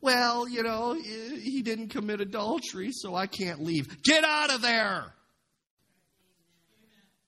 Well, 0.00 0.46
you 0.46 0.62
know, 0.62 0.92
he 0.92 1.62
didn't 1.62 1.88
commit 1.88 2.20
adultery, 2.20 2.90
so 2.92 3.14
I 3.14 3.26
can't 3.26 3.62
leave. 3.62 4.02
Get 4.02 4.22
out 4.22 4.52
of 4.52 4.62
there. 4.62 5.13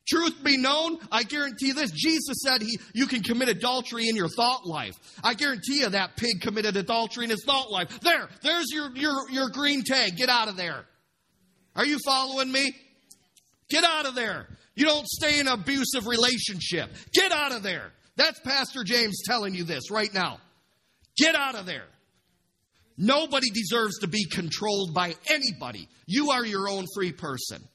Truth 0.09 0.45
be 0.45 0.57
known, 0.57 0.99
I 1.11 1.25
guarantee 1.25 1.73
this. 1.73 1.91
Jesus 1.91 2.37
said 2.45 2.63
he, 2.63 2.79
you 2.95 3.07
can 3.07 3.23
commit 3.23 3.49
adultery 3.49 4.09
in 4.09 4.15
your 4.15 4.29
thought 4.29 4.65
life. 4.65 4.95
I 5.25 5.35
guarantee 5.35 5.81
you 5.81 5.89
that 5.89 6.17
pig 6.17 6.41
committed 6.41 6.77
adultery 6.77 7.25
in 7.25 7.31
his 7.31 7.45
thought 7.45 7.73
life. 7.73 8.01
There, 8.01 8.29
there's 8.43 8.67
your, 8.73 8.95
your, 8.97 9.29
your 9.31 9.49
green 9.51 9.83
tag. 9.83 10.17
Get 10.17 10.29
out 10.29 10.47
of 10.47 10.57
there. 10.57 10.85
Are 11.75 11.85
you 11.85 11.99
following 12.05 12.53
me? 12.53 12.73
Get 13.69 13.83
out 13.83 14.07
of 14.07 14.15
there. 14.15 14.47
You 14.77 14.85
don't 14.87 15.09
stay 15.09 15.41
in 15.41 15.49
an 15.49 15.55
abusive 15.55 16.07
relationship. 16.07 16.91
Get 17.13 17.33
out 17.33 17.53
of 17.53 17.65
there. 17.65 17.91
That's 18.15 18.39
Pastor 18.41 18.85
James 18.85 19.23
telling 19.27 19.55
you 19.55 19.65
this 19.65 19.91
right 19.91 20.13
now. 20.15 20.39
Get 21.19 21.35
out 21.35 21.57
of 21.57 21.67
there. 21.67 21.87
Nobody 22.97 23.51
deserves 23.51 23.99
to 23.99 24.07
be 24.07 24.25
controlled 24.25 24.95
by 24.95 25.15
anybody. 25.29 25.89
You 26.07 26.31
are 26.31 26.47
your 26.47 26.69
own 26.69 26.85
free 26.95 27.13
person 27.13 27.67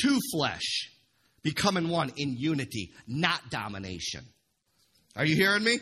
two 0.00 0.18
flesh, 0.32 0.90
becoming 1.42 1.88
one 1.88 2.12
in 2.16 2.36
unity, 2.36 2.92
not 3.06 3.50
domination. 3.50 4.24
Are 5.16 5.24
you 5.24 5.36
hearing 5.36 5.64
me? 5.64 5.78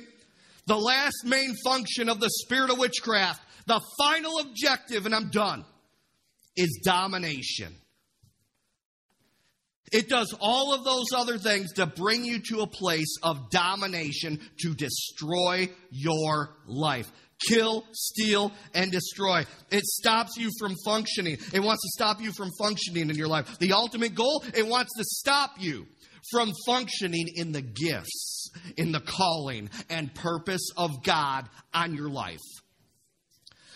The 0.67 0.77
last 0.77 1.25
main 1.25 1.55
function 1.65 2.09
of 2.09 2.21
the 2.21 2.31
spirit 2.31 2.71
of 2.71 2.79
witchcraft, 2.79 3.43
the 3.67 3.81
final 3.99 4.41
objective, 4.41 5.07
and 5.07 5.15
I'm 5.15 5.31
done, 5.31 5.65
is 6.57 6.81
domination. 6.85 7.75
It 9.93 10.09
does 10.09 10.35
all 10.41 10.73
of 10.73 10.85
those 10.85 11.07
other 11.15 11.39
things 11.39 11.73
to 11.75 11.87
bring 11.87 12.25
you 12.25 12.41
to 12.51 12.61
a 12.61 12.67
place 12.67 13.17
of 13.23 13.51
domination 13.51 14.39
to 14.61 14.75
destroy 14.75 15.69
your 15.91 16.51
life 16.67 17.11
kill, 17.49 17.85
steal, 17.93 18.53
and 18.75 18.91
destroy. 18.91 19.45
It 19.71 19.85
stops 19.85 20.37
you 20.37 20.51
from 20.59 20.75
functioning. 20.85 21.39
It 21.53 21.61
wants 21.61 21.83
to 21.83 21.89
stop 21.95 22.21
you 22.21 22.33
from 22.33 22.51
functioning 22.59 23.11
in 23.11 23.17
your 23.17 23.29
life. 23.29 23.59
The 23.59 23.73
ultimate 23.73 24.15
goal, 24.15 24.45
it 24.55 24.67
wants 24.67 24.97
to 24.97 25.05
stop 25.05 25.53
you 25.59 25.87
from 26.31 26.53
functioning 26.67 27.27
in 27.35 27.53
the 27.53 27.63
gifts, 27.63 28.51
in 28.77 28.93
the 28.93 29.01
calling 29.01 29.71
and 29.89 30.15
purpose 30.15 30.69
of 30.77 31.03
God 31.03 31.49
on 31.73 31.95
your 31.95 32.11
life. 32.11 32.39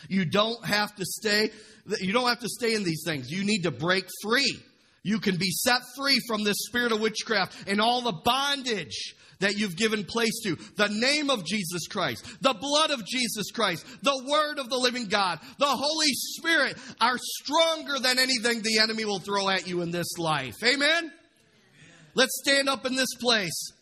You 0.08 0.26
don't 0.26 0.64
have 0.64 0.94
to 0.96 1.04
stay 1.04 1.50
you 2.00 2.12
don't 2.12 2.28
have 2.28 2.40
to 2.40 2.48
stay 2.48 2.74
in 2.74 2.82
these 2.82 3.02
things. 3.04 3.30
You 3.30 3.44
need 3.44 3.62
to 3.62 3.70
break 3.70 4.06
free. 4.22 4.58
You 5.02 5.18
can 5.18 5.36
be 5.36 5.50
set 5.50 5.82
free 5.98 6.18
from 6.26 6.44
this 6.44 6.56
spirit 6.60 6.92
of 6.92 7.00
witchcraft 7.00 7.68
and 7.68 7.80
all 7.80 8.00
the 8.00 8.12
bondage 8.24 9.14
that 9.44 9.58
you've 9.58 9.76
given 9.76 10.04
place 10.04 10.40
to. 10.42 10.56
The 10.76 10.88
name 10.88 11.28
of 11.28 11.44
Jesus 11.44 11.86
Christ, 11.86 12.24
the 12.40 12.54
blood 12.54 12.90
of 12.90 13.04
Jesus 13.06 13.50
Christ, 13.50 13.84
the 14.02 14.24
word 14.26 14.58
of 14.58 14.70
the 14.70 14.78
living 14.78 15.06
God, 15.06 15.38
the 15.58 15.66
Holy 15.66 16.12
Spirit 16.12 16.76
are 17.00 17.18
stronger 17.18 17.98
than 17.98 18.18
anything 18.18 18.62
the 18.62 18.78
enemy 18.78 19.04
will 19.04 19.18
throw 19.18 19.48
at 19.48 19.68
you 19.68 19.82
in 19.82 19.90
this 19.90 20.18
life. 20.18 20.54
Amen? 20.64 21.12
Let's 22.14 22.40
stand 22.42 22.68
up 22.68 22.86
in 22.86 22.96
this 22.96 23.14
place. 23.20 23.72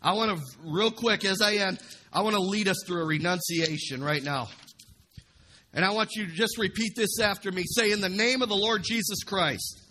I 0.00 0.12
want 0.12 0.38
to, 0.38 0.44
real 0.62 0.92
quick, 0.92 1.24
as 1.24 1.42
I 1.42 1.54
end, 1.54 1.80
I 2.12 2.22
want 2.22 2.36
to 2.36 2.42
lead 2.42 2.68
us 2.68 2.76
through 2.86 3.02
a 3.02 3.06
renunciation 3.06 4.04
right 4.04 4.22
now. 4.22 4.48
And 5.74 5.84
I 5.84 5.90
want 5.90 6.10
you 6.14 6.26
to 6.26 6.32
just 6.32 6.56
repeat 6.58 6.92
this 6.94 7.18
after 7.20 7.50
me. 7.50 7.64
Say, 7.66 7.90
In 7.90 8.00
the 8.00 8.08
name 8.08 8.42
of 8.42 8.48
the 8.48 8.54
Lord 8.54 8.82
Jesus 8.84 9.24
Christ, 9.24 9.82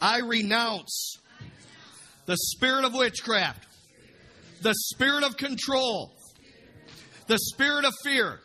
I 0.00 0.20
renounce 0.20 1.19
the 2.30 2.36
spirit 2.36 2.84
of 2.84 2.94
witchcraft, 2.94 3.66
the 4.62 4.72
spirit 4.72 5.24
of 5.24 5.36
control, 5.36 6.12
the 7.26 7.36
spirit 7.36 7.84
of 7.84 7.92
fear. 8.04 8.38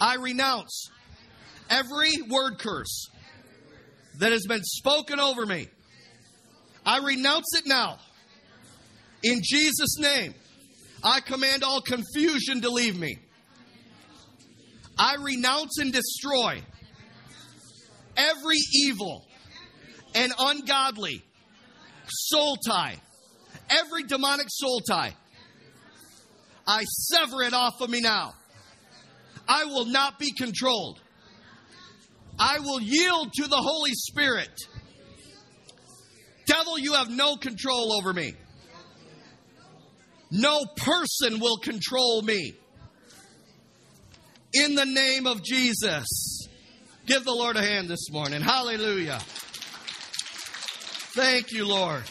I 0.00 0.14
renounce 0.14 0.88
every 1.68 2.22
word 2.30 2.58
curse 2.58 3.10
that 4.18 4.32
has 4.32 4.46
been 4.46 4.62
spoken 4.62 5.20
over 5.20 5.44
me. 5.44 5.68
I 6.86 7.00
renounce 7.00 7.54
it 7.54 7.66
now. 7.66 7.98
In 9.22 9.42
Jesus' 9.42 9.98
name, 9.98 10.32
I 11.04 11.20
command 11.20 11.62
all 11.62 11.82
confusion 11.82 12.62
to 12.62 12.70
leave 12.70 12.98
me. 12.98 13.18
I 14.98 15.16
renounce 15.16 15.76
and 15.76 15.92
destroy 15.92 16.62
every 18.16 18.58
evil 18.72 19.26
and 20.14 20.32
ungodly 20.38 21.22
soul 22.10 22.56
tie, 22.56 22.96
every 23.68 24.04
demonic 24.04 24.46
soul 24.50 24.80
tie, 24.80 25.14
I 26.66 26.84
sever 26.84 27.42
it 27.42 27.52
off 27.52 27.80
of 27.80 27.90
me 27.90 28.00
now. 28.00 28.34
I 29.48 29.64
will 29.64 29.86
not 29.86 30.18
be 30.18 30.32
controlled. 30.32 31.00
I 32.38 32.60
will 32.60 32.80
yield 32.80 33.32
to 33.34 33.48
the 33.48 33.56
Holy 33.56 33.92
Spirit. 33.92 34.50
Devil, 36.46 36.78
you 36.78 36.94
have 36.94 37.10
no 37.10 37.36
control 37.36 37.92
over 37.92 38.12
me. 38.12 38.34
No 40.30 40.64
person 40.76 41.40
will 41.40 41.58
control 41.58 42.22
me. 42.22 42.54
In 44.52 44.74
the 44.74 44.84
name 44.84 45.26
of 45.26 45.42
Jesus. 45.42 46.48
Give 47.06 47.24
the 47.24 47.32
Lord 47.32 47.56
a 47.56 47.62
hand 47.62 47.88
this 47.88 48.10
morning. 48.10 48.40
Hallelujah. 48.40 49.20
Thank 51.20 51.52
you, 51.52 51.68
Lord. 51.68 52.02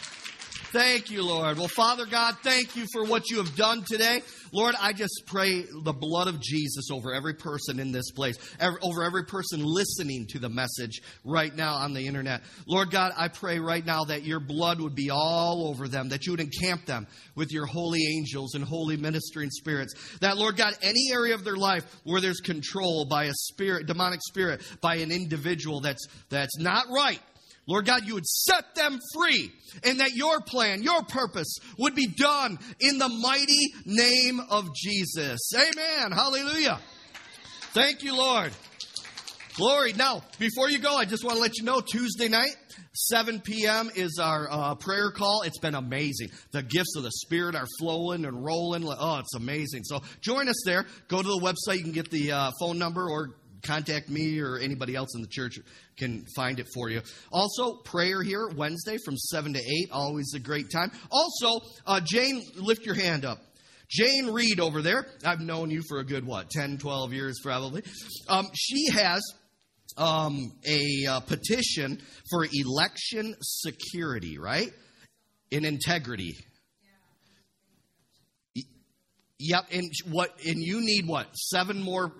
Thank 0.71 1.09
you, 1.09 1.23
Lord. 1.23 1.57
Well, 1.57 1.67
Father 1.67 2.05
God, 2.05 2.37
thank 2.43 2.75
you 2.75 2.85
for 2.93 3.03
what 3.03 3.31
you 3.31 3.37
have 3.37 3.55
done 3.55 3.83
today. 3.83 4.21
Lord, 4.51 4.75
I 4.79 4.93
just 4.93 5.23
pray 5.25 5.63
the 5.83 5.93
blood 5.93 6.27
of 6.27 6.39
Jesus 6.39 6.91
over 6.91 7.11
every 7.11 7.33
person 7.33 7.79
in 7.79 7.91
this 7.91 8.11
place, 8.11 8.35
over 8.83 9.03
every 9.03 9.25
person 9.25 9.61
listening 9.63 10.27
to 10.29 10.37
the 10.37 10.47
message 10.47 11.01
right 11.25 11.55
now 11.55 11.73
on 11.73 11.95
the 11.95 12.05
internet. 12.05 12.41
Lord 12.67 12.91
God, 12.91 13.11
I 13.17 13.29
pray 13.29 13.57
right 13.57 13.83
now 13.83 14.03
that 14.03 14.21
your 14.23 14.39
blood 14.39 14.79
would 14.79 14.93
be 14.93 15.09
all 15.09 15.67
over 15.69 15.87
them, 15.87 16.09
that 16.09 16.27
you 16.27 16.33
would 16.33 16.39
encamp 16.39 16.85
them 16.85 17.07
with 17.35 17.51
your 17.51 17.65
holy 17.65 18.01
angels 18.15 18.53
and 18.53 18.63
holy 18.63 18.95
ministering 18.95 19.49
spirits. 19.49 19.95
That, 20.21 20.37
Lord 20.37 20.55
God, 20.55 20.75
any 20.83 21.11
area 21.11 21.33
of 21.33 21.43
their 21.43 21.57
life 21.57 21.83
where 22.03 22.21
there's 22.21 22.41
control 22.41 23.07
by 23.09 23.23
a 23.23 23.33
spirit, 23.33 23.87
demonic 23.87 24.21
spirit, 24.21 24.61
by 24.81 24.97
an 24.97 25.11
individual 25.11 25.81
that's, 25.81 26.05
that's 26.29 26.59
not 26.59 26.85
right, 26.89 27.21
Lord 27.69 27.85
God, 27.85 28.07
you 28.07 28.15
would 28.15 28.25
set 28.25 28.73
them 28.73 28.99
free 29.13 29.51
and 29.83 29.99
that 29.99 30.15
your 30.15 30.41
plan, 30.41 30.81
your 30.81 31.03
purpose 31.03 31.57
would 31.77 31.93
be 31.93 32.07
done 32.07 32.57
in 32.79 32.97
the 32.97 33.07
mighty 33.07 33.73
name 33.85 34.41
of 34.49 34.73
Jesus. 34.73 35.39
Amen. 35.53 36.11
Hallelujah. 36.11 36.79
Thank 37.73 38.01
you, 38.01 38.17
Lord. 38.17 38.51
Glory. 39.55 39.93
Now, 39.93 40.23
before 40.39 40.67
you 40.69 40.79
go, 40.79 40.95
I 40.95 41.05
just 41.05 41.23
want 41.23 41.35
to 41.35 41.41
let 41.41 41.57
you 41.57 41.63
know 41.63 41.79
Tuesday 41.79 42.27
night, 42.27 42.55
7 42.93 43.39
p.m. 43.41 43.91
is 43.95 44.17
our 44.19 44.47
uh, 44.49 44.75
prayer 44.75 45.11
call. 45.11 45.43
It's 45.43 45.59
been 45.59 45.75
amazing. 45.75 46.29
The 46.51 46.63
gifts 46.63 46.95
of 46.95 47.03
the 47.03 47.11
Spirit 47.11 47.55
are 47.55 47.67
flowing 47.77 48.25
and 48.25 48.43
rolling. 48.43 48.83
Oh, 48.87 49.19
it's 49.19 49.35
amazing. 49.35 49.83
So 49.83 49.99
join 50.21 50.49
us 50.49 50.63
there. 50.65 50.85
Go 51.07 51.21
to 51.21 51.27
the 51.27 51.39
website. 51.39 51.77
You 51.77 51.83
can 51.83 51.91
get 51.91 52.09
the 52.09 52.31
uh, 52.31 52.51
phone 52.59 52.79
number 52.79 53.07
or 53.09 53.35
contact 53.63 54.09
me 54.09 54.39
or 54.39 54.57
anybody 54.57 54.95
else 54.95 55.15
in 55.15 55.21
the 55.21 55.27
church 55.27 55.59
can 55.97 56.25
find 56.35 56.59
it 56.59 56.67
for 56.73 56.89
you. 56.89 57.01
Also, 57.31 57.75
prayer 57.83 58.23
here 58.23 58.47
Wednesday 58.55 58.97
from 59.03 59.17
7 59.17 59.53
to 59.53 59.59
8, 59.59 59.89
always 59.91 60.33
a 60.35 60.39
great 60.39 60.71
time. 60.71 60.91
Also, 61.11 61.65
uh, 61.85 61.99
Jane, 62.03 62.41
lift 62.55 62.85
your 62.85 62.95
hand 62.95 63.25
up. 63.25 63.39
Jane 63.89 64.27
Reed 64.27 64.59
over 64.59 64.81
there, 64.81 65.07
I've 65.25 65.39
known 65.39 65.71
you 65.71 65.81
for 65.87 65.99
a 65.99 66.05
good, 66.05 66.25
what, 66.25 66.49
10, 66.51 66.77
12 66.77 67.13
years 67.13 67.39
probably. 67.41 67.83
Um, 68.27 68.47
she 68.53 68.89
has 68.91 69.23
um, 69.97 70.51
a 70.65 71.05
uh, 71.07 71.19
petition 71.21 71.99
for 72.29 72.45
election 72.51 73.35
security, 73.41 74.37
right? 74.37 74.71
In 75.51 75.65
integrity. 75.65 76.35
Yep, 79.39 79.65
and 79.71 79.91
what? 80.11 80.31
And 80.45 80.61
you 80.61 80.81
need 80.81 81.07
what? 81.07 81.33
Seven 81.33 81.81
more 81.81 82.11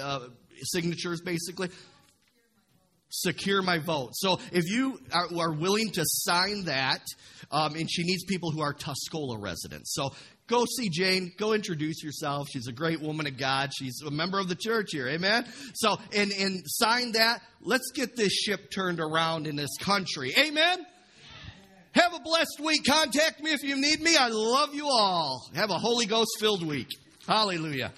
uh, 0.00 0.28
signatures, 0.64 1.20
basically. 1.20 1.70
Secure 3.12 3.60
my 3.60 3.78
vote. 3.78 4.10
So 4.14 4.38
if 4.52 4.70
you 4.70 5.00
are, 5.12 5.26
are 5.36 5.52
willing 5.52 5.90
to 5.90 6.02
sign 6.04 6.66
that, 6.66 7.00
um, 7.50 7.74
and 7.74 7.90
she 7.90 8.04
needs 8.04 8.24
people 8.24 8.52
who 8.52 8.60
are 8.60 8.72
Tuscola 8.72 9.36
residents. 9.40 9.92
So 9.94 10.10
go 10.46 10.64
see 10.64 10.90
Jane. 10.90 11.32
Go 11.36 11.52
introduce 11.52 12.04
yourself. 12.04 12.46
She's 12.52 12.68
a 12.68 12.72
great 12.72 13.00
woman 13.00 13.26
of 13.26 13.36
God. 13.36 13.70
She's 13.76 14.00
a 14.06 14.12
member 14.12 14.38
of 14.38 14.48
the 14.48 14.54
church 14.54 14.90
here. 14.92 15.08
Amen. 15.08 15.44
So 15.74 15.98
and 16.14 16.30
and 16.30 16.62
sign 16.66 17.12
that. 17.12 17.42
Let's 17.60 17.90
get 17.92 18.14
this 18.16 18.32
ship 18.32 18.70
turned 18.72 19.00
around 19.00 19.48
in 19.48 19.56
this 19.56 19.76
country. 19.80 20.32
Amen. 20.38 20.86
Have 21.92 22.14
a 22.14 22.20
blessed 22.20 22.60
week. 22.62 22.84
Contact 22.86 23.42
me 23.42 23.52
if 23.52 23.64
you 23.64 23.74
need 23.74 24.00
me. 24.00 24.16
I 24.16 24.28
love 24.28 24.72
you 24.72 24.86
all. 24.86 25.50
Have 25.54 25.70
a 25.70 25.78
Holy 25.78 26.06
Ghost 26.06 26.30
filled 26.38 26.64
week. 26.64 26.88
Hallelujah. 27.26 27.92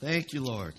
Thank 0.00 0.32
you, 0.32 0.42
Lord. 0.42 0.74